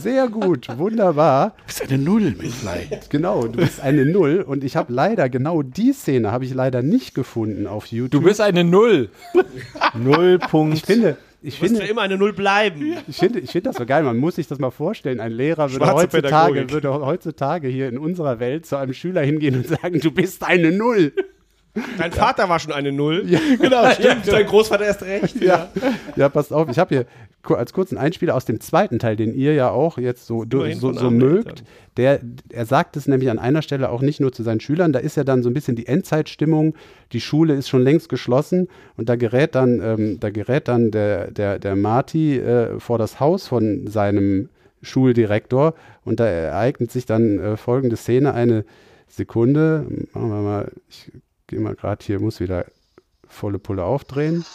[0.00, 1.54] sehr gut, wunderbar.
[1.66, 2.88] Das ist eine Null mit Fly.
[3.10, 6.80] Genau, du bist eine Null und ich habe leider genau die Szene habe ich leider
[6.80, 8.10] nicht gefunden auf YouTube.
[8.10, 9.10] Du bist eine Null.
[9.94, 10.78] Null Punkt.
[10.78, 12.96] ich finde, ich Muss finde, für immer eine Null bleiben.
[13.06, 14.02] ich finde, ich finde das so geil.
[14.02, 15.20] Man muss sich das mal vorstellen.
[15.20, 19.68] Ein Lehrer würde heutzutage, würde heutzutage hier in unserer Welt zu einem Schüler hingehen und
[19.68, 21.12] sagen, du bist eine Null.
[21.98, 23.26] Dein Vater war schon eine Null.
[23.60, 25.40] Genau, Stimmt, dein Großvater erst recht.
[25.40, 25.68] Ja,
[26.16, 26.68] ja passt auf.
[26.70, 27.06] Ich habe hier
[27.56, 31.10] als kurzen Einspieler aus dem zweiten Teil, den ihr ja auch jetzt so, so, so
[31.10, 31.64] mögt.
[31.96, 32.20] Der,
[32.50, 35.16] er sagt es nämlich an einer Stelle auch nicht nur zu seinen Schülern, da ist
[35.16, 36.74] ja dann so ein bisschen die Endzeitstimmung,
[37.12, 41.30] die Schule ist schon längst geschlossen und da gerät dann, ähm, da gerät dann der,
[41.30, 44.48] der, der Marty äh, vor das Haus von seinem
[44.82, 45.74] Schuldirektor
[46.04, 48.64] und da ereignet sich dann äh, folgende Szene, eine
[49.08, 51.10] Sekunde, machen wir mal, ich
[51.50, 52.64] gehe mal gerade hier, muss wieder
[53.28, 54.46] volle Pulle aufdrehen.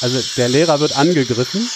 [0.00, 1.68] Also der Lehrer wird angegriffen.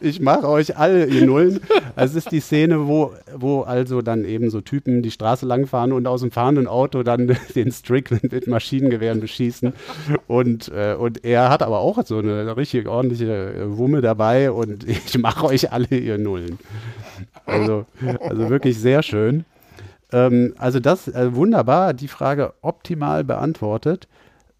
[0.00, 1.60] Ich mache euch alle, ihr Nullen.
[1.96, 6.06] Es ist die Szene, wo, wo also dann eben so Typen die Straße langfahren und
[6.06, 9.72] aus dem fahrenden Auto dann den Strickland mit Maschinengewehren beschießen.
[10.26, 14.84] Und, äh, und er hat aber auch so eine richtig ordentliche äh, Wumme dabei und
[14.88, 16.58] ich mache euch alle, ihr Nullen.
[17.46, 17.86] Also,
[18.20, 19.44] also wirklich sehr schön.
[20.12, 24.08] Ähm, also das äh, wunderbar, die Frage optimal beantwortet.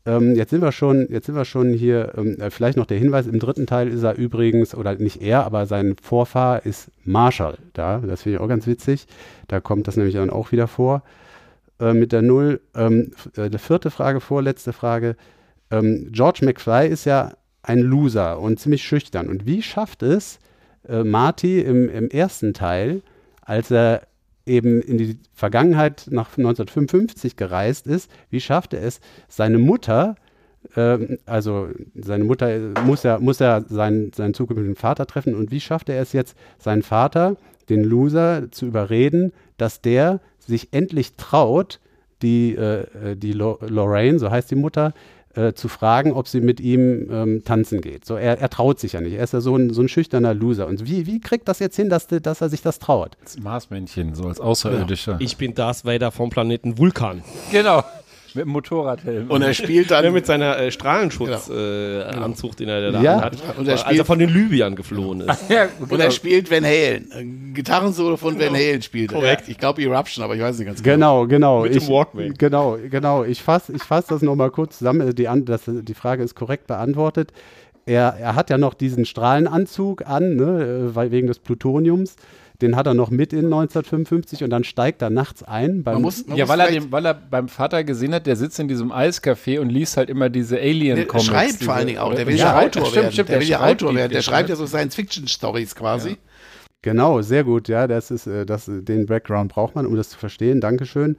[0.05, 2.99] Ähm, jetzt sind wir schon, jetzt sind wir schon hier, ähm, äh, vielleicht noch der
[2.99, 7.59] Hinweis, im dritten Teil ist er übrigens, oder nicht er, aber sein Vorfahr ist Marshall
[7.73, 7.99] da.
[7.99, 9.07] Das finde ich auch ganz witzig.
[9.49, 11.03] Da kommt das nämlich dann auch wieder vor
[11.79, 12.61] äh, mit der Null.
[12.75, 15.17] Ähm, äh, vierte Frage, vorletzte Frage.
[15.71, 19.29] Ähm, George McFly ist ja ein Loser und ziemlich schüchtern.
[19.29, 20.41] Und wie schafft es
[20.89, 23.03] äh, Marty im, im ersten Teil,
[23.41, 24.03] als er
[24.47, 30.17] eben in die Vergangenheit nach 1955 gereist ist, wie schafft er es, seine Mutter,
[30.77, 35.61] ähm, also seine Mutter muss ja, muss ja seinen, seinen zukünftigen Vater treffen und wie
[35.61, 37.37] schafft er es jetzt, seinen Vater,
[37.69, 41.81] den Loser, zu überreden, dass der sich endlich traut,
[42.23, 44.93] die, äh, die Lo Lorraine, so heißt die Mutter,
[45.35, 48.05] äh, zu fragen, ob sie mit ihm ähm, tanzen geht.
[48.05, 49.15] So, er, er traut sich ja nicht.
[49.15, 50.67] Er ist ja so ein, so ein schüchterner Loser.
[50.67, 53.17] Und wie, wie kriegt das jetzt hin, dass, dass er sich das traut?
[53.21, 55.17] Als Marsmännchen, so als Außerirdischer.
[55.21, 57.23] Ich bin Darth Vader vom Planeten Vulkan.
[57.51, 57.83] Genau.
[58.35, 59.31] Mit dem Motorradhelm.
[59.31, 60.05] Und er spielt dann.
[60.05, 63.21] Ja, mit seiner äh, Strahlenschutzanzug, äh, Anzug, den er da Ja.
[63.23, 65.45] hat, Und er als spielt- er von den Libyern geflohen ist.
[65.51, 67.11] ja, und er spielt Van Halen.
[67.13, 69.19] Ein Gitarrensolo von Van Halen spielt er.
[69.21, 69.49] Korrekt.
[69.49, 71.63] Ich glaube Eruption, aber ich weiß nicht ganz Genau, genau.
[71.63, 72.35] Mit dem ich, Walkman.
[72.39, 73.25] Genau, genau.
[73.25, 75.15] Ich fasse ich fass das nochmal kurz zusammen.
[75.15, 77.33] Die, An das, die Frage ist korrekt beantwortet.
[77.85, 82.15] Er, er hat ja noch diesen Strahlenanzug an, ne, äh, weil, wegen des Plutoniums.
[82.63, 85.83] Den hat er noch mit in 1955 und dann steigt er nachts ein.
[85.83, 88.37] Beim, Man muss, man ja, weil er, den, weil er beim Vater gesehen hat, der
[88.37, 91.27] sitzt in diesem Eiscafé und liest halt immer diese Der Alien-Comics.
[91.27, 92.15] schreibt diese- vor allen Dingen auch.
[92.15, 93.13] Der will Ja, ja, Autor stimmt, werden.
[93.13, 94.11] Stimmt, der will ja schreibt Autor werden.
[94.11, 96.17] Der der schreibt ja so Science-Fiction-Stories quasi.
[96.83, 97.69] Genau, sehr gut.
[97.69, 100.61] Ja, das ist, äh, das, den Background braucht man, um das zu verstehen.
[100.61, 101.17] Dankeschön.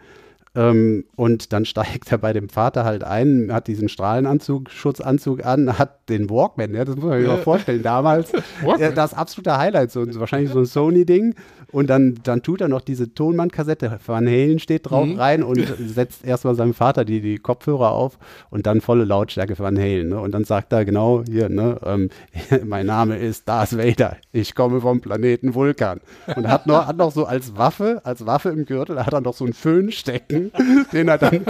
[0.55, 5.77] Ähm, und dann steigt er bei dem Vater halt ein, hat diesen Strahlenanzug, Schutzanzug an,
[5.77, 8.31] hat den Walkman, ja, das muss man sich mal vorstellen, damals.
[8.79, 11.35] ja, das absolute Highlight, so wahrscheinlich so ein Sony-Ding.
[11.73, 16.23] Und dann, dann tut er noch diese Tonbandkassette, Van Halen steht drauf rein und setzt
[16.23, 18.19] erstmal seinem Vater die, die Kopfhörer auf
[18.51, 20.09] und dann volle Lautstärke Van Halen.
[20.09, 20.19] Ne?
[20.19, 22.09] Und dann sagt er genau hier, ne, ähm,
[22.63, 25.99] mein Name ist Darth Vader, ich komme vom Planeten Vulkan.
[26.35, 29.33] Und hat noch, hat noch so als Waffe, als Waffe im Gürtel, hat er noch
[29.33, 30.51] so einen Föhn stecken,
[30.93, 31.41] den er dann,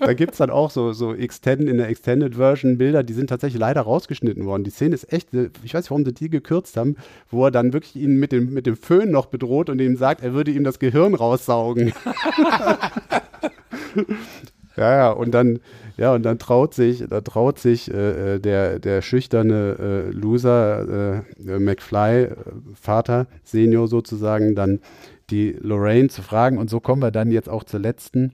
[0.00, 3.28] da gibt es dann auch so, so Extend, in der Extended Version Bilder, die sind
[3.28, 4.64] tatsächlich leider rausgeschnitten worden.
[4.64, 6.96] Die Szene ist echt, ich weiß nicht, warum sie die gekürzt haben,
[7.30, 10.22] wo er dann wirklich ihn mit dem, mit dem Föhn noch bedroht und ihm sagt,
[10.22, 11.92] er würde ihm das Gehirn raussaugen.
[14.76, 15.60] Ja, ja, und dann,
[15.98, 21.22] ja, und dann traut sich, da traut sich äh, äh, der, der schüchterne äh, Loser,
[21.46, 22.34] äh, McFly, äh,
[22.74, 24.80] Vater, Senior sozusagen, dann
[25.30, 26.58] die Lorraine zu fragen.
[26.58, 28.32] Und so kommen wir dann jetzt auch zur letzten,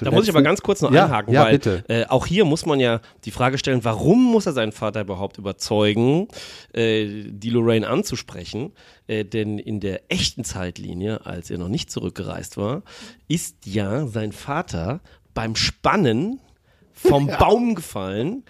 [0.00, 1.84] Da muss ich aber ganz kurz noch Ja, einhaken, ja, weil.
[1.88, 5.38] Äh, auch hier muss man ja die Frage stellen, warum muss er seinen Vater überhaupt
[5.38, 6.28] überzeugen,
[6.72, 8.72] äh, die Lorraine anzusprechen?
[9.06, 12.82] Äh, denn in der echten Zeitlinie, als er noch nicht zurückgereist war,
[13.28, 15.00] ist ja sein Vater
[15.34, 16.40] beim Spannen
[16.92, 18.44] vom Baum gefallen,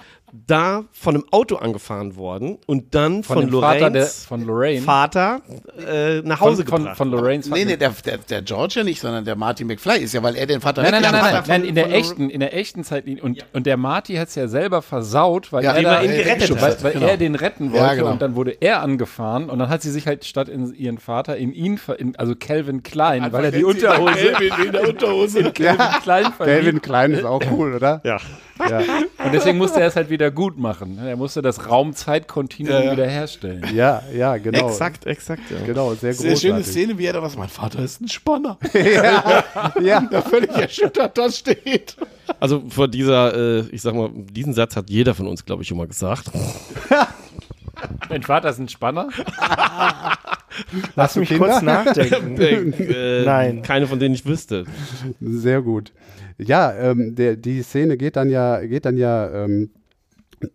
[0.47, 4.81] da von einem Auto angefahren worden und dann von, Von, dem Vater der, von Lorraine.
[4.82, 5.40] Vater
[5.89, 6.97] äh, nach Hause von, von, gebracht.
[6.97, 10.12] von Lorraines Nee, nee, der, der, der George ja nicht, sondern der Marty McFly ist
[10.12, 12.40] ja, weil er den Vater Nein, nein, nein, nein, nein, nein, in der echten, in
[12.40, 13.23] der echten Zeitlinie.
[13.23, 16.51] Und, und der Marty hat es ja selber versaut, weil Ja, er, da, ihn gerettet
[16.61, 17.06] weil, hat, weil genau.
[17.06, 18.11] er den retten wollte Ja, genau.
[18.11, 21.36] und dann wurde er angefahren und dann hat sie sich halt statt in ihren Vater
[21.36, 24.32] in ihn, ver- in, also Calvin Klein, weil er die Unterhose
[24.66, 25.52] in der Unterhose.
[25.52, 26.36] Calvin Klein verliebt.
[26.65, 28.01] Calvin Klein ist auch cool, oder?
[28.05, 28.19] Ja.
[28.59, 28.79] Ja,
[29.25, 30.99] Und deswegen musste er es halt wieder gut machen.
[31.05, 32.93] Er musste das Raum-Zeit-Kontinuum Ja, ja.
[32.93, 33.65] wieder herstellen.
[33.75, 34.69] ja, ja genau.
[34.69, 35.57] Exakt, exakt, ja.
[35.67, 36.41] Genau, sehr Sehr großartig.
[36.41, 37.37] schöne Szene, wie er da was.
[37.37, 38.59] Mein Vater ist ein Spanner.
[39.83, 41.97] Ja, da völlig erschüttert da steht.
[42.39, 45.69] Also vor dieser, äh, ich sag mal, diesen Satz hat jeder von uns, glaube ich,
[45.69, 46.31] schon mal gesagt.
[48.09, 49.09] Mein Vater ist ein Spanner.
[50.95, 51.49] Lass mich Kinder?
[51.49, 52.73] kurz nachdenken.
[52.79, 53.63] äh, Nein.
[53.63, 54.65] Keine, von denen ich wüsste.
[55.21, 55.93] Sehr gut.
[56.39, 59.70] Ja, ähm, der, die Szene geht dann ja, geht dann ja ähm,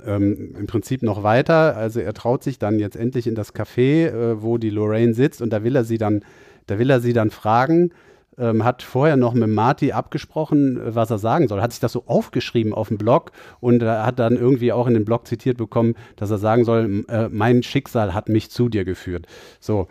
[0.06, 1.76] ähm, im Prinzip noch weiter.
[1.77, 5.41] Also er traut sich dann jetzt endlich in das Café, äh, wo die Lorraine sitzt
[5.41, 6.23] und da will er sie dann,
[6.68, 7.91] da will er sie dann fragen.
[8.38, 11.61] Ähm, hat vorher noch mit Marty abgesprochen, äh, was er sagen soll.
[11.61, 15.06] Hat sich das so aufgeschrieben auf dem Blog und hat dann irgendwie auch in dem
[15.06, 19.27] Blog zitiert bekommen, dass er sagen soll, äh, mein Schicksal hat mich zu dir geführt.
[19.60, 19.88] So.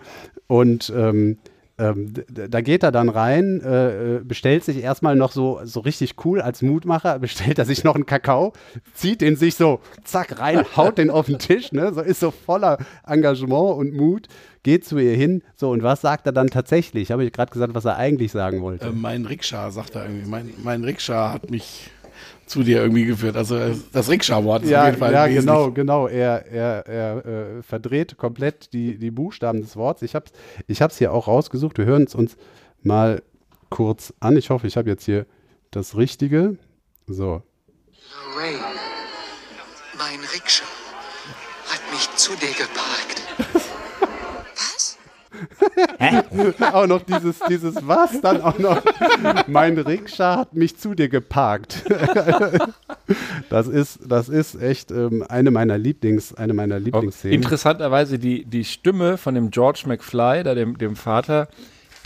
[0.47, 1.39] Und ähm,
[1.79, 6.17] ähm, da geht er dann rein, äh, äh, bestellt sich erstmal noch so, so richtig
[6.25, 8.53] cool als Mutmacher, bestellt er sich noch einen Kakao,
[8.95, 12.33] zieht den sich so, zack, rein, haut den auf den Tisch, ne, so ist so
[12.33, 14.27] voller Engagement und Mut,
[14.65, 17.13] geht zu ihr hin, so, und was sagt er dann tatsächlich?
[17.13, 18.89] Habe ich gerade gesagt, was er eigentlich sagen wollte.
[18.89, 20.29] Äh, mein Rikscha, sagt er irgendwie.
[20.29, 21.91] Mein, mein Rikscha hat mich
[22.49, 23.37] zu dir irgendwie geführt.
[23.37, 25.45] Also äh, das Rikscha-Wort ist ja, auf jeden Fall ja wesentlich.
[25.45, 26.07] genau, genau.
[26.09, 30.03] Er, er, er äh, verdreht komplett die, die Buchstaben des Wortes.
[30.03, 30.33] Ich habe es
[30.67, 31.79] ich hab's hier auch rausgesucht.
[31.79, 32.37] Wir hören es uns
[32.83, 33.23] mal
[33.71, 34.37] kurz an.
[34.37, 35.27] Ich hoffe, ich habe jetzt hier
[35.71, 36.57] das Richtige.
[37.07, 37.43] So.
[38.39, 38.59] Lorraine,
[39.99, 40.65] mein Rikscha
[41.67, 43.28] hat mich zu dir geparkt.
[45.99, 46.75] Was?
[46.75, 48.83] auch noch dieses, dieses was, dann auch noch
[49.47, 51.85] mein Rikscha hat mich zu dir geparkt.
[53.51, 57.35] das ist, das ist echt ähm, eine meiner Lieblings, eine meiner Lieblingsszenen.
[57.35, 61.49] Interessanterweise die, die Stimme von dem George McFly, da dem, dem Vater,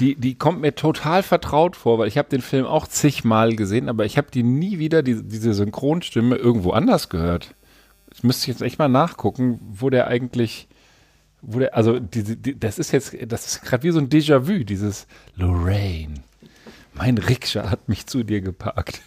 [0.00, 3.88] die, die kommt mir total vertraut vor, weil ich habe den Film auch zigmal gesehen,
[3.88, 7.54] aber ich habe die nie wieder, die, diese Synchronstimme, irgendwo anders gehört.
[8.08, 10.68] Das müsste ich jetzt echt mal nachgucken, wo der eigentlich,
[11.42, 15.06] der, also die, die, das ist jetzt, das ist gerade wie so ein Déjà-vu, dieses
[15.36, 16.14] Lorraine.
[16.94, 19.00] Mein Rikscha hat mich zu dir geparkt.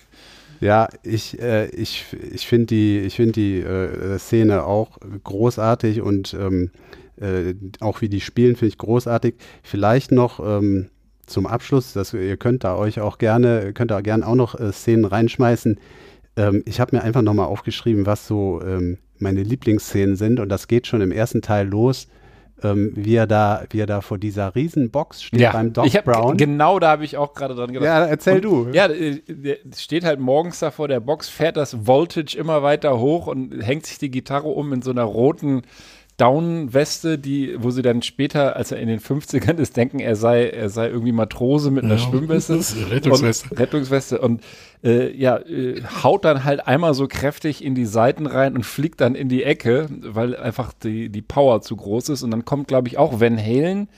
[0.60, 6.34] Ja, ich, äh, ich, ich finde die, ich find die äh, Szene auch großartig und
[6.34, 6.72] ähm,
[7.18, 9.36] äh, auch wie die spielen, finde ich großartig.
[9.64, 10.90] Vielleicht noch ähm,
[11.26, 14.72] zum Abschluss, dass ihr könnt da euch auch gerne, könnt da gerne auch noch äh,
[14.72, 15.80] Szenen reinschmeißen.
[16.38, 20.68] Ähm, ich habe mir einfach nochmal aufgeschrieben, was so ähm, meine Lieblingsszenen sind und das
[20.68, 22.07] geht schon im ersten Teil los,
[22.64, 26.06] ähm, wie, er da, wie er da vor dieser Riesenbox steht beim Doc ich hab,
[26.06, 26.38] Brown.
[26.38, 27.86] Genau da habe ich auch gerade dran gedacht.
[27.86, 28.69] Ja, erzähl du.
[28.72, 32.99] Ja, äh, der steht halt morgens da vor der Box, fährt das Voltage immer weiter
[32.99, 35.64] hoch und hängt sich die Gitarre um in so einer roten
[36.18, 40.48] Down-Weste, die, wo sie dann später, als er in den 50ern ist, denken, er sei,
[40.48, 42.54] er sei irgendwie Matrose mit einer Ja, Schwimmweste.
[42.90, 43.50] Rettungsweste.
[43.50, 44.22] Und, Rettungsweste.
[44.22, 44.42] Und
[44.84, 49.02] äh, ja, äh, haut dann halt einmal so kräftig in die Seiten rein und fliegt
[49.02, 52.24] dann in die Ecke, weil einfach die, die Power zu groß ist.
[52.24, 53.90] Und dann kommt, glaube ich, auch Van Halen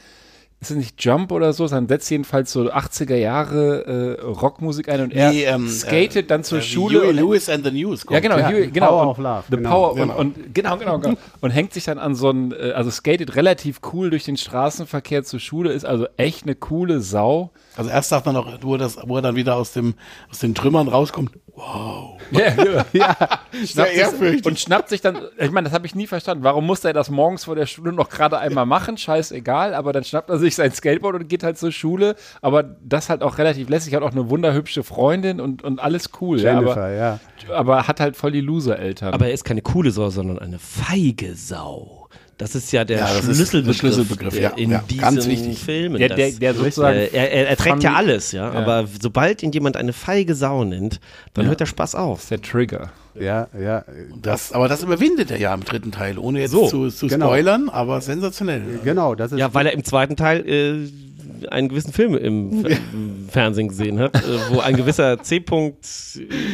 [0.59, 5.01] ist es nicht Jump oder so, dann setzt jedenfalls so 80er Jahre äh, Rockmusik ein
[5.01, 6.99] und er Nee, ähm, skatet dann zur äh, Schule.
[7.01, 8.01] Huey und- Lewis and the News.
[8.03, 8.21] ja, kommt.
[8.23, 8.87] genau, Ja, Huey, The genau.
[8.87, 9.69] Power und of Love, The genau.
[9.69, 10.17] Power Genau.
[10.17, 11.17] Und, und genau, genau, genau.
[11.41, 15.23] und hängt sich dann an so einen, äh, also skatet relativ cool durch den Straßenverkehr
[15.23, 17.51] zur Schule, ist also echt eine coole Sau.
[17.77, 19.93] Also erst sagt man noch, wo, er das, wo er dann wieder aus, dem,
[20.31, 21.31] aus den Trümmern rauskommt.
[21.55, 22.19] Wow.
[22.31, 23.15] Ja, ja.
[23.51, 24.45] Sehr Schnappt sich, ehrfürchtig.
[24.45, 26.43] und schnappt sich dann, ich meine, das habe ich nie verstanden.
[26.43, 28.97] Warum musste er das morgens vor der Schule noch gerade einmal machen?
[28.97, 32.15] Scheißegal, aber dann schnappt er sich sein Skateboard und geht halt zur Schule.
[32.41, 36.39] Aber das halt auch relativ lässig, hat auch eine wunderhübsche Freundin und, und alles cool.
[36.39, 37.19] Ja, Jennifer, aber, ja.
[37.51, 39.13] aber hat halt voll die Loser-Eltern.
[39.13, 42.07] Aber er ist keine coole Sau, sondern eine feige Sau.
[42.37, 45.27] Das ist ja der Ja, das ist Schlüsselbegriff, der Schlüsselbegriff, ja, in ja, diesen ganz
[45.27, 45.57] wichtig.
[45.59, 45.97] Filmen.
[45.97, 46.97] der, das- der, der sozusagen.
[46.99, 48.59] äh, er, er, er trägt ja alles, ja, Ja.
[48.59, 50.99] aber sobald ihn jemand eine feige Sau nennt,
[51.33, 52.19] dann hört der Spaß auf.
[52.21, 52.91] ist der Trigger.
[53.19, 53.83] Ja, ja.
[54.21, 57.25] Das, aber das überwindet er ja im dritten Teil, ohne jetzt So, zu, zu genau.
[57.27, 58.61] spoilern, aber sensationell.
[58.83, 62.77] Genau, das ist Ja, weil er im zweiten Teil äh, einen gewissen Film im Fer
[63.29, 64.19] Fernsehen gesehen hat, äh,
[64.51, 65.43] wo ein gewisser C.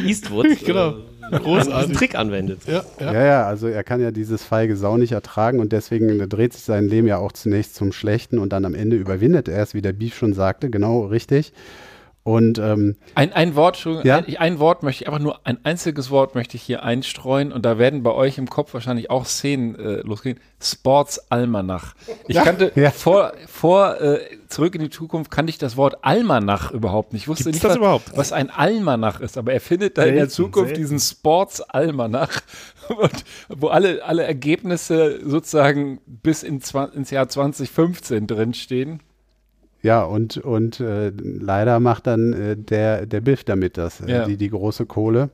[0.06, 0.94] Eastwood Genau.
[1.38, 1.96] Großartig.
[1.96, 2.60] Trick anwendet.
[2.66, 3.12] Ja, ja.
[3.12, 6.62] Ja, ja, also er kann ja dieses feige Sau nicht ertragen und deswegen dreht sich
[6.62, 9.82] sein Leben ja auch zunächst zum Schlechten und dann am Ende überwindet er es, wie
[9.82, 11.52] der Beef schon sagte, genau richtig.
[12.24, 14.16] Und ähm, Ein, ein Wort, Ja?
[14.16, 17.66] ein, ein Wort möchte ich, einfach nur ein einziges Wort möchte ich hier einstreuen und
[17.66, 20.40] da werden bei euch im Kopf wahrscheinlich auch Szenen äh, losgehen.
[20.58, 21.94] Sports Almanach.
[22.26, 22.90] Ich kannte Ja.
[22.90, 27.22] vor, vor äh, Zurück in die Zukunft kannte ich das Wort Almanach überhaupt nicht.
[27.24, 28.12] Ich wusste Gibt's nicht, das was, überhaupt?
[28.16, 30.80] was ein Almanach ist, aber er findet da in der Zukunft selten.
[30.80, 32.40] diesen Sports Almanach,
[32.88, 36.62] und, wo alle, alle Ergebnisse sozusagen bis in,
[36.94, 39.00] ins Jahr 2015 drinstehen.
[39.84, 44.24] Ja, und, und äh, leider macht dann äh, der, der Biff damit das, äh, Ja.
[44.24, 45.30] die, die große Kohle.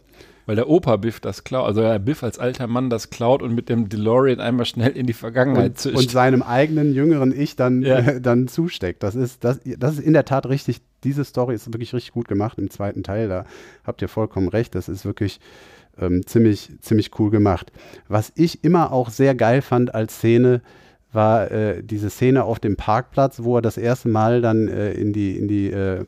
[0.47, 3.55] Weil der Opa Biff das klaut, also der Biff als alter Mann das klaut und
[3.55, 5.97] mit dem DeLorean einmal schnell in die Vergangenheit und, zischt.
[5.97, 8.01] und seinem eigenen jüngeren Ich dann, Ja.
[8.20, 9.05] dann zusteckt.
[9.05, 12.27] Das ist, das, das ist in der Tat richtig, diese Story ist wirklich richtig gut
[12.27, 13.28] gemacht im zweiten Teil.
[13.28, 13.44] Da
[13.85, 14.74] habt ihr vollkommen recht.
[14.74, 15.39] Das ist wirklich
[16.01, 17.70] ähm, ziemlich, ziemlich cool gemacht.
[18.09, 20.62] Was ich immer auch sehr geil fand als Szene,
[21.12, 25.12] war äh, diese Szene auf dem Parkplatz, wo er das erste Mal dann äh, in
[25.12, 26.05] die, in die äh,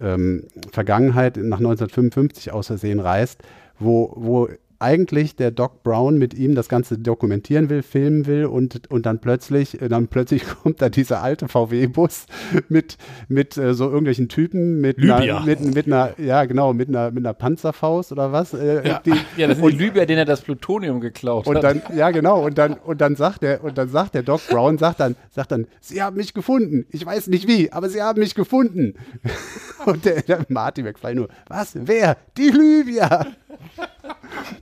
[0.00, 3.42] ähm, Vergangenheit nach 1955 aus Versehen reist,
[3.78, 4.48] wo, wo
[4.80, 9.20] eigentlich der Doc Brown mit ihm das Ganze dokumentieren will, filmen will und, und dann
[9.20, 12.26] plötzlich, äh, dann plötzlich kommt da dieser alte VW-Bus
[12.68, 12.96] mit,
[13.28, 15.16] mit äh, so irgendwelchen Typen mit Libya.
[15.16, 18.54] einer, mit, mit einer, ja genau, mit einer, mit einer Panzerfaust oder was.
[18.54, 19.02] Äh, Ja.
[19.04, 21.64] die, ja, das sind die Libyer, denen er das Plutonium geklaut und hat.
[21.64, 24.78] dann, ja genau, und dann, und dann sagt der, und dann sagt der Doc Brown,
[24.78, 26.86] sagt dann, sagt dann, Sie haben mich gefunden.
[26.90, 28.94] Ich weiß nicht wie, aber Sie haben mich gefunden.
[29.86, 31.72] Und der, der Marty McFly nur, was?
[31.74, 32.16] Wer?
[32.36, 33.26] Die Libyer.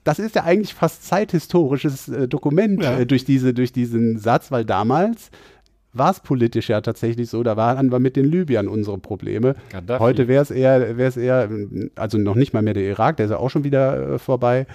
[0.08, 2.98] Das ist ja eigentlich fast zeithistorisches äh, Dokument Ja.
[2.98, 5.30] äh, durch, diese, durch diesen Satz, weil damals
[5.92, 9.54] war es politisch ja tatsächlich so, da waren wir mit den Libyern unsere Probleme.
[9.70, 10.00] Gaddafi.
[10.00, 11.50] Heute wäre es eher, wäre es eher,
[11.96, 14.66] also noch nicht mal mehr der Irak, der ist ja auch schon wieder äh, vorbei.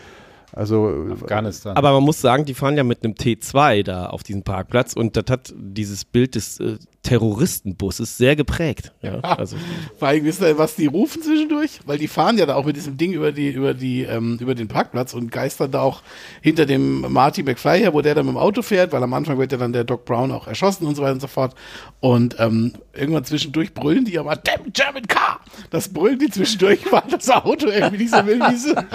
[0.51, 1.75] Also Afghanistan.
[1.75, 5.17] Aber man muss sagen, die fahren ja mit einem T2 da auf diesen Parkplatz und
[5.17, 8.91] das hat dieses Bild des äh, Terroristenbusses sehr geprägt.
[9.01, 9.55] Ja, also,
[9.99, 11.79] Vor allem, wisst ihr, was die rufen zwischendurch?
[11.85, 14.55] Weil die fahren ja da auch mit diesem Ding über die, über die, ähm, über
[14.55, 16.01] den Parkplatz und geistern da auch
[16.41, 19.37] hinter dem Marty McFly her, wo der dann mit dem Auto fährt, weil am Anfang
[19.37, 21.53] wird ja dann der Doc Brown auch erschossen und so weiter und so fort.
[21.99, 25.39] Und ähm, irgendwann zwischendurch brüllen die aber, damn German car!
[25.69, 28.73] Das brüllen die zwischendurch, weil das Auto irgendwie nicht so will, wie sie.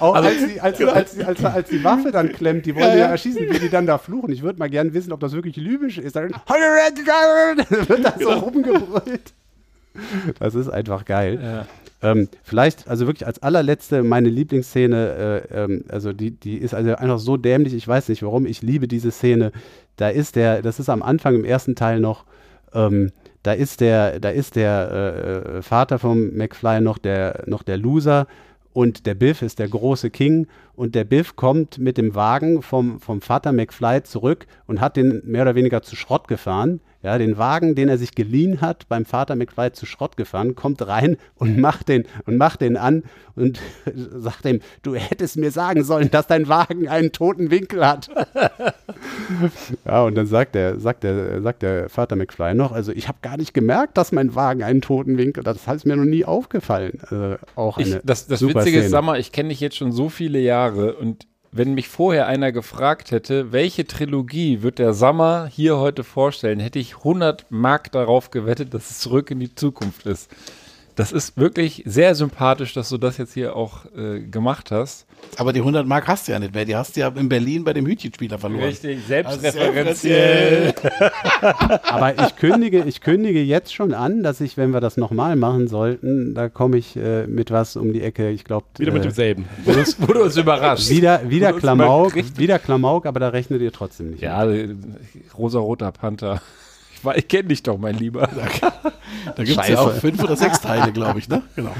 [0.00, 2.90] Auch als, die, als, als, die- als, als die Waffe dann klemmt, die wollen Ja,
[2.90, 3.06] ja, ja.
[3.06, 4.30] erschießen, wie die dann da fluchen.
[4.30, 6.14] Ich würde mal gerne wissen, ob das wirklich libysch ist.
[6.14, 6.30] Dann
[7.88, 9.32] wird das so rumgebrüllt.
[10.38, 11.40] Das ist einfach geil.
[11.42, 11.66] Ja.
[12.00, 16.94] Ähm, vielleicht, also wirklich als allerletzte, meine Lieblingsszene, äh, ähm, also die, die ist also
[16.94, 19.50] einfach so dämlich, ich weiß nicht warum, ich liebe diese Szene.
[19.96, 22.24] Da ist der, das ist am Anfang im ersten Teil noch,
[22.72, 23.10] ähm,
[23.42, 27.78] da ist der, da ist der äh, äh, Vater vom McFly noch der, noch der
[27.78, 28.28] Loser
[28.72, 30.46] und der Biff ist der große King
[30.76, 35.20] und der Biff kommt mit dem Wagen vom, vom Vater McFly zurück und hat den
[35.24, 36.80] mehr oder weniger zu Schrott gefahren.
[37.00, 40.84] Ja, den Wagen, den er sich geliehen hat, beim Vater McFly zu Schrott gefahren, kommt
[40.84, 43.04] rein und macht den, und macht den an
[43.36, 43.60] und
[43.94, 48.10] sagt ihm, du hättest mir sagen sollen, dass dein Wagen einen toten Winkel hat.
[49.84, 53.18] ja, und dann sagt der, sagt der, sagt der Vater McFly noch, also ich habe
[53.22, 55.56] gar nicht gemerkt, dass mein Wagen einen toten Winkel hat.
[55.56, 56.98] Das ist mir noch nie aufgefallen.
[57.02, 58.88] Also auch eine Ich, das das Witzige ist, Szene.
[58.88, 62.52] sag mal, ich kenne dich jetzt schon so viele Jahre und wenn mich vorher einer
[62.52, 68.30] gefragt hätte, welche Trilogie wird der Sammer hier heute vorstellen, hätte ich 100 Mark darauf
[68.30, 70.30] gewettet, dass es zurück in die Zukunft ist.
[70.94, 75.06] Das ist wirklich sehr sympathisch, dass du das jetzt hier auch äh, gemacht hast.
[75.38, 76.64] Aber die 100 Mark hast du ja nicht mehr.
[76.64, 78.64] Die hast du ja in Berlin bei dem Hütchenspieler verloren.
[78.64, 80.74] Richtig, selbstreferenziell.
[81.84, 85.68] Aber ich kündige, ich kündige jetzt schon an, dass ich, wenn wir das nochmal machen
[85.68, 88.30] sollten, da komme ich äh, mit was um die Ecke.
[88.30, 89.44] Ich glaube, wieder mit äh, demselben.
[89.64, 90.90] Wurde uns, wurde uns überrascht.
[90.90, 94.22] wieder, wieder Klamauk, wieder Klamauk, aber da rechnet ihr trotzdem nicht.
[94.22, 94.44] Ja,
[95.36, 96.42] rosa-roter Panther.
[97.00, 98.28] Ich, ich kenne dich doch, mein Lieber.
[99.36, 101.42] Da gibt es ja auch fünf oder sechs Teile, glaube ich, ne?
[101.54, 101.70] Genau.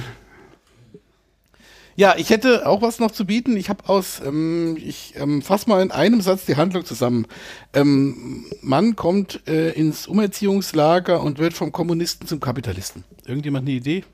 [1.99, 3.57] Ja, ich hätte auch was noch zu bieten.
[3.57, 7.27] Ich habe aus, ähm, ich ähm, fasse mal in einem Satz die Handlung zusammen.
[7.73, 13.03] Ähm, Mann kommt äh, ins Umerziehungslager und wird vom Kommunisten zum Kapitalisten.
[13.27, 14.05] Irgendjemand eine Idee?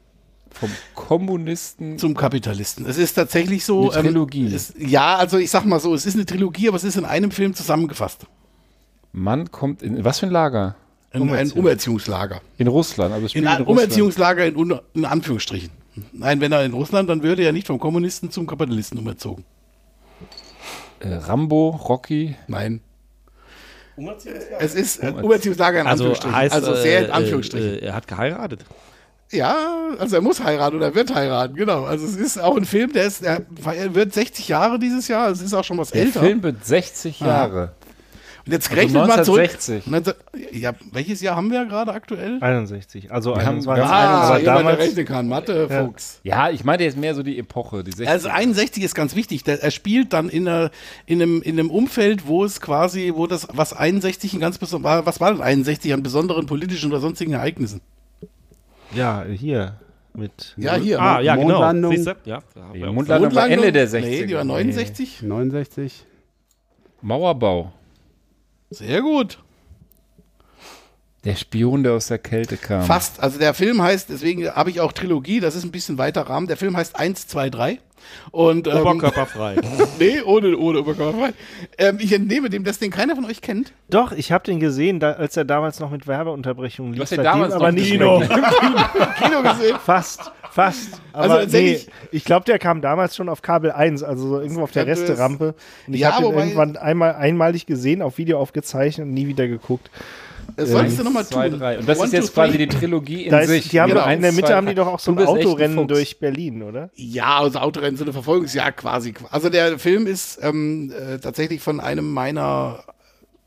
[0.50, 1.98] Vom Kommunisten.
[1.98, 2.86] Zum Kapitalisten.
[2.86, 3.90] Es ist tatsächlich so.
[3.90, 4.46] Eine Trilogie.
[4.46, 7.04] es, ja, also ich sag mal so, es ist eine Trilogie, aber es ist in
[7.04, 8.24] einem Film zusammengefasst.
[9.12, 10.74] Mann kommt in was für ein Lager?
[11.12, 12.40] In, ein Umerziehungslager.
[12.56, 13.12] In Russland.
[13.12, 13.88] Also es In spielt ein in Russland.
[13.88, 15.83] Umerziehungslager in, in Anführungsstrichen.
[16.12, 19.44] Nein, wenn er in Russland, dann würde er nicht vom Kommunisten zum Kapitalisten umerzogen.
[21.00, 22.36] Äh, Rambo, Rocky.
[22.48, 22.80] Nein.
[24.58, 26.36] Es ist äh, Umerziehungslager in Also Anführungsstrichen.
[26.36, 27.74] heißt, also sehr in äh, Anführungsstrichen.
[27.74, 28.64] Äh, er hat geheiratet.
[29.30, 29.56] Ja,
[29.98, 31.84] also er muss heiraten oder wird heiraten, genau.
[31.84, 35.30] Also es ist auch ein Film, der ist, der er wird 60 Jahre dieses Jahr,
[35.30, 36.20] es ist auch schon was Der älter.
[36.20, 37.72] Film wird 60 Jahre.
[38.46, 39.40] Und jetzt Also rechnet mal zurück.
[39.40, 39.86] 1960.
[39.86, 40.14] 19
[40.52, 42.38] Ja, welches Jahr haben wir gerade aktuell?
[42.42, 43.10] 61.
[43.10, 43.66] Also Wir haben- 21.
[43.82, 45.28] wir haben Ah, aber jemand, der damals, rechnen kann.
[45.28, 46.20] Mathe, Fuchs.
[46.24, 49.44] Ja, ich meinte jetzt mehr so die Epoche, die 60 Also 61 ist ganz wichtig.
[49.44, 50.70] Der, er spielt dann in, einer,
[51.06, 54.84] in, einem, in einem Umfeld, wo es quasi, wo das, was 61 ein ganz besonders
[54.90, 57.80] war, was war denn 61 an besonderen politischen oder sonstigen Ereignissen?
[58.94, 59.76] ja, hier
[60.12, 61.00] mit Ja, hier.
[61.00, 61.48] Ah, ja, genau.
[61.48, 61.92] Mondlandung.
[61.96, 62.14] Siehst du?
[62.24, 62.40] Ja,
[62.92, 64.00] Mondlandung war Ende der 60er.
[64.00, 65.22] Nee, die war 69.
[65.22, 66.04] 69.
[67.02, 67.72] Mauerbau.
[68.74, 69.38] Sehr gut.
[71.24, 72.82] Der Spion, der aus der Kälte kam.
[72.82, 73.22] Fast.
[73.22, 76.46] Also der Film heißt, deswegen habe ich auch Trilogie, das ist ein bisschen weiter Rahmen.
[76.48, 77.78] Der Film heißt 1, 2, 3.
[78.30, 79.56] Und, ähm, Oberkörperfrei.
[79.98, 81.30] nee, ohne, ohne Oberkörper.
[81.78, 83.72] Ähm, ich entnehme dem, dass den keiner von euch kennt.
[83.88, 87.02] Doch, ich habe den gesehen, da, als er damals noch mit Werbeunterbrechungen lief.
[87.02, 88.18] hast den damals aber noch nicht Kino.
[88.18, 88.28] mehr.
[88.28, 89.76] Kino gesehen.
[89.82, 91.00] Fast, fast.
[91.14, 94.40] Also Aber tatsächlich- nee, ich glaube, der kam damals schon auf Kabel 1, also so
[94.40, 95.54] irgendwo auf der Resterampe.
[95.86, 99.48] Und ich Ja, habe wobei- irgendwann einmal einmalig gesehen, auf Video aufgezeichnet und nie wieder
[99.48, 99.90] geguckt.
[100.56, 101.58] Das solltest du nochmal tun.
[101.58, 101.78] drei.
[101.78, 102.46] Und das One, ist jetzt two, three.
[102.46, 103.68] quasi die Trilogie in Da ist, sich.
[103.68, 104.02] die haben Genau.
[104.04, 106.90] doch, in der Mitte zwei, haben die doch auch so ein Autorennen durch Berlin, oder?
[106.94, 109.14] Ja, also Autorennen, so eine Verfolgungsjagd quasi.
[109.30, 112.84] Also der Film ist ähm, äh, tatsächlich von einem meiner,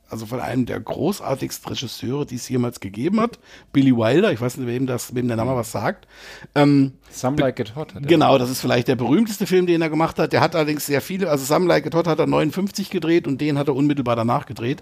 [0.10, 3.40] also von einem der großartigsten Regisseure, die es jemals gegeben hat,
[3.74, 4.32] Billy Wilder.
[4.32, 6.08] Ich weiß nicht, wem das, wem der Name was sagt.
[6.56, 7.94] Ähm, Some Like It Hot.
[7.96, 8.08] hat.
[8.08, 10.32] Genau, das ist vielleicht der berühmteste Film, den er gemacht hat.
[10.34, 13.40] Der hat allerdings sehr viele, also Some Like It Hot hat er 59 gedreht und
[13.42, 14.82] den hat er unmittelbar danach gedreht.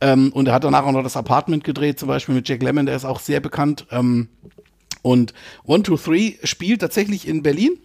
[0.00, 2.86] Ähm, und er hat danach auch noch das Apartment gedreht, zum Beispiel mit Jack Lemmon,
[2.86, 3.86] der ist auch sehr bekannt.
[3.90, 4.28] Ähm,
[5.02, 7.78] und One, Two, Three spielt tatsächlich in Berlin.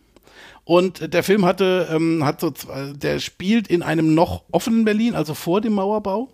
[0.64, 2.52] Und der Film hatte, ähm, hat so,
[2.96, 6.30] der spielt in einem noch offenen Berlin, also vor dem Mauerbau.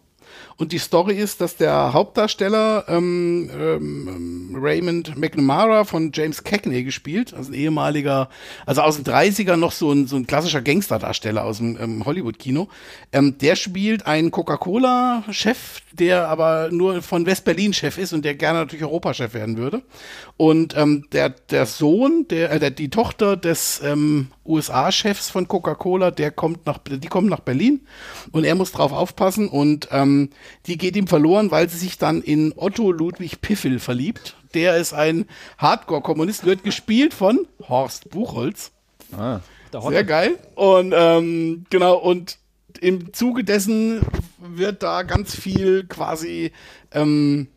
[0.58, 7.34] Und die Story ist, dass der Hauptdarsteller ähm, ähm, Raymond McNamara von James Cagney gespielt,
[7.34, 8.30] also ein ehemaliger,
[8.66, 12.68] also aus den 30ern noch so ein, so ein klassischer Gangsterdarsteller aus dem ähm, Hollywood-Kino.
[13.12, 18.60] Ähm, der spielt einen Coca-Cola-Chef, der aber nur von West-Berlin Chef ist und der gerne
[18.60, 19.82] natürlich Europachef werden würde.
[20.38, 26.32] Und ähm, der, der Sohn, der, äh, die Tochter des ähm, USA-Chefs von Coca-Cola, der
[26.32, 27.82] kommt nach, die kommt nach Berlin
[28.32, 30.30] und er muss drauf aufpassen und ähm,
[30.66, 34.36] die geht ihm verloren, weil sie sich dann in Otto Ludwig Piffel verliebt.
[34.54, 35.26] Der ist ein
[35.58, 38.72] Hardcore-Kommunist, wird gespielt von Horst Buchholz.
[39.16, 39.40] Ah.
[39.90, 40.38] Sehr geil.
[40.56, 42.38] Und ähm, genau, und
[42.82, 44.02] im Zuge dessen
[44.40, 46.52] wird da ganz viel quasi
[46.92, 47.48] ähm,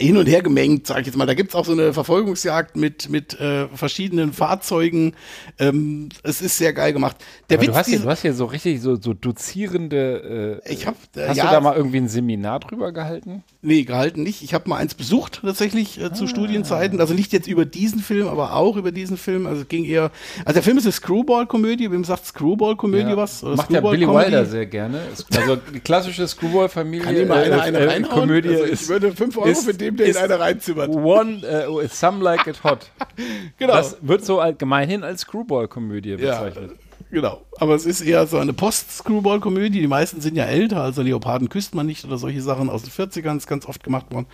[0.00, 1.26] hin und her gemengt, sag ich jetzt mal.
[1.26, 5.14] Da gibt's auch so eine Verfolgungsjagd mit, mit äh, verschiedenen Fahrzeugen.
[5.58, 7.16] Ähm, es ist sehr geil gemacht.
[7.50, 10.60] Der Aber Witz du, hast hier, du hast hier so richtig so, so dozierende.
[10.64, 13.44] Äh, Ich hab, äh, hast ja, du da mal irgendwie ein Seminar drüber gehalten?
[13.62, 14.42] Nee, gehalten nicht.
[14.42, 16.14] Ich habe mal eins besucht tatsächlich äh, Ah.
[16.14, 16.98] zu Studienzeiten.
[16.98, 19.46] Also nicht jetzt über diesen Film, aber auch über diesen Film.
[19.46, 20.10] Also es ging eher.
[20.46, 21.90] Also der Film ist eine Screwball-Komödie.
[21.92, 23.44] Wem sagt Screwball-Komödie was?
[23.44, 24.08] Oder Macht ja Billy?
[24.08, 25.00] Wilder sehr gerne.
[25.36, 27.04] Also die klassische Screwball-Familie.
[27.04, 28.20] Kann hier mal einer äh, eine äh, reinhauen?
[28.20, 30.88] Komödie also ich ist, würde 5 Euro ist- für den, der in eine reinzimmert.
[30.88, 32.90] One, äh, Some Like It Hot.
[33.58, 33.74] Genau.
[33.74, 36.70] Das wird so all- gemeinhin als Screwball-Komödie ja, bezeichnet.
[37.10, 37.42] Genau.
[37.58, 39.80] Aber es ist eher so eine Post-Screwball-Komödie.
[39.80, 42.90] Die meisten sind ja älter, also Leoparden küsst man nicht oder solche Sachen aus den
[42.90, 44.26] 40ern ist ganz oft gemacht worden.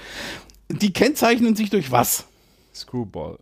[0.68, 2.26] Die kennzeichnen sich durch was?
[2.74, 3.38] Screwball.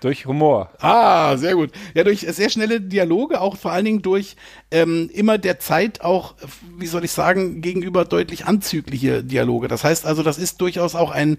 [0.00, 0.70] Durch Humor.
[0.78, 1.70] Ah, sehr gut.
[1.94, 4.36] Ja, durch sehr schnelle Dialoge, auch vor allen Dingen durch
[4.70, 6.34] ähm, immer der Zeit auch,
[6.78, 9.68] wie soll ich sagen, gegenüber deutlich anzügliche Dialoge.
[9.68, 11.38] Das heißt also, das ist durchaus auch ein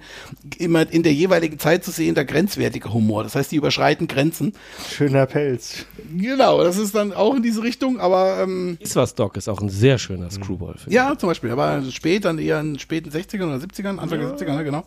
[0.57, 3.23] immer in der jeweiligen Zeit zu sehender grenzwertiger Humor.
[3.23, 4.53] Das heißt, die überschreiten Grenzen.
[4.89, 5.85] Schöner Pelz.
[6.15, 9.61] Genau, das ist dann auch in diese Richtung, aber ähm, Ist was, Doc, ist auch
[9.61, 10.93] ein sehr schöner Screwball-Film.
[10.93, 14.37] ja, zum Beispiel, aber spät, dann eher in den späten 60ern oder 70ern, Anfang der
[14.37, 14.83] 70er, ne, genau.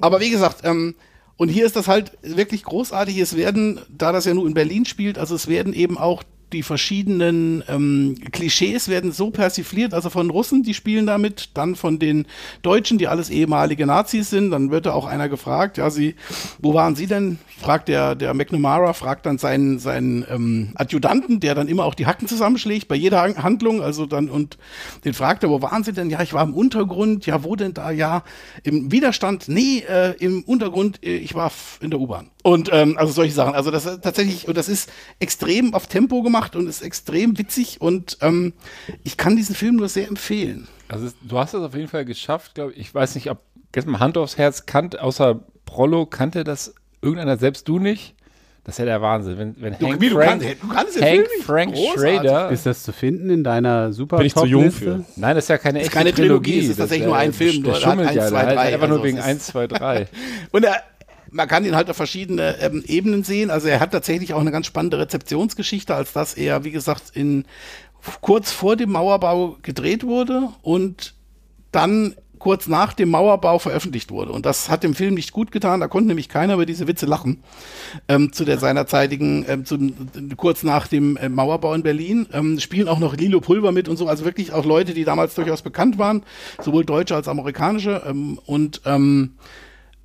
[0.00, 0.94] Aber, wie gesagt, ähm,
[1.36, 3.18] und hier ist das halt wirklich großartig.
[3.18, 6.22] Es werden, da das ja nur in Berlin spielt, also es werden eben auch
[6.54, 11.98] die verschiedenen ähm, Klischees werden so persifliert, also von Russen, die spielen damit, dann von
[11.98, 12.26] den
[12.62, 16.14] Deutschen, die alles ehemalige Nazis sind, dann wird da auch einer gefragt, ja, sie,
[16.60, 17.38] wo waren sie denn?
[17.60, 22.06] Fragt der, der McNamara, fragt dann seinen, seinen ähm, Adjutanten, der dann immer auch die
[22.06, 24.56] Hacken zusammenschlägt, bei jeder Han- Handlung, also dann, und
[25.04, 26.08] den fragt er, wo waren sie denn?
[26.10, 27.90] Ja, ich war im Untergrund, ja, wo denn da?
[27.90, 28.22] Ja,
[28.62, 31.50] im Widerstand, nee, äh, im Untergrund, äh, ich war
[31.80, 32.30] in der U-Bahn.
[32.42, 33.54] Und ähm, also solche Sachen.
[33.54, 37.80] Also das ist tatsächlich, und das ist extrem auf Tempo gemacht und ist extrem witzig
[37.80, 38.52] und ähm,
[39.02, 40.68] ich kann diesen Film nur sehr empfehlen.
[40.88, 42.78] Also du hast es auf jeden Fall geschafft, glaube ich.
[42.78, 43.38] Ich weiß nicht, ob
[43.86, 48.14] mal Hand aufs Herz kannt, außer Prollo kannte das irgendeiner, selbst du nicht,
[48.66, 49.36] Das ist ja der Wahnsinn.
[49.36, 51.44] Wenn, wenn Du, Hank wie, du Frank, kannst- du kannst Hank Film nicht.
[51.44, 52.02] Frank Großartig.
[52.20, 52.50] Schrader.
[52.50, 55.04] Ist das zu finden in deiner super Bin ich zu jung für.
[55.16, 57.16] Nein, das ist ja keine ist echte keine Trilogie, es ist Das tatsächlich der- nur
[57.18, 59.04] ein Film, Der nur hat schummelt eins, ja, zwei, der halt drei, einfach nur also
[59.04, 60.06] wegen es ist- 1, 2, 3.
[60.52, 60.76] Und er,
[61.34, 63.50] man kann ihn halt auf verschiedene ähm, Ebenen sehen.
[63.50, 67.44] Also er hat tatsächlich auch eine ganz spannende Rezeptionsgeschichte, als dass er, wie gesagt, in
[68.20, 71.14] kurz vor dem Mauerbau gedreht wurde und
[71.72, 74.30] dann kurz nach dem Mauerbau veröffentlicht wurde.
[74.30, 75.80] Und das hat dem Film nicht gut getan.
[75.80, 77.42] Da konnte nämlich keiner über diese Witze lachen.
[78.06, 79.94] Ähm, zu der seinerzeitigen, ähm, zum,
[80.36, 82.28] kurz nach dem äh, Mauerbau in Berlin.
[82.32, 84.06] Ähm, spielen auch noch Lilo Pulver mit und so.
[84.06, 86.22] Also wirklich auch Leute, die damals durchaus bekannt waren.
[86.60, 88.02] Sowohl deutsche als amerikanische.
[88.06, 88.82] Ähm, und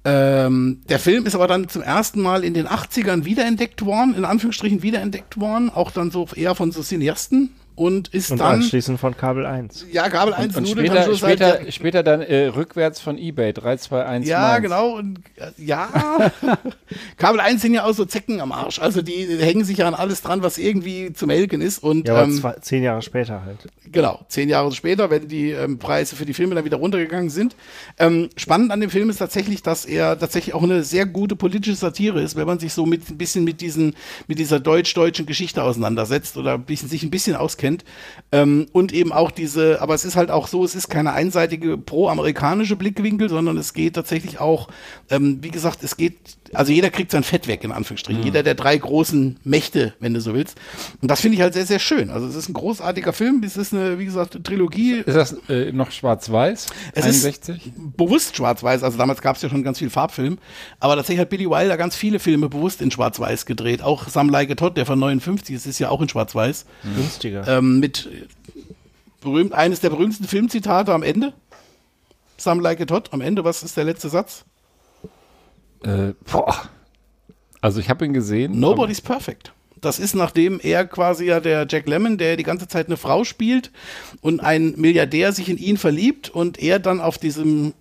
[0.05, 4.26] ähm, der Film ist aber dann zum ersten Mal in den 80ern wiederentdeckt worden, in
[4.26, 7.49] Anführungsstrichen wiederentdeckt worden, auch dann so eher von so Cineasten
[7.80, 9.85] und ist Und dann, anschließend von Kabel 1.
[9.93, 13.18] ja, Gabel 1 Und nudelt später, dann schon seit später, später dann äh, rückwärts von
[13.18, 14.64] Ebay 3, 2, 1, ja, Mainz.
[14.64, 14.95] genau.
[14.97, 15.88] Und, äh, ja.
[17.18, 18.80] Kabel 1 sind ja auch so Zecken am Arsch.
[18.80, 21.81] Also die hängen sich ja an alles dran, was irgendwie zu melken ist.
[21.81, 23.60] Und Ja, aber ähm, zwei, zehn Jahre später halt.
[23.89, 27.56] Genau, zehn Jahre später, wenn die ähm, Preise für die Filme dann wieder runtergegangen sind.
[27.97, 31.77] Ähm, spannend an dem Film ist tatsächlich, dass er tatsächlich auch eine sehr gute politische
[31.77, 33.95] Satire ist, wenn man sich so mit ein bisschen mit diesen,
[34.27, 37.69] mit dieser deutsch-deutschen Geschichte auseinandersetzt oder ein bisschen, sich ein bisschen auskennt.
[38.32, 41.78] Ähm, und eben auch diese, aber es ist halt auch so, es ist keine einseitige
[41.78, 44.70] pro-amerikanische Blickwinkel, sondern es geht tatsächlich auch,
[45.10, 48.23] ähm, wie gesagt, es geht, also jeder kriegt sein Fett weg, in Anführungsstrichen.
[48.23, 50.57] Jeder der drei großen Mächte, wenn du so willst.
[51.01, 52.09] Und das finde ich halt sehr, sehr schön.
[52.09, 55.03] Also es ist ein großartiger Film, es ist eine, wie gesagt, eine Trilogie.
[55.05, 56.67] Ist das äh, noch schwarz-weiß?
[56.93, 57.67] Es 61?
[57.67, 60.38] ist bewusst schwarz-weiß, also damals gab es ja schon ganz viel Farbfilm,
[60.80, 63.81] aber tatsächlich hat Billy Wilder ganz viele Filme bewusst in schwarz-weiß gedreht.
[63.81, 66.65] Auch Sam Like Todd, der von 59 ist, ist ja auch in schwarz-weiß.
[66.95, 67.47] Günstiger.
[67.47, 68.09] Ähm, mit
[69.21, 71.34] berühmt, eines der berühmtesten Filmzitate am Ende.
[72.38, 74.45] Sam Like a Todd, am Ende, was ist der letzte Satz?
[75.84, 76.69] Äh, boah.
[77.61, 78.60] Also ich habe ihn gesehen.
[78.60, 79.53] Nobody's perfect.
[79.81, 83.23] Das ist nachdem er quasi ja der Jack Lemmon, der die ganze Zeit eine Frau
[83.23, 83.72] spielt
[84.22, 87.73] und ein Milliardär sich in ihn verliebt und er dann auf diesem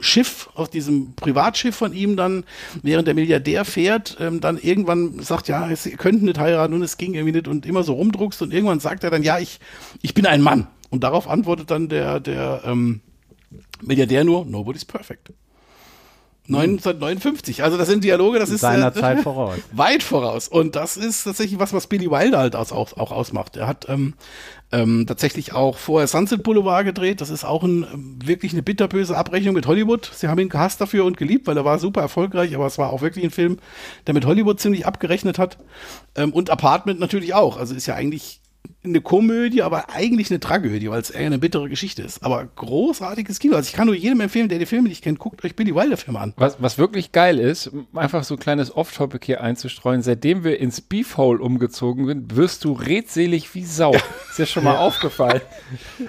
[0.00, 2.44] Schiff, auf diesem Privatschiff von ihm dann,
[2.82, 6.98] während der Milliardär fährt, ähm, dann irgendwann sagt, ja, sie könnten nicht heiraten und es
[6.98, 9.60] ging irgendwie nicht und immer so rumdruckst und irgendwann sagt er dann, ja, ich,
[10.02, 10.66] ich bin ein Mann.
[10.90, 13.00] Und darauf antwortet dann der, der ähm,
[13.80, 15.32] Milliardär nur, nobody's perfect.
[16.48, 17.62] 1959.
[17.62, 19.58] Also das sind Dialoge, das ist Seiner äh, Zeit voraus.
[19.72, 20.48] weit voraus.
[20.48, 23.56] Und das ist tatsächlich was, was Billy Wilder halt auch, auch ausmacht.
[23.56, 24.14] Er hat ähm,
[24.72, 27.20] ähm, tatsächlich auch vorher Sunset Boulevard gedreht.
[27.20, 30.10] Das ist auch ein, ähm, wirklich eine bitterböse Abrechnung mit Hollywood.
[30.14, 32.92] Sie haben ihn gehasst dafür und geliebt, weil er war super erfolgreich, aber es war
[32.92, 33.58] auch wirklich ein Film,
[34.06, 35.58] der mit Hollywood ziemlich abgerechnet hat.
[36.14, 37.58] Ähm, und Apartment natürlich auch.
[37.58, 38.40] Also ist ja eigentlich
[38.88, 42.22] eine Komödie, aber eigentlich eine Tragödie, weil es eher eine bittere Geschichte ist.
[42.24, 43.56] Aber großartiges Kino.
[43.56, 45.96] Also ich kann nur jedem empfehlen, der die Filme nicht kennt, guckt euch Billy Wilder
[45.96, 46.34] Filme an.
[46.36, 50.80] Was, was wirklich geil ist, einfach so ein kleines Off-Topic hier einzustreuen, seitdem wir ins
[50.80, 53.92] Beefhole umgezogen sind, wirst du redselig wie Sau.
[54.30, 55.40] Ist dir schon mal aufgefallen?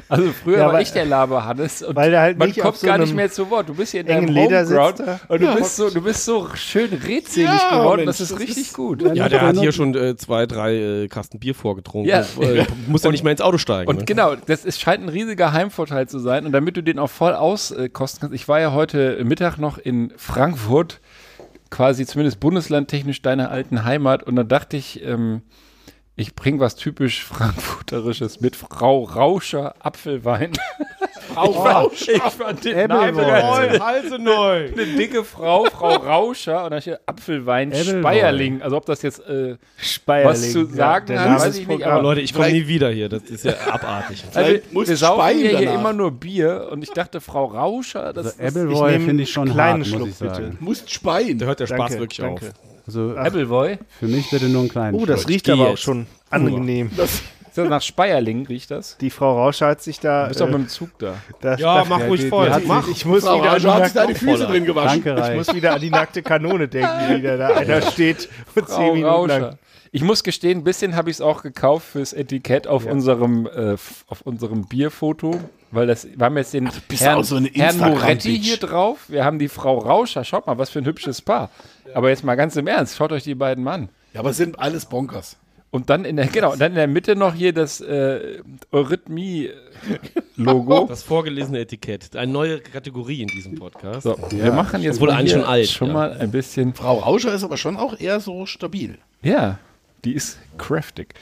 [0.08, 2.78] Also früher Ja, war weil- ich der Laber Hannes und weil der halt man kommt
[2.78, 3.70] so gar nicht mehr zu Wort.
[3.70, 5.56] Du bist hier in deinem Leder Homeground und du Ja.
[5.56, 8.06] bist so, du bist so schön redselig Ja, geworden.
[8.06, 9.02] Mensch, das ist das richtig ist- gut.
[9.16, 12.10] Ja, der hat hier schon äh, zwei, drei äh, Kasten Bier vorgetrunken.
[12.10, 12.24] Ja.
[12.70, 13.90] Äh, muss ja nicht mehr ins Auto steigen.
[13.90, 14.06] Und ne?
[14.06, 16.46] genau, das ist, scheint ein riesiger Heimvorteil zu sein.
[16.46, 20.14] Und damit du den auch voll auskosten kannst, ich war ja heute Mittag noch in
[20.18, 21.00] Frankfurt,
[21.70, 24.24] quasi zumindest bundeslandtechnisch deiner alten Heimat.
[24.24, 25.42] Und dann dachte ich, ähm,
[26.16, 30.52] ich bringe was typisch Frankfurterisches mit Frau Rauscher Apfelwein.
[31.34, 32.14] Frau Rauscher.
[32.14, 34.68] Ich fand den Namen ganz- Halse neu.
[34.72, 38.00] eine dicke Frau, Frau Rauscher, und da steht Apfelwein Appleboy.
[38.02, 38.62] Speierling.
[38.62, 40.30] Also ob das jetzt äh, Speierling.
[40.30, 42.90] was zu sagen der hat, weiß ist ich nicht, aber Leute, ich komme nie wieder
[42.90, 43.10] hier.
[43.10, 44.24] Das ist ja abartig.
[44.34, 48.38] Also, wir saufen Speien hier, hier immer nur Bier und ich dachte, Frau Rauscher, das,
[48.40, 50.34] Also das Appleboy nehm finde ich schon kleinen hart, Schluck, muss ich sagen.
[50.52, 50.58] bitte.
[50.64, 51.38] Musst speien.
[51.40, 52.46] Da hört der Spaß Danke, wirklich danke.
[52.48, 52.54] auf.
[52.88, 53.78] Also Appleboy.
[54.00, 55.30] für mich bitte nur einen kleinen Oh, das Schluck.
[55.30, 56.90] riecht geh aber auch schon angenehm.
[57.64, 58.98] So nach Speierling riecht das.
[58.98, 60.24] Die Frau Rauscher hat sich da.
[60.24, 61.16] Du bist doch äh, mit dem Zug da.
[61.42, 62.50] da Ja, mach die- ruhig die voll.
[62.52, 62.84] hat Mach.
[62.86, 64.66] sich- Ich muss Frau wieder an die Raja hat sich da die nackte- Füße drin
[64.66, 65.04] gewaschen.
[65.04, 68.68] Danke, Ich muss wieder an die nackte Kanone denken, die wieder da einer steht und
[68.68, 69.44] zehn Frau Minuten lang.
[69.44, 69.58] Rauscher.
[69.92, 73.74] Ich muss gestehen, ein bisschen habe ich es auch gekauft fürs Etikett auf unserem äh,
[74.08, 75.40] auf unserem Bierfoto,
[75.72, 77.78] weil das wir haben jetzt den bist Herrn, auch so eine Herrn.
[77.80, 79.00] Moretti hier drauf.
[79.08, 80.24] Wir haben die Frau Rauscher.
[80.24, 81.50] Schaut mal, was für ein hübsches Paar.
[81.96, 83.90] Aber jetzt mal ganz im Ernst, schaut euch die beiden mal an.
[84.14, 85.38] Ja, aber es sind alles Bonkers.
[85.72, 88.42] Und dann in der genau, dann in der Mitte noch hier das äh,
[88.72, 90.86] Eurythmie-Logo.
[90.90, 92.16] Das vorgelesene Etikett.
[92.16, 94.04] Eine neue Kategorie in diesem Podcast.
[94.04, 95.94] So, wir machen jetzt Obwohl mal schon alt, schon ja.
[95.94, 98.98] mal ein bisschen Frau Rauscher ist aber schon auch eher so stabil.
[99.22, 99.60] Ja,
[100.06, 101.14] die ist craftig.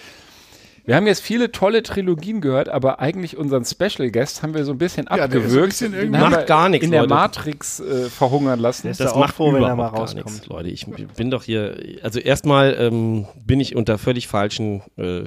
[0.88, 4.72] Wir haben jetzt viele tolle Trilogien gehört, aber eigentlich unseren Special Guest haben wir so
[4.72, 5.68] ein bisschen Ja, so ein abgewürgt.
[5.72, 7.14] bisschen Den irgendwie- haben Macht wir gar nichts, In der Leute.
[7.14, 8.88] Matrix äh, verhungern lassen.
[8.88, 10.26] Das auch macht froh, wenn er überhaupt mal gar rauskommt.
[10.28, 10.70] nichts, Leute.
[10.70, 15.26] Ich bin doch hier, also erstmal ähm, bin ich unter völlig falschen, äh, äh,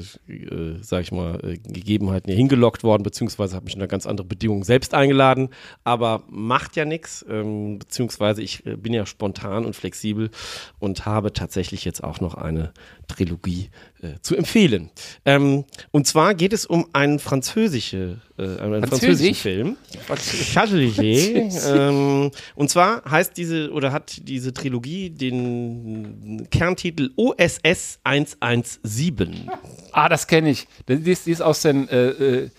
[0.81, 4.63] sag ich mal, äh, Gegebenheiten hier hingelockt worden, beziehungsweise habe mich unter ganz andere Bedingungen
[4.63, 5.51] selbst eingeladen,
[5.85, 10.31] aber macht ja nichts, ähm, beziehungsweise ich äh, bin ja spontan und flexibel
[10.79, 12.73] und habe tatsächlich jetzt auch noch eine
[13.09, 13.69] Trilogie
[14.03, 14.91] äh, zu empfehlen.
[15.25, 19.39] Ähm, und zwar geht es um einen französische, äh, einen französischen Französisch?
[19.39, 19.77] Film.
[20.53, 21.51] Châtelier.
[21.75, 29.51] ähm, und zwar heißt diese oder hat diese Trilogie den Kerntitel OSS 117.
[29.93, 30.67] Ah, das kenne ich.
[30.89, 32.51] Die ist, die ist aus den äh, äh,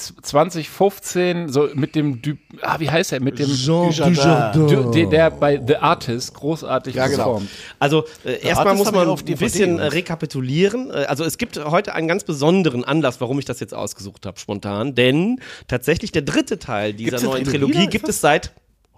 [0.00, 2.32] 2015, so mit dem, Du
[2.62, 3.20] ah, wie heißt er?
[3.20, 4.66] Mit dem Jean Dujardin.
[4.68, 7.24] Du, der, der bei The Artist großartig Ja, genau.
[7.24, 7.50] performt.
[7.78, 10.90] Also äh, erstmal muss man auf ein bisschen äh, rekapitulieren.
[10.90, 14.38] Äh, Also es gibt heute einen ganz besonderen Anlass, warum ich das jetzt ausgesucht habe,
[14.38, 14.94] spontan.
[14.94, 18.52] Denn tatsächlich der dritte Teil dieser neuen Trilogie, gibt es seit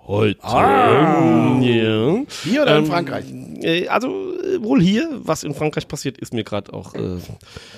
[0.07, 0.39] heute.
[0.43, 2.23] Ja.
[2.45, 3.25] Hier oder in Ähm, Frankreich?
[3.63, 7.19] Äh, Also äh, wohl hier, was in Frankreich passiert, ist mir gerade auch äh,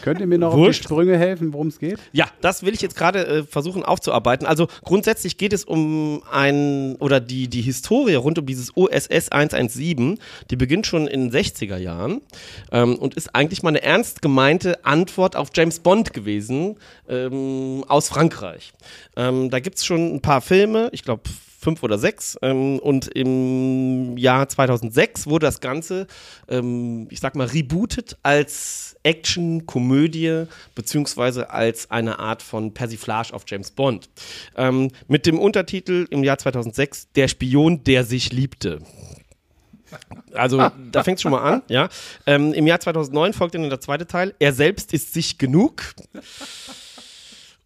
[0.03, 0.81] Könnt ihr mir noch auf Wurscht.
[0.81, 1.99] die Sprünge helfen, worum es geht?
[2.13, 4.47] Ja, das will ich jetzt gerade äh, versuchen aufzuarbeiten.
[4.47, 10.19] Also grundsätzlich geht es um ein oder die, die Historie rund um dieses OSS 117,
[10.51, 12.21] die beginnt schon in den 60er Jahren
[12.73, 16.77] ähm, und ist eigentlich mal eine ernst gemeinte Antwort auf James Bond gewesen
[17.09, 18.73] ähm, aus Frankreich.
[19.17, 21.23] Ähm, da gibt es schon ein paar Filme, ich glaube
[21.65, 22.39] fünf oder sechs.
[22.43, 26.07] Ähm, und im Jahr 2006 wurde das Ganze,
[26.49, 33.71] ähm, ich sag mal, rebootet als Action-Komödie beziehungsweise als eine Art von Persiflage auf James
[33.71, 34.09] Bond.
[34.57, 38.81] Ähm, mit dem Untertitel im Jahr 2006 Der Spion, der sich liebte.
[40.33, 41.89] Also, da fängt es schon mal an, ja.
[42.27, 44.35] Ähm, Im Jahr 2009 folgt dann der zweite Teil.
[44.41, 45.95] Er selbst ist sich genug.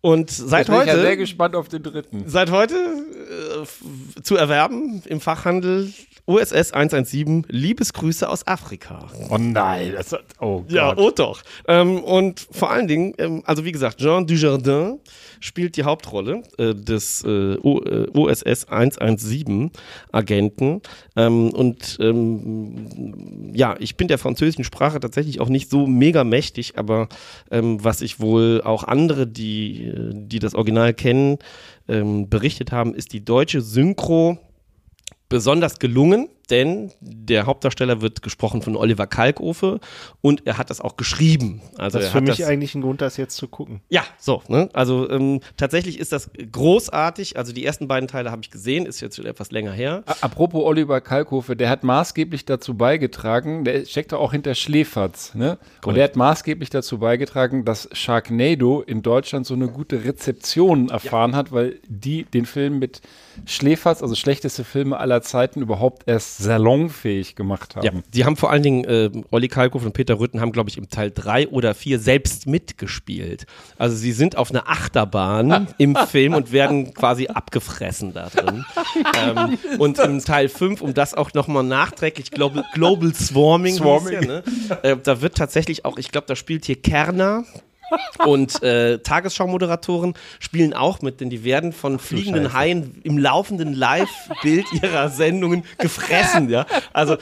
[0.00, 2.24] Und seit bin ich ja sehr heute gespannt auf den dritten.
[2.26, 5.92] seit heute äh, zu erwerben im Fachhandel
[6.26, 9.06] USS 117 Liebesgrüße aus Afrika.
[9.30, 10.98] Oh nein, das hat, oh Ja, Gott.
[10.98, 11.42] oh doch.
[11.66, 15.00] Ähm, und vor allen Dingen, ähm, also wie gesagt, Jean Dujardin
[15.40, 19.70] spielt die Hauptrolle äh, des äh, o, äh, OSS 117
[20.12, 20.82] Agenten.
[21.16, 26.76] Ähm, und ähm, ja, ich bin der französischen Sprache tatsächlich auch nicht so mega mächtig,
[26.76, 27.08] aber
[27.50, 31.38] ähm, was ich wohl auch andere, die, die das Original kennen,
[31.88, 34.38] ähm, berichtet haben, ist die deutsche Synchro
[35.28, 39.80] besonders gelungen, denn der Hauptdarsteller wird gesprochen von Oliver Kalkofe
[40.20, 41.60] und er hat das auch geschrieben.
[41.76, 43.80] Also Das ist für hat mich das, eigentlich ein Grund, das jetzt zu gucken.
[43.88, 44.68] ja, so, ne?
[44.72, 47.36] Also ähm, tatsächlich ist das großartig.
[47.36, 50.02] Also die ersten beiden Teile habe ich gesehen, ist jetzt schon etwas länger her.
[50.20, 55.58] Apropos Oliver Kalkofe, der hat maßgeblich dazu beigetragen, der steckt auch hinter Schläferz, ne?
[55.84, 61.34] Und der hat maßgeblich dazu beigetragen, dass Sharknado in Deutschland so eine gute Rezeption erfahren
[61.36, 63.00] hat, weil die den Film mit
[63.46, 67.84] Schläferz, also schlechteste Filme aller Zeiten, überhaupt erst salonfähig gemacht haben.
[67.84, 70.78] Ja, die haben vor allen Dingen, äh, Olli Kalkofe und Peter Rütten haben, glaube ich,
[70.78, 73.46] im Teil drei oder vier selbst mitgespielt.
[73.76, 78.64] Also sie sind auf einer Achterbahn im Film und werden quasi abgefressen da drin.
[79.20, 84.12] ähm, und im Teil 5, um das auch nochmal nachträglich, Global, Global Swarming, Swarming.
[84.12, 84.42] ja, ne?
[84.82, 87.44] äh, da wird tatsächlich auch, ich glaube, da spielt hier Kerner.
[88.24, 94.66] Und äh, Tagesschau-Moderatoren spielen auch mit, denn die werden von fliegenden Haien im laufenden Live-Bild
[94.82, 96.48] ihrer Sendungen gefressen.
[96.48, 96.66] Ja?
[96.92, 97.16] Also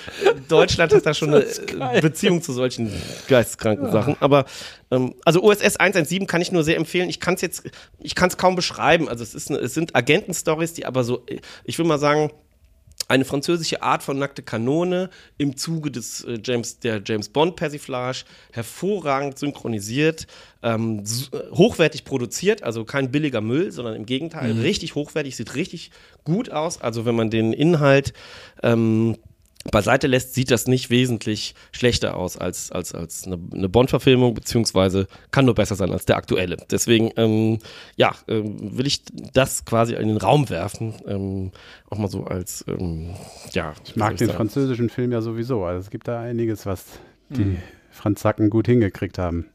[0.49, 2.93] Deutschland hat da schon eine äh, Beziehung zu solchen
[3.29, 4.17] geisteskranken Sachen.
[4.21, 4.47] Aber
[4.91, 7.09] ähm, also OSS 117 kann ich nur sehr empfehlen.
[7.09, 7.71] Ich kann es jetzt,
[8.01, 9.09] ich kann es kaum beschreiben.
[9.09, 11.25] Also es, ist eine, es sind Agentenstories, die aber so,
[11.65, 12.31] ich will mal sagen,
[13.09, 18.25] eine französische Art von nackte Kanone im Zuge des äh, James der James Bond Persiflage
[18.53, 20.27] hervorragend synchronisiert,
[20.63, 25.91] ähm, äh, hochwertig produziert, also kein billiger Müll, sondern im Gegenteil richtig hochwertig, sieht richtig
[26.25, 26.81] gut aus.
[26.81, 28.13] Also wenn man den Inhalt
[28.63, 29.17] ähm,
[29.71, 35.07] beiseite lässt, sieht das nicht wesentlich schlechter aus als, als, als eine, eine Bond-Verfilmung, beziehungsweise
[35.31, 36.57] kann nur besser sein als der aktuelle.
[36.71, 37.59] Deswegen, ähm,
[37.97, 39.03] ja, ähm, will ich
[39.33, 40.95] das quasi in den Raum werfen.
[41.07, 41.53] Ähm,
[41.91, 43.11] auch mal so als, ähm,
[43.53, 43.75] ja.
[43.85, 45.65] Ich mag den französischen Film ja sowieso.
[45.65, 46.85] Also es gibt da einiges, was
[47.29, 47.59] die
[47.91, 49.47] Franzacken gut hingekriegt haben.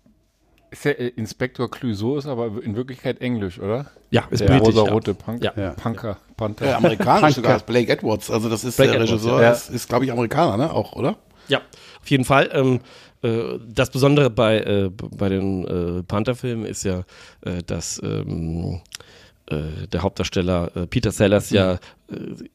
[0.72, 3.92] Ist der äh, Inspektor Clouseau ist aber in Wirklichkeit Englisch, oder?
[4.10, 5.52] Ja, ist der britisch, rosa-rote Punk Ja.
[5.56, 5.72] Ja.
[5.72, 6.66] Punker, Panther.
[6.66, 8.32] Ja, amerikanisch sogar, ist Blake Edwards.
[8.32, 9.52] Also das ist Blake der Edwards, Regisseur, ja.
[9.52, 10.74] ist, ist glaube ich Amerikaner, ne?
[10.74, 11.18] Auch, oder?
[11.50, 11.62] Ja,
[12.02, 12.50] auf jeden Fall.
[12.54, 12.80] Ähm,
[13.22, 17.04] äh, das Besondere bei, äh, bei den äh, Panther-Filmen ist ja,
[17.42, 18.80] äh, dass ähm,
[19.48, 21.78] äh, der Hauptdarsteller äh, Peter Sellers ja äh,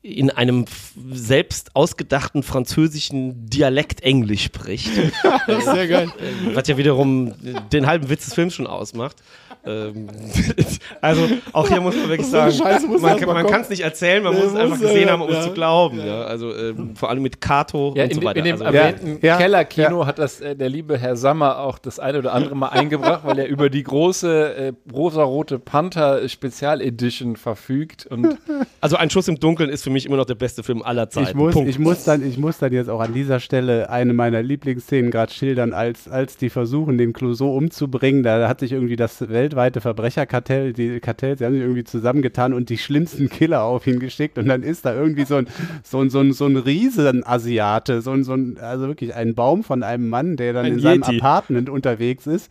[0.03, 0.65] in einem
[1.11, 4.91] selbst ausgedachten französischen Dialekt Englisch spricht.
[5.47, 6.09] Das ist sehr geil.
[6.55, 7.33] was ja wiederum
[7.73, 9.17] den halben Witz des Films schon ausmacht.
[9.65, 10.07] Ähm,
[11.01, 14.35] also auch hier muss man wirklich sagen, Scheiße man, man kann es nicht erzählen, man
[14.35, 15.43] Nee, muss es einfach muss, gesehen ja, haben, um es ja.
[15.43, 15.99] zu glauben.
[16.05, 16.23] Ja.
[16.23, 18.39] Also ähm, vor allem mit Kato Ja, und in, so weiter.
[18.39, 21.99] in dem also, erwähnten Ja, Kellerkino hat das äh, der liebe Herr Sammer auch das
[21.99, 27.37] eine oder andere Mal eingebracht, weil er über die große äh, rosa-rote Panther Spezial Edition
[27.37, 28.07] verfügt.
[28.07, 28.39] Und
[28.81, 31.29] also ein Schuss im Dunkeln ist für mich immer noch der beste Film aller Zeiten.
[31.29, 31.69] Ich muss, Punkt.
[31.69, 35.33] ich, muss dann, ich muss dann jetzt auch an dieser Stelle eine meiner Lieblingsszenen gerade
[35.33, 38.23] schildern, als, als die versuchen, den Clouseau umzubringen.
[38.23, 42.69] Da hat sich irgendwie das weltweite Verbrecherkartell, die Kartells, die haben sich irgendwie zusammengetan und
[42.69, 44.39] die schlimmsten Killer auf ihn geschickt.
[44.39, 45.47] Und dann ist da irgendwie so ein,
[45.83, 49.63] so ein, so ein, so ein Riesen-Asiate, so ein, so ein, also wirklich ein Baum
[49.63, 51.19] von einem Mann, der dann Ein in seinem Yeti.
[51.19, 52.51] Apartment unterwegs ist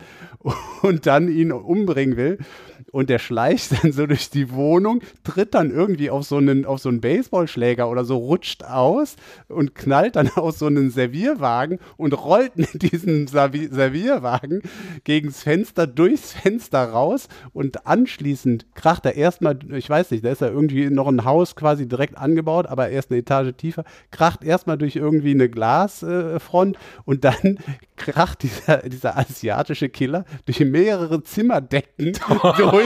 [0.81, 2.37] und dann ihn umbringen will.
[2.95, 6.79] Und der schleicht dann so durch die Wohnung, tritt dann irgendwie auf so einen, auf
[6.79, 9.17] so einen Baseballschläger oder so, rutscht aus
[9.49, 14.61] und knallt dann aus so einen Servierwagen und rollt mit diesem Servi Servierwagen
[15.03, 20.39] gegens Fenster, durchs Fenster raus und anschließend kracht er erstmal, ich weiß nicht, da ist
[20.39, 24.77] ja irgendwie noch ein Haus quasi direkt angebaut, aber erst eine Etage tiefer, kracht erstmal
[24.77, 27.59] durch irgendwie eine Glasfront und dann
[27.97, 32.13] kracht dieser, dieser asiatische Killer durch mehrere Zimmerdecken
[32.57, 32.84] durch.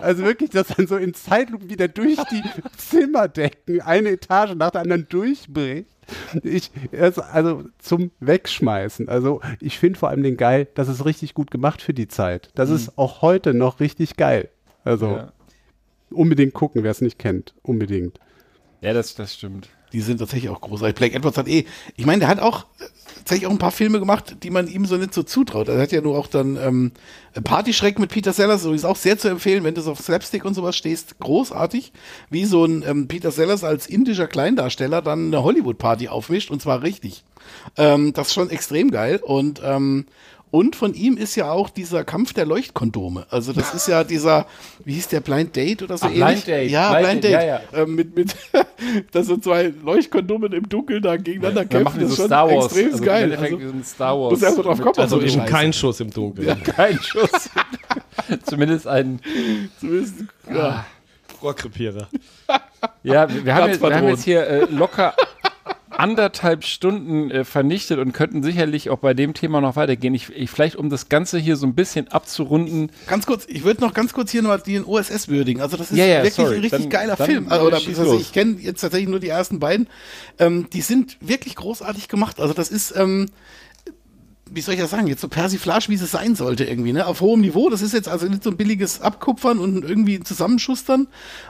[0.00, 2.42] Also wirklich, dass dann so in Zeitlupe wieder durch die
[2.76, 5.86] Zimmerdecken eine Etage nach der anderen durchbricht.
[6.42, 9.08] Ich, also, zum Wegschmeißen.
[9.08, 12.50] Also ich finde vor allem den geil, das ist richtig gut gemacht für die Zeit.
[12.54, 14.48] Das ist auch heute noch richtig geil.
[14.84, 15.32] Also ja,
[16.10, 17.54] unbedingt gucken, wer es nicht kennt.
[17.62, 18.20] Unbedingt.
[18.80, 19.68] ja das, das stimmt.
[19.96, 20.94] Die sind tatsächlich auch großartig.
[20.94, 21.64] Blake Edwards hat eh,
[21.96, 22.84] ich meine, der hat auch äh,
[23.20, 25.68] tatsächlich auch ein paar Filme gemacht, die man ihm so nicht so zutraut.
[25.68, 26.92] Er hat ja nur auch dann ähm,
[27.42, 30.44] Partyschreck mit Peter Sellers, so ist auch sehr zu empfehlen, wenn du so auf Slapstick
[30.44, 31.18] und sowas stehst.
[31.20, 31.94] Großartig,
[32.28, 36.82] wie so ein ähm, Peter Sellers als indischer Kleindarsteller dann eine Hollywood-Party aufmischt und zwar
[36.82, 37.24] richtig.
[37.78, 40.04] Ähm, das ist schon extrem geil und ähm,
[40.56, 43.26] und von ihm ist ja auch dieser Kampf der Leuchtkondome.
[43.28, 44.46] Also das ist ja dieser,
[44.84, 46.44] wie hieß der, Blind Date oder so Ach, ähnlich?
[46.44, 47.46] Blind Date, Ja, Blind Blind, Date, Date.
[47.72, 48.34] ja, Ähm, mit, mit,
[49.12, 51.84] dass so zwei Leuchtkondome im Dunkeln da gegeneinander Da kämpfen.
[51.84, 52.64] machen die das so ist Star schon Wars.
[52.66, 53.32] extrem also geil.
[53.32, 54.30] Im Also, Star Wars.
[54.32, 55.52] muss erst mal drauf kommen, also eben Scheiße.
[55.52, 56.62] kein Schuss im Dunkeln.
[56.62, 57.50] kein Schuss.
[58.44, 59.20] Zumindest ein.
[59.78, 60.14] zumindest,
[60.52, 60.86] ja.
[61.42, 62.08] Rohrkrepierer.
[63.02, 65.14] Ja, wir, wir, haben, jetzt, wir haben jetzt hier äh, locker
[65.96, 70.14] anderthalb Stunden äh, vernichtet und könnten sicherlich auch bei dem Thema noch weitergehen.
[70.14, 72.90] Ich, ich, vielleicht, um das Ganze hier so ein bisschen abzurunden.
[73.06, 75.60] Ganz kurz, ich würde noch ganz kurz hier nochmal den OSS würdigen.
[75.60, 76.56] Also das ist Ja, ja, wirklich sorry.
[76.56, 77.46] ein richtig Dann- geiler dann Film.
[77.48, 79.88] Also, oder also, ich kenne jetzt tatsächlich nur die ersten beiden.
[80.38, 82.40] Ähm, die sind wirklich großartig gemacht.
[82.40, 83.26] Also das ist, ähm,
[84.56, 87.06] wie soll ich das sagen, jetzt so Persiflage, wie es sein sollte irgendwie, ne?
[87.06, 87.70] Auf hohem Niveau.
[87.70, 91.06] Das ist jetzt also nicht so ein billiges Abkupfern und irgendwie Zusammenschustern.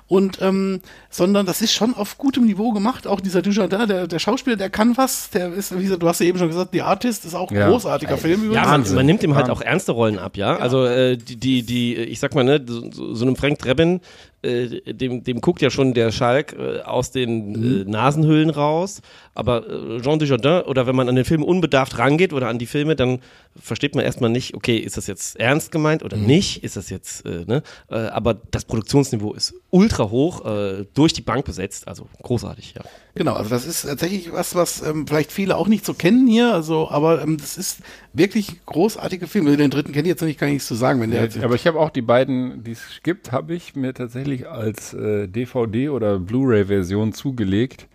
[0.08, 3.06] Und, ähm, sondern das ist schon auf gutem Niveau gemacht.
[3.06, 5.30] Auch dieser Dujardin, der, der Schauspieler, der kann was.
[5.30, 7.56] Der ist, wie gesagt, du hast ja eben schon gesagt, The Artist ist auch ein
[7.56, 7.68] Ja.
[7.70, 8.52] großartiger Film.
[8.52, 10.56] Ja, man, man nimmt ihm halt auch ernste Rollen ab, ja.
[10.56, 14.00] Also äh, die, die, die, ich sag mal, ne, so, so so einem Frank Drebin,
[14.46, 19.02] äh, dem, dem guckt ja schon der Schalk äh, aus den äh, Nasenhöhlen raus.
[19.34, 22.66] Aber äh, Jean Dujardin, oder wenn man an den Film unbedarft rangeht oder an die
[22.66, 23.20] Filme, dann
[23.60, 26.62] versteht man erstmal nicht, okay, ist das jetzt ernst gemeint oder nicht?
[26.64, 27.62] Ist das jetzt, äh, ne?
[27.90, 32.82] Äh, aber das Produktionsniveau ist ultra hoch, äh, durch die Bank besetzt, also großartig, ja.
[33.16, 36.52] Genau, also das ist tatsächlich was, was ähm, vielleicht viele auch nicht so kennen hier,
[36.52, 37.80] also, aber ähm, das ist
[38.12, 39.56] wirklich großartige Filme.
[39.56, 41.38] Den dritten kenne ich jetzt noch nicht, kann ich nichts zu sagen, wenn der jetzt,
[41.42, 45.28] aber ich habe auch die beiden, die es gibt, habe ich mir tatsächlich als äh,
[45.28, 47.86] DVD oder Blu-ray-Version zugelegt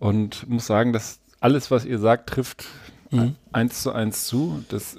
[0.00, 2.66] und muss sagen, dass alles, was ihr sagt, trifft
[3.52, 4.64] eins zu eins zu.
[4.68, 4.98] Das, äh,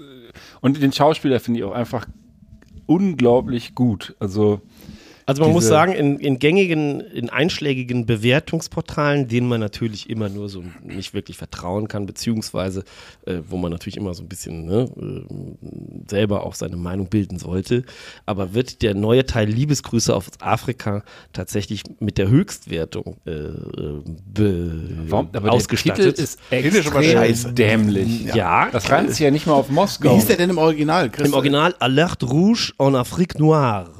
[0.61, 2.07] und den Schauspieler finde ich auch einfach
[2.85, 4.15] unglaublich gut.
[4.19, 4.61] Also
[5.29, 10.49] Also man muss sagen, in, in gängigen, in einschlägigen Bewertungsportalen, denen man natürlich immer nur
[10.49, 12.83] so nicht wirklich vertrauen kann, beziehungsweise
[13.27, 17.37] äh, wo man natürlich immer so ein bisschen ne, äh, selber auch seine Meinung bilden
[17.37, 17.83] sollte,
[18.25, 23.49] aber wird der neue Teil Liebesgrüße auf Afrika tatsächlich mit der Höchstwertung äh,
[24.33, 24.79] be
[25.43, 26.05] ausgestattet.
[26.05, 27.53] Der Titel ist extrem scheiße.
[27.53, 28.25] dämlich.
[28.33, 30.15] ja, Das kannst du ja nicht mal auf wie Moskau.
[30.15, 31.09] hieß der denn im Original?
[31.11, 31.27] Chris?
[31.27, 33.98] im Original Alerte Rouge en Afrique Noire.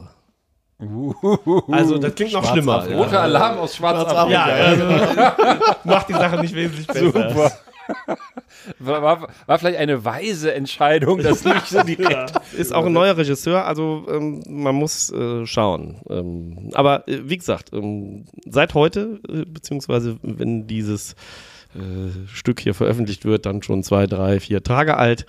[1.72, 2.88] Also das klingt noch schlimmer.
[2.90, 4.30] Roter Alarm aus Schwarzafrika.
[4.30, 4.84] Ja, also,
[5.84, 7.06] macht die Sache nicht wesentlich besser.
[7.06, 7.52] Super.
[8.78, 12.34] War, war, war vielleicht eine weise Entscheidung, das nicht so direkt.
[12.56, 15.96] Ist auch ein neuer Regisseur, also ähm, man muss äh, schauen.
[16.10, 21.16] Ähm, aber äh, wie gesagt, ähm, seit heute, äh, beziehungsweise wenn dieses
[21.76, 25.26] äh, Stück hier veröffentlicht wird, dann schon zwei, drei, vier Tage alt,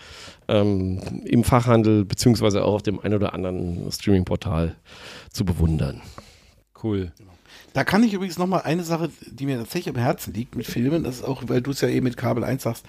[0.49, 4.75] ähm, im Fachhandel, beziehungsweise auch auf dem ein oder anderen Streaming-Portal
[5.31, 6.03] zu bewundern.
[6.83, 7.13] Cool.
[7.73, 10.67] Da kann ich übrigens noch mal eine Sache, die mir tatsächlich am Herzen liegt mit
[10.67, 12.85] Filmen, das ist auch, weil du es ja eben mit Kabel 1 sagst,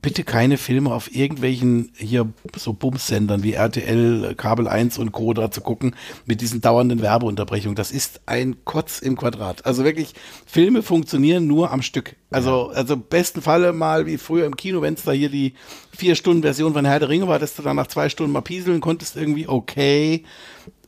[0.00, 5.34] bitte keine Filme auf irgendwelchen hier so Bumsendern wie RTL, Kabel 1 und Co.
[5.34, 5.94] da zu gucken
[6.24, 7.76] mit diesen dauernden Werbeunterbrechungen.
[7.76, 9.66] Das ist ein Kotz im Quadrat.
[9.66, 10.14] Also wirklich,
[10.46, 12.16] Filme funktionieren nur am Stück.
[12.30, 15.54] Also, also im besten Falle mal wie früher im Kino, wenn es da hier die
[15.94, 18.40] vier Stunden Version von Herr der Ringe war, dass du dann nach zwei Stunden mal
[18.40, 20.24] pieseln konntest, irgendwie okay.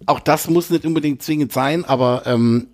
[0.07, 2.69] Auch das muss nicht unbedingt zwingend sein, aber ähm,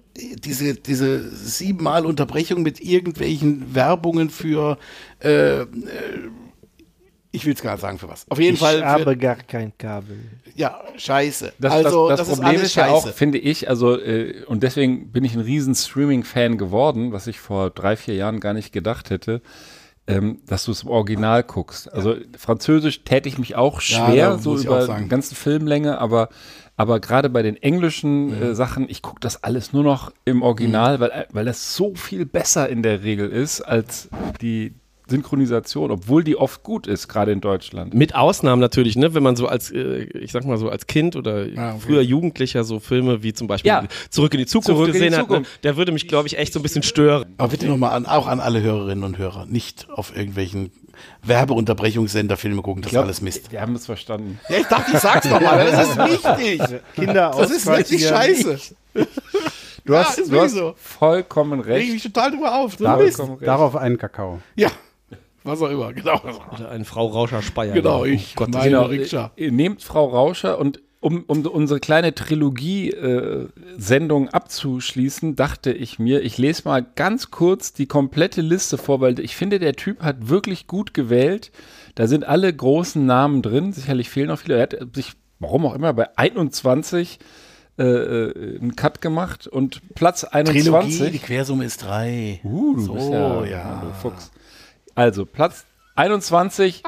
[0.44, 4.78] diese, diese siebenmal Unterbrechung mit irgendwelchen Werbungen für,
[5.22, 5.66] äh, äh,
[7.32, 8.26] ich will es gar nicht sagen für was.
[8.28, 8.84] Auf jeden Ich Fall.
[8.84, 10.18] habe Für, gar kein Kabel.
[10.56, 11.52] ja, scheiße.
[11.60, 13.14] Das, also, das, das, ist Problem alles ist, ja auch, scheiße.
[13.16, 17.70] finde ich, also, äh, und deswegen bin ich ein riesen Streaming-Fan geworden, was ich vor
[17.70, 19.42] drei, vier Jahren gar nicht gedacht hätte,
[20.08, 21.92] ähm, dass du es im Original guckst.
[21.92, 25.04] Also Französisch täte ich mich auch Ja, schwer, da so ich über sagen.
[25.04, 26.30] die ganze Filmlänge, aber,
[26.80, 28.42] aber gerade bei den englischen Mhm.
[28.42, 31.94] äh, Sachen, ich gucke das alles nur noch im Original, weil, äh, weil das so
[31.94, 34.08] viel besser in der Regel ist als
[34.40, 34.72] die
[35.10, 37.92] Synchronisation, obwohl die oft gut ist, gerade in Deutschland.
[37.92, 39.12] Mit Ausnahmen natürlich, ne?
[39.12, 41.80] Wenn man so als, äh, ich sag mal so als Kind oder Ja, okay.
[41.86, 43.84] früher Jugendlicher so Filme wie zum Beispiel Ja.
[44.08, 45.26] Zurück in die Zukunft Zurück in die gesehen hat, ne?
[45.28, 45.64] Zukunft.
[45.64, 47.34] der würde mich, glaube ich, echt so ein bisschen stören.
[47.36, 50.70] Aber bitte nochmal an, auch an alle Hörerinnen und Hörer, nicht auf irgendwelchen
[51.22, 53.50] Werbeunterbrechungssender Filme gucken, das ist alles Mist.
[53.52, 54.38] Wir haben es verstanden.
[54.48, 56.80] Ja, ich dachte, ich sag's nochmal, das ist wichtig.
[56.94, 58.58] Kinder Das ist wirklich scheiße.
[59.84, 60.74] Du Ja, hast, ist du hast so.
[60.76, 61.92] vollkommen Reg ich recht.
[61.94, 62.76] mich total drüber auf.
[62.76, 63.16] Das ist Mist.
[63.16, 63.48] Vollkommen recht.
[63.48, 64.40] Darauf einen Kakao.
[64.56, 64.68] Ja,
[65.44, 66.20] was auch immer, genau.
[66.54, 67.72] Oder eine Frau Rauscher Speyer.
[67.72, 69.32] Genau, Oh ich, Gott, meine Genau, Rikscha.
[69.36, 76.38] äh, nehmt Frau Rauscher und um, um unsere kleine Trilogie-Sendung abzuschließen, dachte ich mir, ich
[76.38, 80.66] lese mal ganz kurz die komplette Liste vor, weil ich finde, der Typ hat wirklich
[80.66, 81.50] gut gewählt.
[81.94, 83.72] Da sind alle großen Namen drin.
[83.72, 84.56] Sicherlich fehlen noch viele.
[84.56, 87.18] Er hat sich, warum auch immer, bei 21
[87.78, 90.98] äh, äh, einen Cut gemacht und Platz 21.
[90.98, 92.40] Trilogie, die Quersumme ist drei.
[92.44, 93.82] Uh, du So, bist ja, ja.
[93.82, 94.30] du Fuchs.
[94.94, 95.64] Also, Platz
[95.96, 96.82] 21,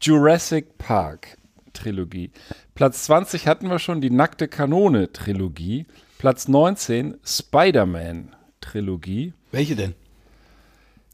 [0.00, 1.36] Jurassic Park
[1.72, 2.30] Trilogie.
[2.74, 5.86] Platz 20 hatten wir schon, die Nackte Kanone Trilogie.
[6.18, 9.32] Platz 19, Spider-Man Trilogie.
[9.52, 9.94] Welche denn?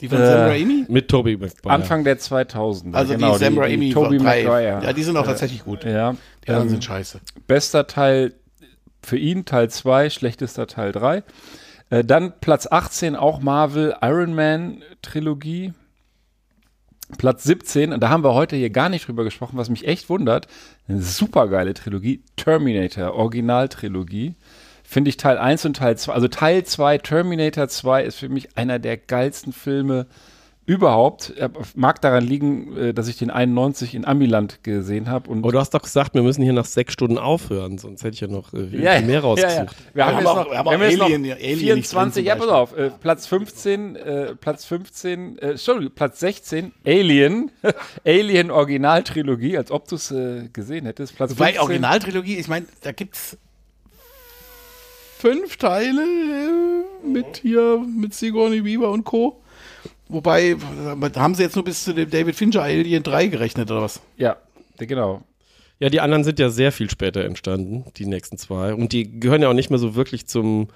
[0.01, 0.87] Die von Äh, Sam Raimi?
[0.89, 1.71] Mit Toby McBride.
[1.71, 2.95] Anfang der 2000er.
[2.95, 4.43] Also genau, die Sam Raimi Tobey von drei.
[4.45, 4.81] Maguire.
[4.83, 5.85] Ja, die sind auch tatsächlich gut.
[5.85, 7.21] Ja, Die anderen ähm, sind scheiße.
[7.47, 8.35] bester Teil
[9.03, 11.23] für ihn, Teil 2, schlechtester Teil 3.
[11.91, 15.73] Äh, dann Platz 18 auch Marvel Iron Man Trilogie.
[17.17, 20.09] Platz 17, und da haben wir heute hier gar nicht drüber gesprochen, was mich echt
[20.09, 20.47] wundert.
[20.89, 24.35] Eine super geile Trilogie, Terminator, Originaltrilogie.
[24.83, 26.13] Finde ich Teil 1 und Teil 2.
[26.13, 30.07] Also Teil 2, Terminator 2 ist für mich einer der geilsten Filme
[30.67, 31.33] überhaupt.
[31.37, 35.29] Er mag daran liegen, äh, dass ich den 91 in Amiland gesehen habe.
[35.31, 38.15] Und Aber du hast doch gesagt, wir müssen hier nach sechs Stunden aufhören, sonst hätte
[38.15, 39.77] ich ja noch äh, ja, mehr rausgesucht.
[39.93, 41.51] Wir haben haben jetzt auch- noch, wir haben wir haben auch jetzt noch Alien- Alien
[41.51, 46.21] nicht 24, drin ja, pass auf, äh, Platz 15, äh, Platz 15, äh, sorry, Platz
[46.21, 47.51] 16, Alien,
[48.07, 51.15] Alien Originaltrilogie, als ob du es äh, gesehen hättest.
[51.17, 53.37] Platz Wobei 15, Originaltrilogie, ich meine, da gibt's
[55.19, 59.41] fünf Teile äh, mit hier, mit Sigourney Weaver und Co.
[60.09, 60.57] Wobei,
[61.17, 64.01] haben sie jetzt nur bis zu dem David Fincher Alien 3 gerechnet oder was?
[64.17, 64.37] Ja,
[64.77, 65.23] genau.
[65.81, 68.75] Ja, die anderen sind ja sehr viel später entstanden, die nächsten zwei.
[68.75, 70.69] Und die gehören ja auch nicht mehr so wirklich zum,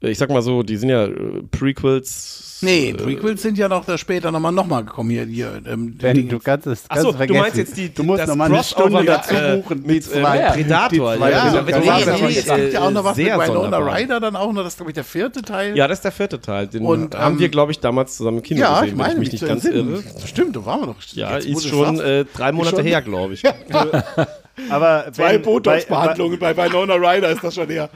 [0.00, 2.58] ich sag mal so, die sind ja äh, Prequels.
[2.60, 5.24] Nee, äh, Prequels sind ja noch da später nochmal noch mal gekommen hier.
[5.24, 8.36] hier ähm, Ben, du kannst es Achso, du meinst jetzt die, Du musst das noch
[8.36, 9.82] mal eine Stunde mit, dazu äh, buchen.
[9.84, 10.88] mit, äh, Predator.
[10.88, 11.98] die zwei- ja, Ja, das nee, war
[12.28, 13.78] nee, es gibt ja auch noch was mit Winona.
[13.78, 15.76] Ryder dann auch noch, das ist glaube ich der vierte Teil.
[15.76, 16.66] Ja, das ist der vierte Teil.
[16.68, 19.14] Den Und, haben ähm, wir, glaube ich, damals zusammen im Kino ja gesehen, ich meine,
[19.16, 20.02] wenn ich mich mich nicht ganz irre.
[20.26, 20.96] Stimmt, da waren wir doch.
[21.12, 23.42] Ja, ist schon äh, drei Monate her, glaube ich.
[24.70, 27.90] Aber Zwei Botox-Behandlungen bei Winona Ryder ist das schon her.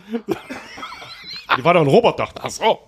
[1.57, 2.29] Die war doch ein Roboter.
[2.41, 2.79] Ach so.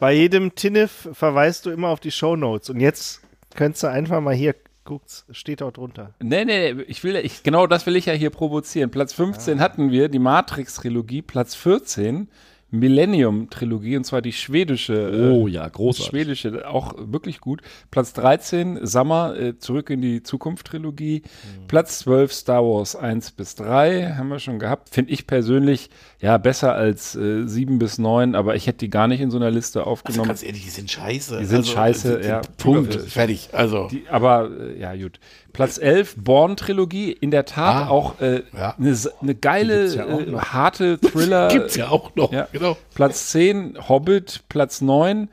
[0.00, 2.70] Bei, jedem Tinnef verweist du immer auf die Shownotes.
[2.70, 3.22] Und jetzt
[3.54, 6.14] könntest du einfach mal hier, guckt's, steht dort drunter.
[6.20, 8.90] Nee, nee, ich will, ich, genau das will ich ja hier provozieren.
[8.90, 12.28] Platz 15 hatten wir die Matrix-Trilogie, Platz 14
[12.70, 14.94] Millennium-Trilogie, und zwar die schwedische.
[14.94, 16.06] äh, Oh ja, großartig.
[16.10, 17.62] Schwedische, auch wirklich gut.
[17.90, 21.22] Platz 13, Summer, äh, Zurück in die Zukunft-Trilogie.
[21.66, 24.88] Platz 12, Star Wars 1 bis 3, haben wir schon gehabt.
[24.90, 25.90] Finde ich persönlich,
[26.20, 29.36] ja, besser als äh, 7 bis 9, aber ich hätte die gar nicht in so
[29.38, 30.28] einer Liste Also aufgenommen.
[30.28, 31.38] ganz ehrlich, die sind scheiße.
[31.38, 32.42] Die sind also, scheiße, die- ja.
[32.58, 32.94] Punkt.
[32.94, 33.48] Fertig.
[33.52, 33.88] Also.
[33.90, 35.20] Die, aber äh, ja, gut.
[35.52, 37.10] Platz 11, Born-Trilogie.
[37.12, 38.74] In der Tat Ah, auch äh, ja.
[38.78, 41.48] eine, eine geile, gibt's ja äh, harte Thriller.
[41.48, 42.32] Gibt's ja auch noch.
[42.32, 42.48] Ja.
[42.52, 42.76] Genau.
[42.94, 44.42] Platz 10, Hobbit.
[44.48, 45.28] Platz 9,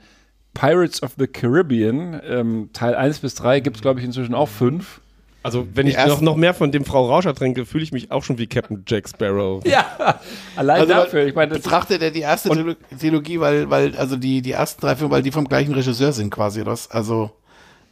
[0.53, 2.19] Pirates of the Caribbean.
[2.27, 5.01] Ähm, Teil 1 bis 3 gibt es, glaube ich, inzwischen auch 5.
[5.43, 8.23] Also, wenn ich noch, noch mehr von dem Frau Rauscher trinke, fühle ich mich auch
[8.23, 9.63] schon wie Captain Jack Sparrow.
[9.67, 10.19] Ja,
[10.55, 11.27] allein Also dafür.
[11.27, 14.81] Ich meine, das betrachtet er die erste Trilo- Trilogie, weil, weil, also die, die ersten
[14.81, 16.89] drei Filme, weil die vom gleichen Regisseur sind quasi, oder was?
[16.89, 17.29] Also,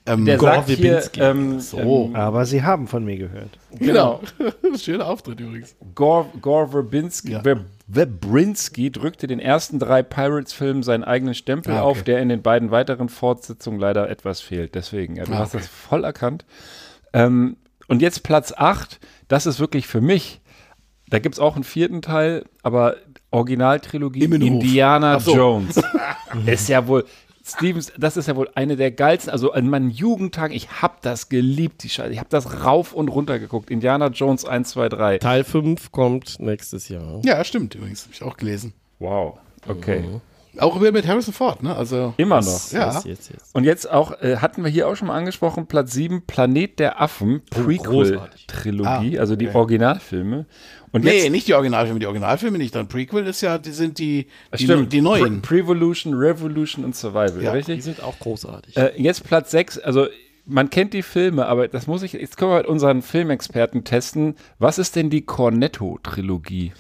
[0.06, 1.20] ähm, der Gore sagt hier, Verbinski.
[1.22, 1.78] ähm, So.
[2.08, 3.58] ähm, Aber sie haben von mir gehört.
[3.72, 4.22] genau.
[4.78, 5.76] Schöner Auftritt übrigens.
[5.96, 7.42] Gore, Gore Verbinski, Ja.
[7.42, 11.84] Ver, Verbinski drückte den ersten drei Pirates-Filmen seinen eigenen Stempel Ah, okay.
[11.90, 14.76] auf, der in den beiden weiteren Fortsetzungen leider etwas fehlt.
[14.76, 15.64] Deswegen, ja, du Ah, hast okay.
[15.64, 16.46] das voll erkannt.
[17.14, 17.58] Ähm,
[17.88, 20.42] und jetzt Platz 8, das ist wirklich für mich,
[21.10, 22.96] da gibt es auch einen vierten Teil, aber
[23.32, 24.48] Originaltrilogie Immenhof.
[24.64, 25.36] Indiana so.
[25.36, 25.82] Jones.
[26.46, 27.06] ist ja wohl,
[27.46, 31.28] Stevens, das ist ja wohl eine der geilsten, also an meinen Jugendtagen, ich hab das
[31.28, 32.12] geliebt, die Scheiße.
[32.14, 33.70] Ich hab das rauf und runter geguckt.
[33.70, 35.18] Indiana Jones 1, 2, 3.
[35.20, 37.20] Teil 5 kommt nächstes Jahr.
[37.26, 38.04] Ja, stimmt übrigens.
[38.04, 38.72] Habe ich auch gelesen.
[39.00, 39.38] Wow,
[39.68, 40.06] okay.
[40.60, 41.76] Auch wieder mit Harrison Ford, ne?
[41.76, 42.72] Also, Immer noch.
[42.72, 42.94] ja.
[42.94, 43.56] Jetzt, jetzt, jetzt.
[43.56, 47.02] Und jetzt auch, äh, hatten wir hier auch schon mal angesprochen, Platz 7, Planet der
[47.02, 49.58] Affen, Prequel-Trilogie, Ah, also die okay.
[49.58, 50.46] Originalfilme.
[50.94, 52.74] Und Nee, jetzt, nicht die Originalfilme, die Originalfilme nicht.
[52.76, 55.42] Dann Prequel ist ja, die sind die, die, stimmt, die neuen.
[55.42, 57.52] Pre Prevolution, Revolution und Survival, Ja.
[57.52, 57.84] Die richtig?
[57.84, 58.78] sind auch großartig.
[58.78, 60.08] Äh, jetzt Platz 6, also
[60.46, 64.36] man kennt die Filme, aber das muss ich, jetzt können wir mit unseren Filmexperten testen.
[64.60, 66.74] Was ist denn die Cornetto-Trilogie?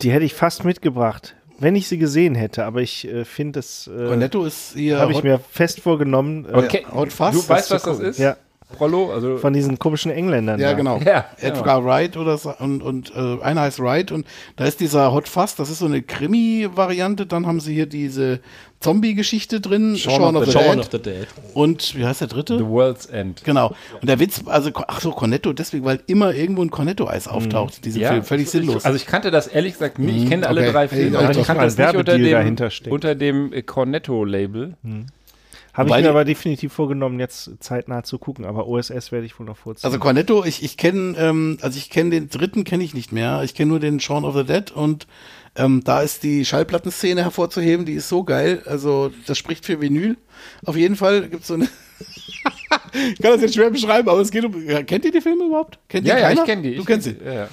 [0.00, 2.64] Die hätte ich fast mitgebracht, wenn ich sie gesehen hätte.
[2.64, 4.98] Aber ich äh, finde, das äh, Cornetto ist hier.
[4.98, 6.44] habe ich mir fest vorgenommen.
[6.46, 8.18] Äh, Okay, Haut fast, du weißt, was das ist?
[8.18, 8.36] Ja.
[8.72, 10.60] Prollo, also Von diesen komischen Engländern.
[10.60, 10.76] Ja, da.
[10.76, 11.00] genau.
[11.04, 14.26] Ja, Edgar Wright oder so, und, und äh, einer heißt Wright und
[14.56, 17.26] da ist dieser Hot Fuzz, das ist so eine Krimi-Variante.
[17.26, 18.40] Dann haben sie hier diese
[18.80, 20.78] Zombie-Geschichte drin, Shaun, of the, Shaun Dead.
[20.78, 21.26] of the Dead.
[21.54, 22.58] Und wie heißt der dritte?
[22.58, 23.44] The World's End.
[23.44, 23.74] Genau.
[24.00, 27.76] Und der Witz, also, ach so, Cornetto, deswegen, weil immer irgendwo ein Cornetto-Eis auftaucht.
[27.76, 28.84] in diesem Film, völlig sinnlos.
[28.84, 30.24] Also ich kannte das ehrlich gesagt nie.
[30.24, 30.72] Ich kenne alle okay.
[30.72, 32.56] drei Hey, Filme, ja, aber ich kannte das nicht unter dem,
[32.90, 34.74] unter dem äh, Cornetto-Label.
[35.72, 38.44] Habe ich mir aber definitiv vorgenommen, jetzt zeitnah zu gucken.
[38.44, 39.86] Aber OSS werde ich wohl noch vorziehen.
[39.86, 43.42] Also Cornetto, ich, ich kenne, ähm, also ich kenne den dritten kenne ich nicht mehr.
[43.42, 45.06] Ich kenne nur den Shaun of the Dead und
[45.56, 48.62] ähm, da ist die Schallplattenszene hervorzuheben, die ist so geil.
[48.66, 50.16] Also das spricht für Vinyl.
[50.66, 51.64] Auf jeden Fall gibt es so eine.
[52.92, 54.68] ich kann das jetzt schwer beschreiben, aber es geht um.
[54.68, 55.78] Ja, kennt ihr die Filme überhaupt?
[55.88, 56.40] Kennt Ja, ihr ja, keiner?
[56.42, 56.74] ich kenne die.
[56.74, 57.24] Du ich kennst kenn sie.
[57.24, 57.48] Ja, ja.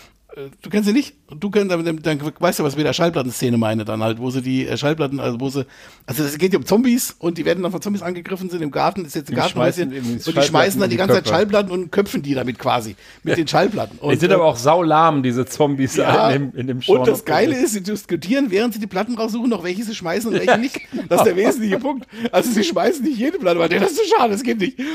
[0.62, 1.16] Du kennst sie nicht?
[1.40, 4.30] Du kennst, dann, dann, weißt du, was ich mit der Schallplattenszene meine, dann halt, wo
[4.30, 5.66] sie die äh, Schallplatten, also wo sie,
[6.06, 8.72] also es geht ja um Zombies und die werden dann von Zombies angegriffen, sind im
[8.72, 11.30] Garten, ist jetzt ein Die Gartenhäuschen und die schmeißen dann die in ganze die Zeit.
[11.30, 14.00] Schallplatten und köpfen die damit quasi, mit den Schallplatten.
[14.00, 17.08] Und, Die sind äh, aber auch saulahm, diese Zombies ja, in dem, in dem und
[17.08, 20.40] das Geile ist, sie diskutieren, während sie die Platten raussuchen, noch welche sie schmeißen und
[20.40, 20.80] welche nicht.
[21.08, 22.08] Das ist der wesentliche Punkt.
[22.32, 24.78] Also sie schmeißen nicht jede Platte, weil das ist zu schade, das geht nicht.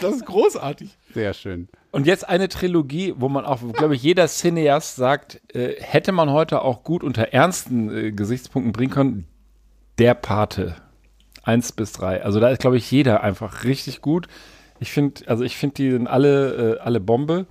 [0.00, 0.90] Das ist großartig.
[1.14, 1.68] Sehr schön.
[1.94, 6.28] Und jetzt eine Trilogie, wo man auch, glaube ich, jeder Cineast sagt, äh, hätte man
[6.28, 9.26] heute auch gut unter ernsten äh, Gesichtspunkten bringen können.
[10.00, 10.74] Der Pate.
[11.44, 12.24] Eins bis drei.
[12.24, 14.26] Also da ist, glaube ich, jeder einfach richtig gut.
[14.80, 17.46] Ich finde, also ich finde, die sind alle, äh, alle Bombe.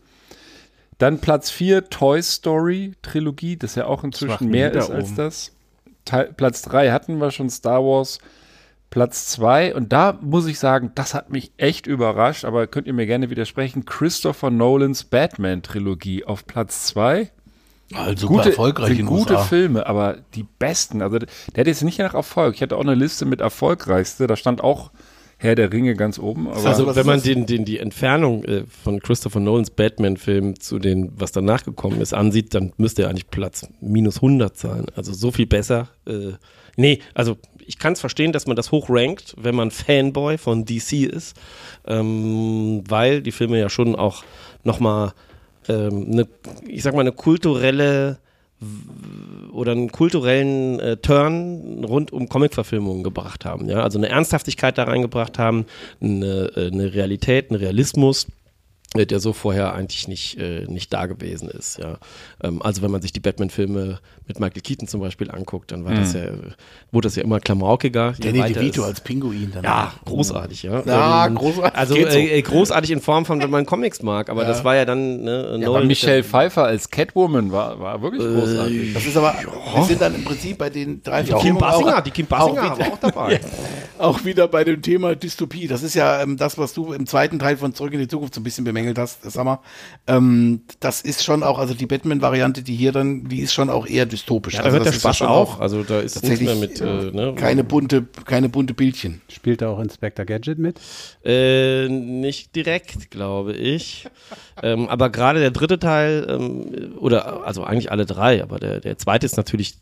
[0.98, 5.16] Dann Platz 4, Toy Story Trilogie, das ja auch inzwischen mehr ist als oben.
[5.16, 5.52] das.
[6.04, 8.20] Teil, Platz 3 hatten wir schon Star Wars.
[8.94, 12.94] Platz 2, und da muss ich sagen, das hat mich echt überrascht, aber könnt ihr
[12.94, 13.86] mir gerne widersprechen.
[13.86, 17.32] Christopher Nolans Batman-Trilogie auf Platz 2.
[17.96, 21.02] Also Gute, sind gute Filme, aber die besten.
[21.02, 22.54] Also der hat jetzt nicht nach Erfolg.
[22.54, 24.92] Ich hatte auch eine Liste mit erfolgreichste, da stand auch
[25.38, 26.48] Herr der Ringe ganz oben.
[26.48, 31.12] Aber Also, wenn man den, den, die Entfernung äh, von Christopher Nolans Batman-Film zu den,
[31.20, 34.86] was danach gekommen ist, ansieht, dann müsste er eigentlich Platz minus 100 sein.
[34.96, 35.90] Also so viel besser.
[36.06, 36.34] Äh,
[36.78, 37.38] nee, also
[37.68, 41.36] ich kann es verstehen, dass man das hochrankt, wenn man Fanboy von DC ist,
[41.88, 44.24] ähm, weil die Filme ja schon auch
[44.64, 45.14] nochmal,
[45.68, 46.28] ähm, ne,
[46.68, 48.20] ich sag mal, eine kulturelle
[49.52, 53.70] oder einen kulturellen äh, Turn rund um Comic-Verfilmungen gebracht haben.
[53.70, 53.84] Ja?
[53.84, 55.66] Also eine Ernsthaftigkeit da reingebracht haben,
[56.02, 58.28] eine, äh, eine Realität, einen Realismus,
[58.96, 61.78] äh, der so vorher eigentlich nicht, äh, nicht da gewesen ist.
[61.78, 62.00] Ja?
[62.42, 65.94] Ähm, also wenn man sich die Batman-Filme mit Michael Keaton zum Beispiel anguckt, dann war
[65.94, 66.22] das ja,
[66.92, 68.14] wurde das ja immer klamaukiger.
[68.20, 69.52] Danny DeVito als Pinguin.
[69.54, 70.82] Dann ja, großartig, ja.
[70.86, 74.46] Ja, Ähm, großartig, Also äh, äh, großartig in Form von, wenn man Comics mag, aber
[74.46, 78.22] das war ja dann, ne, aber Nolan ist Michelle Pfeiffer als Catwoman war, war wirklich
[78.24, 78.94] großartig.
[78.94, 79.36] Das ist aber,
[79.76, 82.74] wir sind dann im Prinzip bei den drei Kim Filmen Basinger, auch- die Kim Basinger
[82.74, 83.40] auch war auch dabei.
[84.00, 85.68] Auch wieder bei dem Thema Dystopie.
[85.68, 88.34] Das ist ja ähm, das, was du im zweiten Teil von Zurück in die Zukunft
[88.34, 89.60] so ein bisschen bemängelt hast, sag mal.
[90.08, 93.86] Ähm, das ist schon auch, also die Batman-Variante, die hier dann, die ist schon auch
[93.88, 94.54] eher dystopisch.
[94.54, 95.60] Ja, da also hört der ja Spaß schon auch.
[95.60, 97.34] Also da ist nichts tatsächlich mehr mit, äh, ne?
[97.36, 99.22] keine bunte, keine bunte Bildchen.
[99.28, 100.80] Spielt da auch Inspector Gadget mit?
[101.26, 104.08] Äh, nicht direkt, glaube ich.
[104.62, 108.98] ähm, aber gerade der dritte Teil, ähm, oder also eigentlich alle drei, aber der, der
[108.98, 109.80] zweite ist natürlich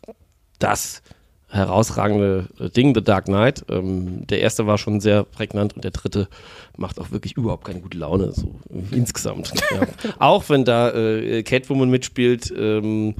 [0.57, 1.01] das
[1.49, 3.65] herausragende Ding, The Dark Knight.
[3.69, 6.29] Ähm, der erste war schon sehr prägnant und der dritte
[6.77, 8.55] macht auch wirklich überhaupt keine gute Laune, so
[8.91, 9.51] insgesamt.
[9.71, 9.81] ja.
[10.19, 12.53] Auch wenn da äh, Catwoman mitspielt.
[12.57, 13.15] Ähm,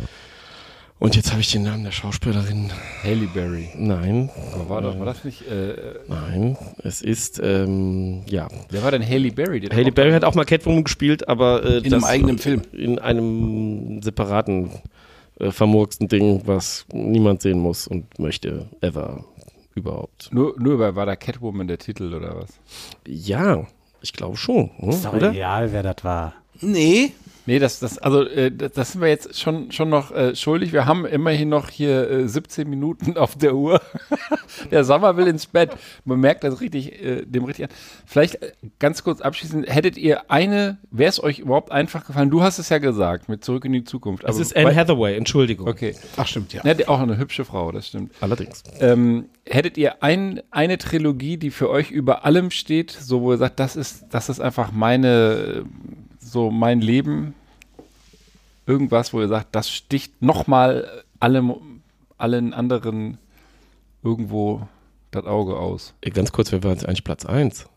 [1.02, 2.69] und jetzt habe ich den Namen der Schauspielerin.
[3.03, 3.69] Haley Berry.
[3.76, 4.30] Nein.
[4.53, 5.41] Aber war, doch, war das nicht.
[5.49, 8.48] Äh, Nein, es ist, ähm, ja.
[8.69, 9.61] wer war denn Haley Berry?
[9.61, 12.61] Haley Berry hat auch mal Catwoman gespielt, aber äh, In einem eigenen Film.
[12.72, 14.69] In einem separaten,
[15.40, 19.26] äh, vermurksten Ding, was niemand sehen muss und möchte, ever,
[19.73, 20.30] überhaupt.
[20.32, 22.60] Nur, nur bei, war da Catwoman der Titel oder was?
[23.07, 23.65] Ja,
[24.03, 25.32] ich glaube schon, hm, Ist doch oder?
[25.32, 26.36] egal, wer das war.
[26.61, 27.14] Nee,
[27.46, 30.74] Nee, das, das, also, äh, das, sind wir jetzt schon, schon noch äh, schuldig.
[30.74, 33.82] Wir haben immerhin noch hier äh, 17 Minuten auf der Uhr.
[34.72, 35.72] der Sommer will ins Bett.
[36.06, 37.72] Man merkt das richtig, äh, dem richtig an.
[38.06, 42.30] Vielleicht äh, ganz kurz abschließend, hättet ihr eine, wäre es euch überhaupt einfach gefallen?
[42.30, 44.24] Du hast es ja gesagt, mit Zurück in die Zukunft.
[44.24, 45.68] Es ist Anne bei- Hathaway, Entschuldigung.
[45.68, 45.96] Okay.
[46.18, 46.62] ach stimmt, ja.
[46.64, 48.14] Ja, auch eine hübsche Frau, das stimmt.
[48.22, 48.64] Allerdings.
[48.80, 53.38] Ähm, hättet ihr ein, eine Trilogie, die für euch über allem steht, so wo ihr
[53.38, 55.64] sagt, das ist, das ist einfach meine, äh,
[56.32, 57.36] so mein Leben,
[58.66, 61.53] irgendwas, wo ihr sagt, das sticht nochmal allem,
[62.18, 63.18] allen anderen
[64.02, 64.68] irgendwo
[65.12, 65.94] das Auge aus.
[66.14, 67.68] Ganz kurz, wer war jetzt eigentlich Platz 1?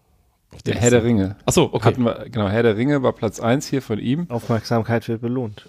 [0.66, 1.36] Der Herr der Ringe.
[1.44, 1.84] Achso, okay.
[1.84, 4.30] Hatten wir, genau, Herr der Ringe war Platz 1 hier von ihm.
[4.30, 5.68] Aufmerksamkeit wird belohnt.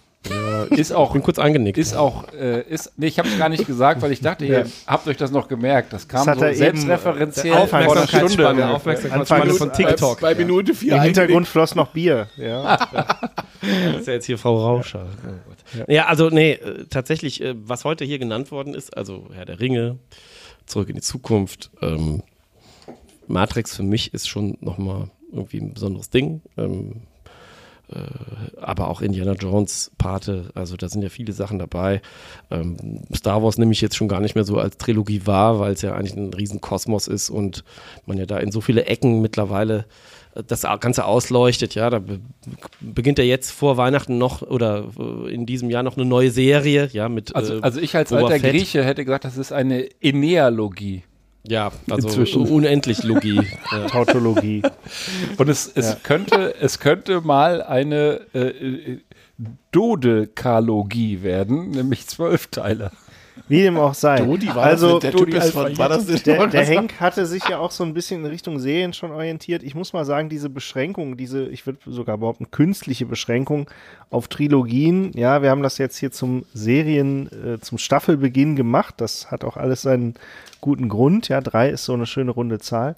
[0.71, 1.77] Ist auch, bin kurz eingenickt.
[1.77, 4.59] ist auch, äh, ist, nee, ich habe es gar nicht gesagt, weil ich dachte, ihr
[4.61, 4.65] Ja.
[4.87, 5.93] habt euch das noch gemerkt.
[5.93, 8.67] Das kam Das so er eben, selbstreferenziell äh, vor einer Stunde.
[8.69, 10.21] Aufmerksamkeitsspanne, von TikTok.
[10.21, 12.27] Bei Minute vier Im Hintergrund floss noch Bier.
[12.37, 12.77] Ja.
[13.61, 15.07] Das ist ja jetzt hier Frau Rauscher.
[15.25, 15.87] Oh Gott.
[15.89, 16.05] ja.
[16.05, 19.99] also nee, äh, tatsächlich, äh, was heute hier genannt worden ist, also Herr der Ringe,
[20.65, 22.23] Zurück in die Zukunft, ähm,
[23.27, 26.41] Matrix für mich ist schon nochmal irgendwie ein besonderes Ding.
[26.57, 27.14] Ähm, äh,
[28.59, 32.01] aber auch Indiana Jones, Pate, also da sind ja viele Sachen dabei.
[32.49, 35.73] Ähm, Star Wars nehme ich jetzt schon gar nicht mehr so als Trilogie wahr, weil
[35.73, 37.63] es ja eigentlich ein Riesenkosmos ist und
[38.05, 39.85] man ja da in so viele Ecken mittlerweile
[40.33, 41.75] äh, das Ganze ausleuchtet.
[41.75, 42.19] Ja, da be
[42.81, 46.89] beginnt ja jetzt vor Weihnachten noch oder äh, in diesem Jahr noch eine neue Serie,
[46.91, 48.49] ja, mit Also, äh, also ich als Boba alter.
[48.49, 51.03] Grieche hätte gesagt, das ist eine Enealogie.
[51.47, 52.47] Ja, also inzwischen.
[52.47, 53.41] unendlich Logie.
[53.71, 53.87] ja.
[53.87, 54.61] Tautologie.
[55.37, 58.99] Und es, es, könnte, es könnte mal eine äh, äh,
[59.71, 62.91] Dodekalogie werden, nämlich zwölf Teile.
[63.47, 64.17] Wie dem auch sei.
[64.17, 66.99] Dodi war also, das, der Dodi Typ ist von, war das nicht der, der Henk
[66.99, 69.61] hatte sich ja auch so ein bisschen in Richtung Serien schon orientiert.
[69.61, 73.69] Ich muss mal sagen, diese Beschränkung, diese, ich würde sogar behaupten, künstliche Beschränkung
[74.09, 78.95] auf Trilogien, ja, wir haben das jetzt hier zum Serien, äh, zum Staffelbeginn gemacht.
[78.97, 80.15] Das hat auch alles seinen
[80.65, 81.29] guten Grund.
[81.29, 82.95] Ja, drei ist so eine schöne runde Zahl.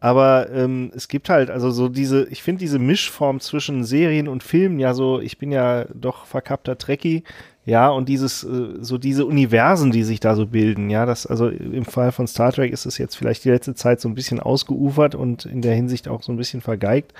[0.00, 4.42] Aber ähm, es gibt halt, also so diese, ich finde diese Mischform zwischen Serien und
[4.42, 7.24] Filmen ja so, ich bin ja doch verkappter Trekkie,
[7.64, 11.48] ja, und dieses, äh, so diese Universen, die sich da so bilden, ja, das, also
[11.48, 14.40] im Fall von Star Trek ist es jetzt vielleicht die letzte Zeit so ein bisschen
[14.40, 17.14] ausgeufert und in der Hinsicht auch so ein bisschen vergeigt.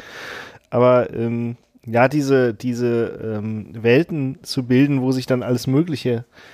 [0.68, 1.56] Aber ähm,
[1.86, 6.53] ja, diese, diese ähm, Welten zu bilden, wo sich dann alles Mögliche äh,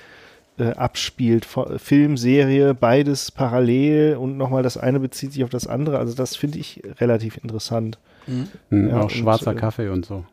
[0.57, 1.45] abspielt.
[1.45, 5.97] Vo- Film, Serie, beides parallel und nochmal das eine bezieht sich auf das andere.
[5.99, 7.97] Also das finde ich relativ interessant.
[8.25, 8.47] Hm,
[8.89, 10.25] Ja, auch und, schwarzer äh, Kaffee und so.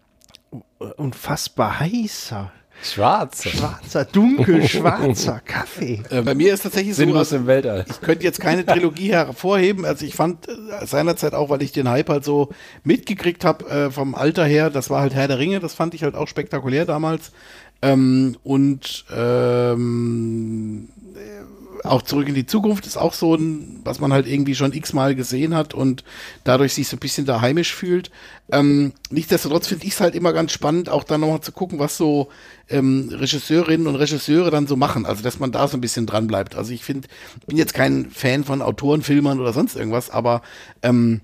[0.97, 3.51] Unfassbar heißer, Schwarzer.
[3.51, 6.03] schwarzer, dunkel schwarzer Kaffee.
[6.11, 7.85] Äh, bei mir ist tatsächlich so, Sinnlos also, im Weltall.
[7.89, 9.85] ich könnte jetzt keine Trilogie hervorheben.
[9.85, 10.53] Also ich fand äh,
[10.87, 12.51] seinerzeit auch, weil ich den Hype halt so
[12.85, 16.05] mitgekriegt habe äh, vom Alter her, das war halt Herr der Ringe, das fand ich
[16.05, 17.33] halt auch spektakulär damals.
[17.81, 24.13] Ähm, und ähm, äh, auch zurück in die Zukunft ist auch so ein, was man
[24.13, 26.03] halt irgendwie schon x-mal gesehen hat und
[26.43, 28.11] dadurch sich so ein bisschen da heimisch fühlt.
[28.51, 31.97] Ähm, nichtsdestotrotz finde ich es halt immer ganz spannend, auch dann nochmal zu gucken, was
[31.97, 32.31] so
[32.69, 35.07] ähm, Regisseurinnen und Regisseure dann so machen.
[35.07, 36.57] Also, dass man da so ein bisschen dran bleibt.
[36.57, 37.09] Also, ich finde,
[37.47, 40.43] bin jetzt kein Fan von Autorenfilmern oder sonst irgendwas, aber
[40.83, 41.21] ähm,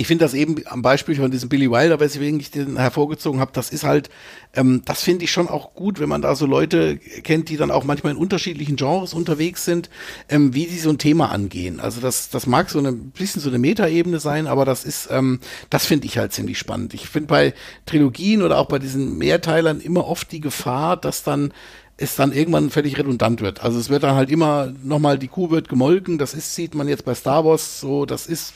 [0.00, 3.50] ich finde das eben am Beispiel von diesem Billy Wilder, weswegen ich den hervorgezogen habe,
[3.52, 4.10] das ist halt,
[4.54, 7.72] ähm, das finde ich schon auch gut, wenn man da so Leute kennt, die dann
[7.72, 9.90] auch manchmal in unterschiedlichen Genres unterwegs sind,
[10.28, 11.80] ähm, wie sie so ein Thema angehen.
[11.80, 15.40] Also das, das mag so ein bisschen so eine Metaebene sein, aber das ist, ähm,
[15.68, 16.94] das finde ich halt ziemlich spannend.
[16.94, 17.52] Ich finde bei
[17.84, 21.52] Trilogien oder auch bei diesen Mehrteilern immer oft die Gefahr, dass dann
[21.96, 23.64] es dann irgendwann völlig redundant wird.
[23.64, 26.86] Also es wird dann halt immer nochmal, die Kuh wird gemolken, das ist, sieht man
[26.86, 28.54] jetzt bei Star Wars so, das ist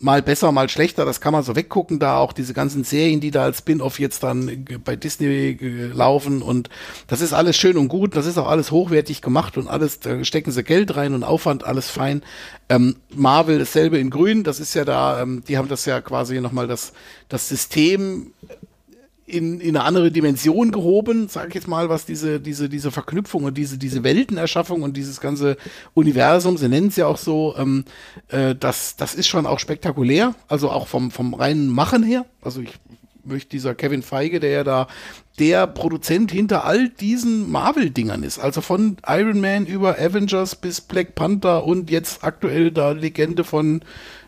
[0.00, 3.30] mal besser, mal schlechter, das kann man so weggucken, da auch diese ganzen Serien, die
[3.30, 6.70] da als Spin-off jetzt dann äh, bei Disney äh, laufen und
[7.06, 10.24] das ist alles schön und gut, das ist auch alles hochwertig gemacht und alles, da
[10.24, 12.22] stecken sie Geld rein und Aufwand, alles fein.
[12.70, 16.40] Ähm, Marvel dasselbe in grün, das ist ja da, ähm, die haben das ja quasi
[16.40, 16.92] nochmal das,
[17.28, 18.32] das System
[19.32, 23.44] in, in eine andere Dimension gehoben, sage ich jetzt mal, was diese, diese, diese Verknüpfung
[23.44, 25.56] und diese, diese Weltenerschaffung und dieses ganze
[25.94, 27.84] Universum, sie nennen es ja auch so, ähm,
[28.28, 32.26] äh, das, das ist schon auch spektakulär, also auch vom, vom reinen Machen her.
[32.42, 32.72] Also ich
[33.24, 34.86] möchte dieser Kevin Feige, der ja da
[35.38, 38.38] der Produzent hinter all diesen Marvel-Dingern ist.
[38.38, 43.80] Also von Iron Man über Avengers bis Black Panther und jetzt aktuell da Legende von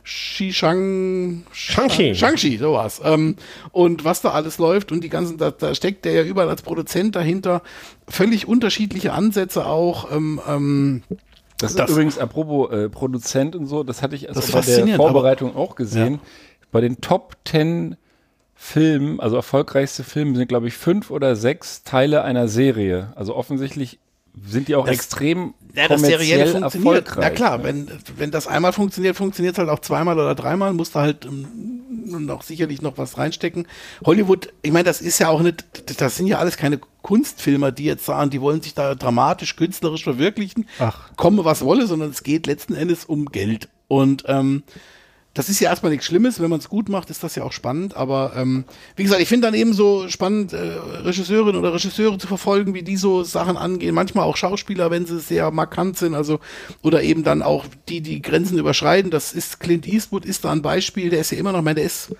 [0.04, 2.14] Shishang, Shang-Chi.
[2.14, 3.00] Shang-Chi, sowas.
[3.04, 3.36] Ähm,
[3.70, 6.62] und was da alles läuft und die ganzen, da, da steckt der ja überall als
[6.62, 7.62] Produzent dahinter.
[8.08, 10.10] Völlig unterschiedliche Ansätze auch.
[10.12, 11.02] Ähm, ähm,
[11.58, 14.84] Das, Das- ist übrigens, apropos äh, Produzent und so, das hatte ich Das also bei
[14.86, 16.18] der Vorbereitung auch gesehen.
[16.72, 17.96] Bei den Top 10
[18.54, 23.12] Filmen, also erfolgreichste Filme, sind, glaube ich, fünf oder sechs Teile einer Serie.
[23.16, 23.98] Also offensichtlich
[24.46, 27.06] sind die auch Das- extrem Ja, das Serielle kommerziell funktioniert.
[27.08, 27.24] erfolgreich.
[27.24, 30.90] Na klar, wenn, wenn das einmal funktioniert, funktioniert es halt auch zweimal oder dreimal, muss
[30.92, 31.46] da halt ähm,
[32.26, 33.66] noch sicherlich noch was reinstecken.
[34.04, 35.64] Hollywood, ich meine, das ist ja auch nicht,
[36.00, 40.04] das sind ja alles keine Kunstfilmer, die jetzt sagen, die wollen sich da dramatisch, künstlerisch
[40.04, 41.10] verwirklichen, Ach.
[41.16, 43.68] komme was wolle, sondern es geht letzten Endes um Geld.
[43.88, 44.62] Und ähm,
[45.34, 47.52] das ist ja erstmal nichts Schlimmes, wenn man es gut macht, ist das ja auch
[47.52, 47.96] spannend.
[47.96, 48.64] Aber ähm,
[48.96, 52.82] wie gesagt, ich finde dann eben so spannend, äh, Regisseurinnen oder Regisseure zu verfolgen, wie
[52.82, 53.94] die so Sachen angehen.
[53.94, 56.38] Manchmal auch Schauspieler, wenn sie sehr markant sind, also
[56.82, 59.10] oder eben dann auch die, die Grenzen überschreiten.
[59.10, 61.08] Das ist Clint Eastwood ist da ein Beispiel.
[61.08, 62.14] Der ist ja immer noch, ich meine, der ist,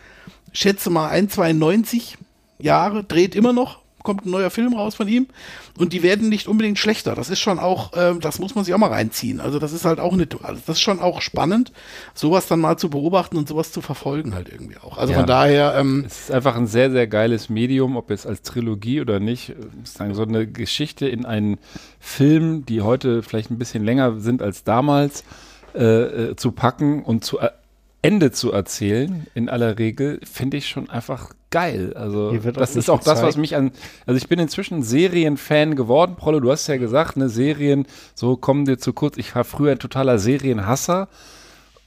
[0.52, 2.14] schätze mal 1,92
[2.58, 3.81] Jahre, dreht immer noch.
[4.02, 5.26] Kommt ein neuer Film raus von ihm
[5.78, 7.14] und die werden nicht unbedingt schlechter.
[7.14, 9.40] Das ist schon auch, ähm, das muss man sich auch mal reinziehen.
[9.40, 11.72] Also das ist halt auch eine, also das ist schon auch spannend,
[12.14, 14.98] sowas dann mal zu beobachten und sowas zu verfolgen halt irgendwie auch.
[14.98, 15.18] Also Ja.
[15.20, 19.00] von daher, ähm, Es ist einfach ein sehr, sehr geiles Medium, ob jetzt als Trilogie
[19.00, 19.50] oder nicht.
[19.50, 19.54] äh,
[19.84, 21.58] Sagen, so eine Geschichte in einen
[22.00, 25.24] Film, die heute vielleicht ein bisschen länger sind als damals,
[25.74, 25.84] äh,
[26.30, 27.50] äh, zu packen und zu äh,
[28.02, 31.92] Ende zu erzählen, in aller Regel, finde ich schon einfach geil.
[31.94, 33.36] Also das ist auch das, was gezeigt.
[33.38, 33.70] mich an,
[34.06, 38.64] also ich bin inzwischen Serienfan geworden, Prolle, du hast ja gesagt, ne, Serien, so kommen
[38.64, 39.16] dir zu kurz.
[39.16, 41.08] Ich war früher ein totaler Serienhasser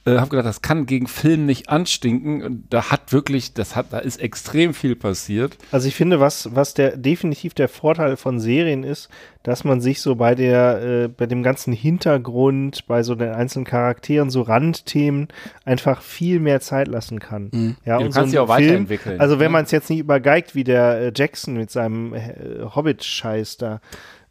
[0.06, 2.42] äh, habe gedacht, das kann gegen Film nicht anstinken.
[2.42, 5.58] Und da hat wirklich, das hat, da ist extrem viel passiert.
[5.72, 9.08] Also ich finde, was, was der definitiv der Vorteil von Serien ist,
[9.42, 13.64] dass man sich so bei der, äh, bei dem ganzen Hintergrund, bei so den einzelnen
[13.64, 15.28] Charakteren, so Randthemen
[15.64, 17.76] einfach viel mehr Zeit lassen kann.
[17.84, 19.52] Ja, du und kannst so auch weiterentwickeln, Also wenn ne?
[19.52, 22.34] man es jetzt nicht übergeigt, wie der äh, Jackson mit seinem äh,
[22.74, 23.80] Hobbit-Scheiß da.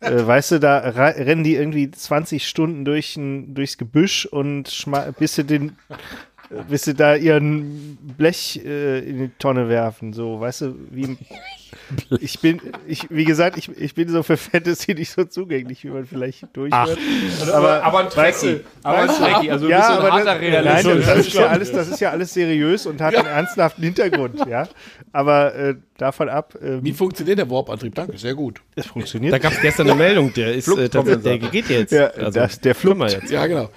[0.06, 4.86] Äh, weißt du, da rennen die irgendwie 20 Stunden durch ein, durchs Gebüsch und
[5.18, 5.78] bis sie den
[6.50, 11.18] äh, bis sie da ihren Blech äh, in die Tonne werfen, so, weißt du, wie
[12.20, 15.90] ich bin, ich, wie gesagt, ich, ich bin so für Fantasy nicht so zugänglich, wie
[15.90, 16.98] man vielleicht durchhört.
[17.52, 18.62] aber, aber ein Trekkie.
[18.84, 19.52] Aber ein Trekkie.
[19.52, 20.86] Also ja, ein aber harter das, Realist.
[20.86, 23.84] Nein, Das das, ist ja alles, das ist ja alles seriös und hat einen ernsthaften
[23.84, 24.68] Hintergrund, ja.
[25.12, 27.96] Aber äh, davon ab, äh, wie funktioniert der Warp-Antrieb?
[27.96, 28.62] Danke, sehr gut.
[28.76, 29.34] es funktioniert.
[29.34, 31.92] Da gab es gestern eine Meldung, der ist äh, tatsächlich, der geht jetzt.
[31.94, 33.32] Ja, also, das- der wir jetzt.
[33.32, 33.70] Ja, genau.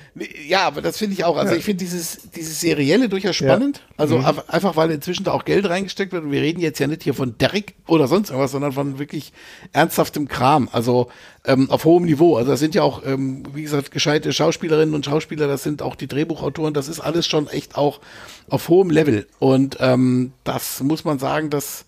[0.49, 1.37] Ja, aber das finde ich auch.
[1.37, 3.83] Also ich finde dieses, dieses Serielle durchaus spannend.
[3.97, 4.25] Also Mhm.
[4.49, 6.25] einfach, weil inzwischen da auch Geld reingesteckt wird.
[6.25, 9.33] Und wir reden jetzt ja nicht hier von Derrick oder sonst irgendwas, sondern von wirklich
[9.73, 10.69] ernsthaftem Kram.
[10.73, 11.09] Also
[11.45, 12.37] ähm, auf hohem Niveau.
[12.37, 15.95] Also das sind ja auch, ähm, wie gesagt, gescheite Schauspielerinnen und Schauspieler, das sind auch
[15.95, 16.75] die Drehbuchautoren.
[16.75, 18.01] Das ist alles schon echt auch
[18.49, 19.27] auf hohem Level.
[19.39, 21.85] Und ähm, das muss man sagen, das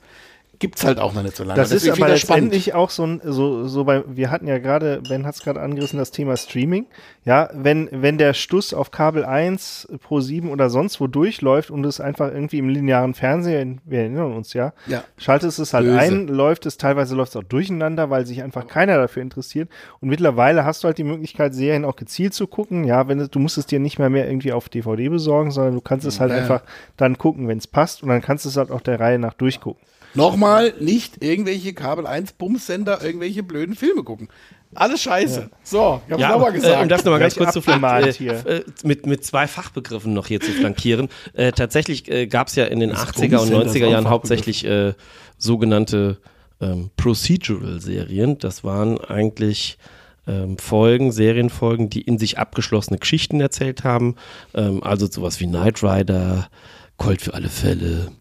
[0.60, 1.58] gibt's halt auch noch nicht so lange.
[1.58, 2.44] Das ist Deswegen aber finde ich das spannend.
[2.52, 5.60] letztendlich auch so ein, so, so bei, wir hatten ja gerade, Ben hat es gerade
[5.60, 6.86] angerissen, das Thema Streaming.
[7.24, 11.84] Ja, wenn, wenn der Stuss auf Kabel 1, Pro 7 oder sonst wo durchläuft und
[11.84, 15.02] es einfach irgendwie im linearen Fernsehen, wir erinnern uns ja, Ja.
[15.16, 15.98] schaltest es halt Böse.
[15.98, 19.70] ein, läuft es, teilweise läuft es auch durcheinander, weil sich einfach keiner dafür interessiert.
[20.00, 22.84] Und mittlerweile hast du halt die Möglichkeit, Serien auch gezielt zu gucken.
[22.84, 25.74] Ja, wenn es, du musst es dir nicht mehr mehr irgendwie auf DVD besorgen, sondern
[25.74, 26.36] du kannst es halt ja.
[26.36, 26.62] einfach
[26.98, 29.32] dann gucken, wenn es passt und dann kannst du es halt auch der Reihe nach
[29.32, 29.80] durchgucken.
[30.14, 34.28] Nochmal, nicht irgendwelche Kabel 1 Bumsender irgendwelche blöden Filme gucken.
[34.74, 35.50] Alles scheiße.
[35.64, 36.78] So, ich hab's Ja, nochmal aber, gesagt.
[36.78, 40.12] äh, um das nochmal ganz kurz zu flank, abgemahnt äh, äh, mit, mit zwei Fachbegriffen
[40.12, 41.08] noch hier zu flankieren.
[41.32, 43.86] Äh, tatsächlich äh, gab es ja in den Das 80er und Bumsender ist 90er auch
[43.86, 44.94] ein Jahren hauptsächlich äh,
[45.38, 46.18] sogenannte
[46.60, 48.38] ähm, Procedural-Serien.
[48.38, 49.78] Das waren eigentlich
[50.26, 54.16] ähm, Folgen, Serienfolgen, die in sich abgeschlossene Geschichten erzählt haben.
[54.54, 56.48] Ähm, also sowas wie Knight Rider,
[56.96, 58.12] Colt für alle Fälle,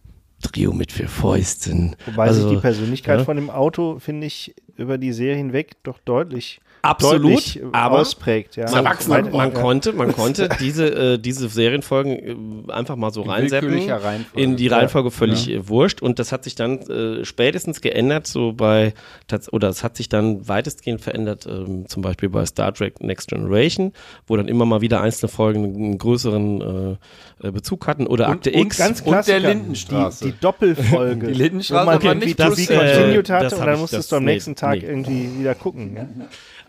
[0.42, 1.96] Trio mit vier Fäusten.
[2.06, 3.26] Wobei also, sich die Persönlichkeit ja.
[3.26, 8.56] von dem Auto, finde ich, über die Serie hinweg doch deutlich Absolut, aber ausprägt.
[8.56, 8.70] Ja.
[8.72, 13.74] Man, man, man konnte, man konnte diese, äh, diese Serienfolgen äh, einfach mal so reinsetzen.
[14.34, 14.78] In die Ja.
[14.78, 16.02] Reihenfolge völlig äh, wurscht.
[16.02, 18.94] Und das hat sich dann äh, spätestens geändert, so bei,
[19.52, 23.92] oder es hat sich dann weitestgehend verändert, ähm, zum Beispiel bei Star Trek Next Generation,
[24.28, 26.98] wo dann immer mal wieder einzelne Folgen einen größeren
[27.42, 28.08] äh, äh, Bezug hatten.
[28.08, 28.78] Oder Akte und X.
[28.78, 30.26] ganz und der Lindenstraße.
[30.26, 31.28] Die, die Doppelfolge.
[31.30, 33.66] Die Lindenstraße wo man war irgendwie nicht das das, wie äh, continued hatte das und
[33.66, 34.88] dann musstest das- du am nee, nächsten Tag nee.
[34.88, 35.96] irgendwie wieder gucken.
[35.96, 36.08] Ja?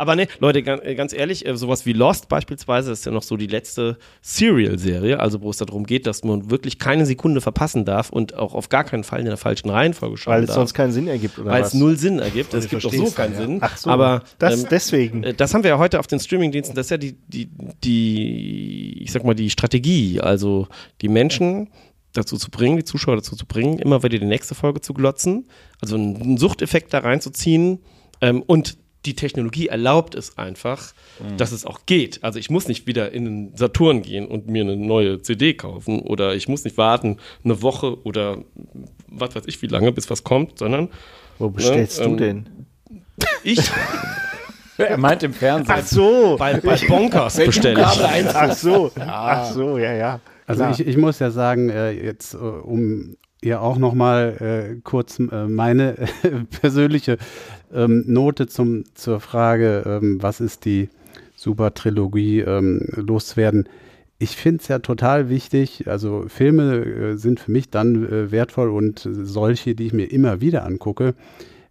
[0.00, 3.36] Aber ne, Leute, ganz, ganz ehrlich, äh, sowas wie Lost beispielsweise ist ja noch so
[3.36, 8.08] die letzte Serial-Serie, also wo es darum geht, dass man wirklich keine Sekunde verpassen darf
[8.08, 10.56] und auch auf gar keinen Fall in der falschen Reihenfolge schauen Weil es darf.
[10.56, 11.68] sonst keinen Sinn ergibt, oder weil was?
[11.68, 12.54] es null Sinn ergibt.
[12.54, 13.40] Es gibt auch so keinen ja.
[13.40, 13.58] Sinn.
[13.60, 15.22] Ach so, aber das ähm, deswegen.
[15.22, 16.74] äh, das haben wir ja heute auf den Streamingdiensten.
[16.74, 17.50] Das ist ja die, die,
[17.84, 20.18] die, ich sag mal, die Strategie.
[20.18, 20.66] Also
[21.02, 21.68] die Menschen
[22.14, 25.46] dazu zu bringen, die Zuschauer dazu zu bringen, immer wieder die nächste Folge zu glotzen,
[25.82, 27.80] also einen Suchteffekt da reinzuziehen
[28.22, 30.92] ähm, und die Technologie erlaubt es einfach,
[31.36, 32.22] dass es auch geht.
[32.22, 36.00] Also ich muss nicht wieder in den Saturn gehen und mir eine neue CD kaufen
[36.00, 38.44] oder ich muss nicht warten eine Woche oder
[39.08, 40.90] was weiß ich wie lange, bis was kommt, sondern
[41.38, 42.48] Wo bestellst ne, du ähm, denn?
[43.42, 43.60] ich
[44.78, 45.76] Er meint im Fernsehen.
[45.78, 46.36] Ach so.
[46.38, 47.86] bei, bei Bonkers bestelle ich.
[48.34, 48.90] Ach so.
[48.98, 50.20] Ach so, ja, ja.
[50.46, 54.36] Also ich, ich muss ja sagen, äh, jetzt äh, um ihr auch noch mal
[54.76, 55.96] äh, kurz äh, meine
[56.60, 57.18] persönliche
[57.72, 60.88] ähm, Note zum, zur Frage, ähm, was ist die
[61.36, 63.68] Super-Trilogie ähm, loszuwerden.
[64.18, 68.68] Ich finde es ja total wichtig, also Filme äh, sind für mich dann äh, wertvoll
[68.68, 71.14] und solche, die ich mir immer wieder angucke,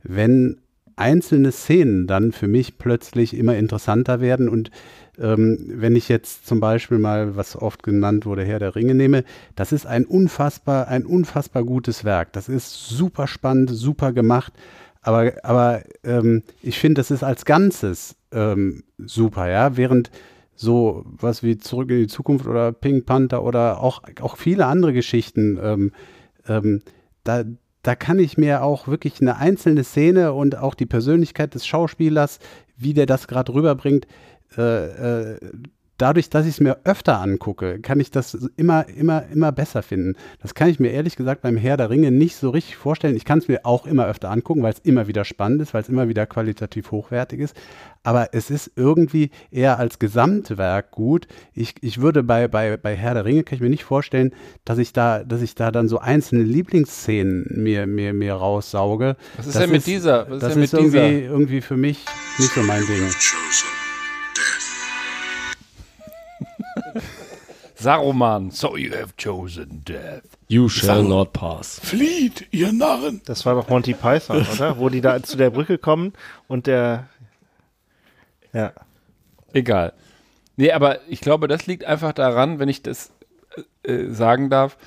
[0.01, 0.57] wenn
[0.95, 4.71] einzelne Szenen dann für mich plötzlich immer interessanter werden und
[5.19, 9.23] ähm, wenn ich jetzt zum Beispiel mal, was oft genannt wurde, Herr der Ringe nehme,
[9.55, 12.33] das ist ein unfassbar, ein unfassbar gutes Werk.
[12.33, 14.53] Das ist super spannend, super gemacht.
[15.01, 19.77] Aber, aber ähm, ich finde, das ist als Ganzes ähm, super, ja.
[19.77, 20.11] Während
[20.55, 24.91] so was wie Zurück in die Zukunft oder Pink Panther oder auch, auch viele andere
[24.91, 25.91] Geschichten, ähm,
[26.47, 26.81] ähm,
[27.23, 27.43] da,
[27.81, 32.39] da kann ich mir auch wirklich eine einzelne Szene und auch die Persönlichkeit des Schauspielers,
[32.75, 34.05] wie der das gerade rüberbringt,
[34.57, 35.39] äh, äh,
[35.97, 40.15] dadurch, dass ich es mir öfter angucke, kann ich das immer, immer, immer besser finden.
[40.41, 43.17] Das kann ich mir ehrlich gesagt beim Herr der Ringe nicht so richtig vorstellen.
[43.17, 45.81] Ich kann es mir auch immer öfter angucken, weil es immer wieder spannend ist, weil
[45.81, 47.53] es immer wieder qualitativ hochwertig ist.
[48.01, 51.27] Aber es ist irgendwie eher als Gesamtwerk gut.
[51.53, 54.31] Ich, ich würde bei, bei, bei Herr der Ringe kann ich mir nicht vorstellen,
[54.63, 59.17] dass ich da, dass ich da dann so einzelne Lieblingsszenen mir, mir, mir raussauge.
[59.35, 61.31] Was ist denn mit dieser- was ist das denn mit ist irgendwie, dieser?
[61.33, 62.05] irgendwie für mich
[62.37, 63.03] nicht so mein Ding.
[67.79, 68.51] Saruman.
[68.51, 70.23] So you have chosen death.
[70.47, 71.79] You shall not pass.
[71.81, 73.21] Flieht, ihr Narren.
[73.25, 74.77] Das war doch Monty Python, oder?
[74.77, 76.13] Wo die da zu der Brücke kommen
[76.47, 77.07] und der.
[78.53, 78.73] Ja.
[79.53, 79.93] Egal.
[80.57, 83.11] Nee, aber ich glaube, das liegt einfach daran, wenn ich das
[83.85, 84.77] äh, äh, sagen darf.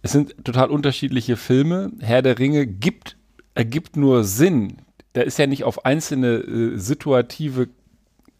[0.00, 1.90] Es sind total unterschiedliche Filme.
[1.98, 3.16] Herr der Ringe gibt,
[3.54, 4.78] ergibt nur Sinn.
[5.14, 7.68] Da ist ja nicht auf einzelne äh, situative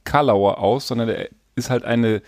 [0.05, 2.23] Kalauer aus, sondern er ist halt eine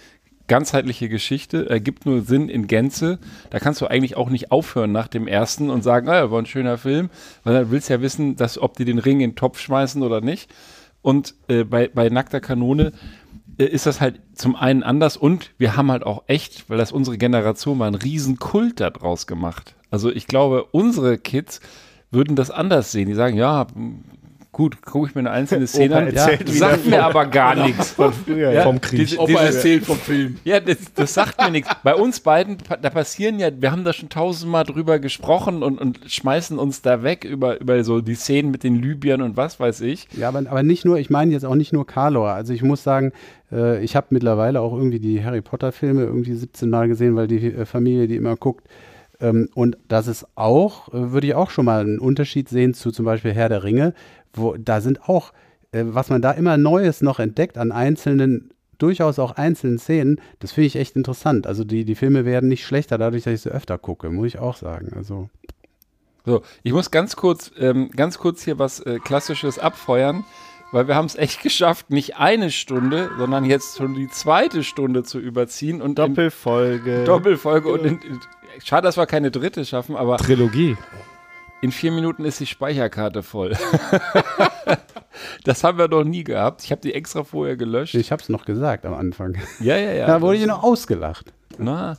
[0.51, 3.20] ganzheitliche Geschichte, ergibt nur Sinn in Gänze.
[3.51, 6.47] Da kannst du eigentlich auch nicht aufhören nach dem ersten und sagen, ah, war ein
[6.47, 7.09] schöner Film,
[7.44, 10.02] weil dann willst du ja wissen, dass, ob die den Ring in den Topf schmeißen
[10.02, 10.52] oder nicht.
[11.02, 12.90] Und äh, bei, bei Nackter Kanone
[13.59, 16.90] äh, ist das halt zum einen anders und wir haben halt auch echt, weil das
[16.90, 19.77] unsere Generation war, einen riesen Kult daraus gemacht.
[19.89, 21.60] Also ich glaube, unsere Kids
[22.10, 23.06] würden das anders sehen.
[23.06, 23.68] Die sagen, ja,
[24.52, 27.90] gut, gucke ich mir eine einzelne Szene an, wieder sagt mir aber gar nichts.
[27.93, 28.52] Von früher.
[28.52, 29.01] Ja, Vom Krieg.
[29.01, 30.36] diese- Opa erzählt vom Film.
[30.44, 31.70] ja, das, das sagt mir nichts.
[31.82, 36.01] Bei uns beiden, da passieren ja, wir haben da schon tausendmal drüber gesprochen und, und
[36.06, 39.81] schmeißen uns da weg über, über so die Szenen mit den Libyern und was weiß
[39.82, 40.09] ich.
[40.16, 42.31] Ja, aber, aber nicht nur, ich meine jetzt auch nicht nur Karlor.
[42.31, 43.12] Also ich muss sagen,
[43.52, 47.47] äh, ich habe mittlerweile auch irgendwie die Harry Potter-Filme irgendwie 17 Mal gesehen, weil die
[47.52, 48.66] äh, Familie die immer guckt.
[49.20, 52.90] Ähm, und das ist auch, äh, würde ich auch schon mal einen Unterschied sehen zu
[52.90, 53.94] zum Beispiel Herr der Ringe,
[54.32, 55.32] wo da sind auch,
[55.72, 60.52] äh, was man da immer Neues noch entdeckt an einzelnen, durchaus auch einzelnen Szenen, das
[60.52, 61.47] finde ich echt interessant.
[61.47, 64.38] Also die, die Filme werden nicht schlechter dadurch, dass ich sie öfter gucke, muss ich
[64.38, 64.92] auch sagen.
[64.97, 65.28] Also
[66.24, 70.24] So, ich muss ganz kurz, ähm, ganz kurz hier was äh, Klassisches abfeuern,
[70.72, 75.02] weil wir haben es echt geschafft, nicht eine Stunde, sondern jetzt schon die zweite Stunde
[75.02, 77.05] zu überziehen und in Doppelfolge.
[77.05, 78.20] Doppelfolge und in, in,
[78.65, 80.77] schade, dass wir keine dritte schaffen, aber Trilogie.
[81.62, 83.57] in vier Minuten ist die Speicherkarte voll.
[85.45, 86.65] das haben wir noch nie gehabt.
[86.65, 87.95] Ich habe die extra vorher gelöscht.
[87.95, 89.37] ich habe es noch gesagt am Anfang.
[89.61, 90.07] ja, ja, ja.
[90.07, 91.32] Da wurde ich noch ausgelacht.
[91.59, 91.99] Na.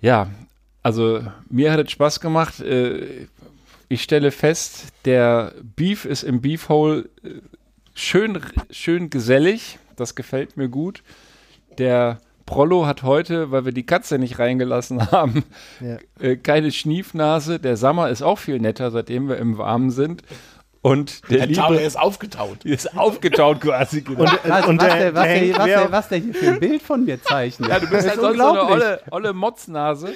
[0.00, 0.28] Ja,
[0.82, 2.60] also mir hat es Spaß gemacht.
[2.60, 3.26] Äh,
[3.88, 7.40] Ich stelle fest, der Beef ist im Beefhole äh,
[7.94, 8.40] schön,
[8.70, 9.78] schön gesellig.
[9.96, 11.02] Das gefällt mir gut.
[11.78, 15.44] Der Prollo hat heute, weil wir die Katze nicht reingelassen haben,
[15.80, 15.96] Ja.
[16.20, 17.58] äh, keine Schniefnase.
[17.58, 20.22] Der Sammer ist auch viel netter, seitdem wir im Warmen sind.
[20.84, 22.58] Und der, Der Liebe ist aufgetaut.
[22.64, 24.00] ist aufgetaut quasi.
[24.02, 24.22] Genau.
[24.22, 26.18] Und, Was, und was, der, der, was, der der, hängt was, wer- der, was der
[26.18, 27.68] hier für ein Bild von mir zeichnet.
[27.70, 28.82] ja, du bist halt sonst so eine unglaublich.
[28.84, 30.08] olle, olle Motznase.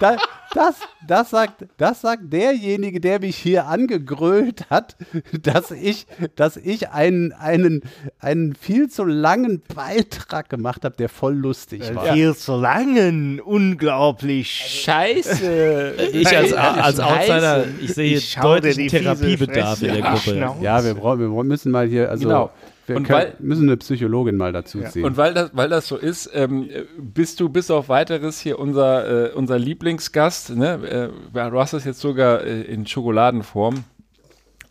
[0.00, 0.16] Da,
[0.54, 4.96] das, das, sagt, das sagt derjenige, der mich hier angegrölt hat,
[5.42, 7.82] dass ich, dass ich einen, einen,
[8.18, 12.12] einen viel zu langen Beitrag gemacht habe, der voll lustig war.
[12.12, 14.50] Viel zu langen, unglaublich.
[14.84, 15.94] Scheiße.
[16.12, 17.00] Ich als, als.
[17.00, 20.54] Outsider, ich sehe Ich schau dir deutlichen die fiese Therapiebedarf in der Gruppe.
[20.62, 22.50] Ja, wir, brauchen, wir müssen mal hier, also Genau.
[22.86, 25.04] Wir Und können, weil- müssen eine Psychologin mal dazu ziehen.
[25.04, 26.68] Und weil das, weil das so ist, ähm,
[26.98, 30.50] bist du bis auf weiteres hier unser, äh, unser Lieblingsgast.
[30.56, 31.12] Ne?
[31.34, 33.84] Äh, du hast das jetzt sogar äh, in Schokoladenform.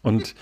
[0.01, 0.35] Und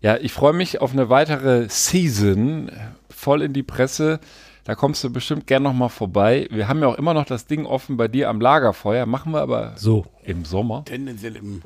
[0.00, 2.70] ja, ich freue mich auf eine weitere Season,
[3.10, 4.18] voll in die Presse.
[4.64, 6.46] Da kommst du bestimmt gern noch mal vorbei.
[6.50, 9.06] Wir haben ja auch immer noch das Ding offen bei dir am Lagerfeuer.
[9.06, 10.06] Machen wir aber So.
[10.24, 10.84] im Sommer.
[10.84, 11.62] Tendenziell im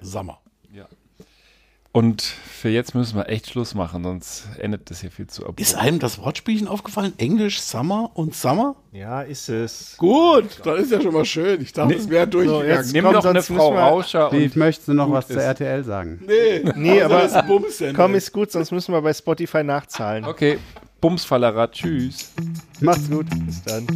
[0.00, 0.39] Sommer.
[1.92, 5.60] Und für jetzt müssen wir echt Schluss machen, sonst endet das hier viel zu abrupt.
[5.60, 7.14] Ist einem das Wortspielchen aufgefallen?
[7.18, 8.76] Englisch, Summer und Summer?
[8.92, 9.96] Ja, ist es.
[9.96, 11.60] Gut, das ist ja schon mal schön.
[11.60, 12.68] Ich dachte, es wäre durchgegangen.
[12.68, 15.42] jetzt- Nimm Komm, doch eine Frau Rauscher möchtest du noch was zur ist.
[15.42, 16.22] RTL sagen?
[16.24, 20.24] nee, Nee, aber das ist Bums komm, ist gut, sonst müssen wir bei Spotify nachzahlen.
[20.26, 20.58] Okay,
[21.00, 22.30] Bumsfallerer, tschüss.
[22.80, 23.26] Macht's gut.
[23.46, 23.86] Bis dann.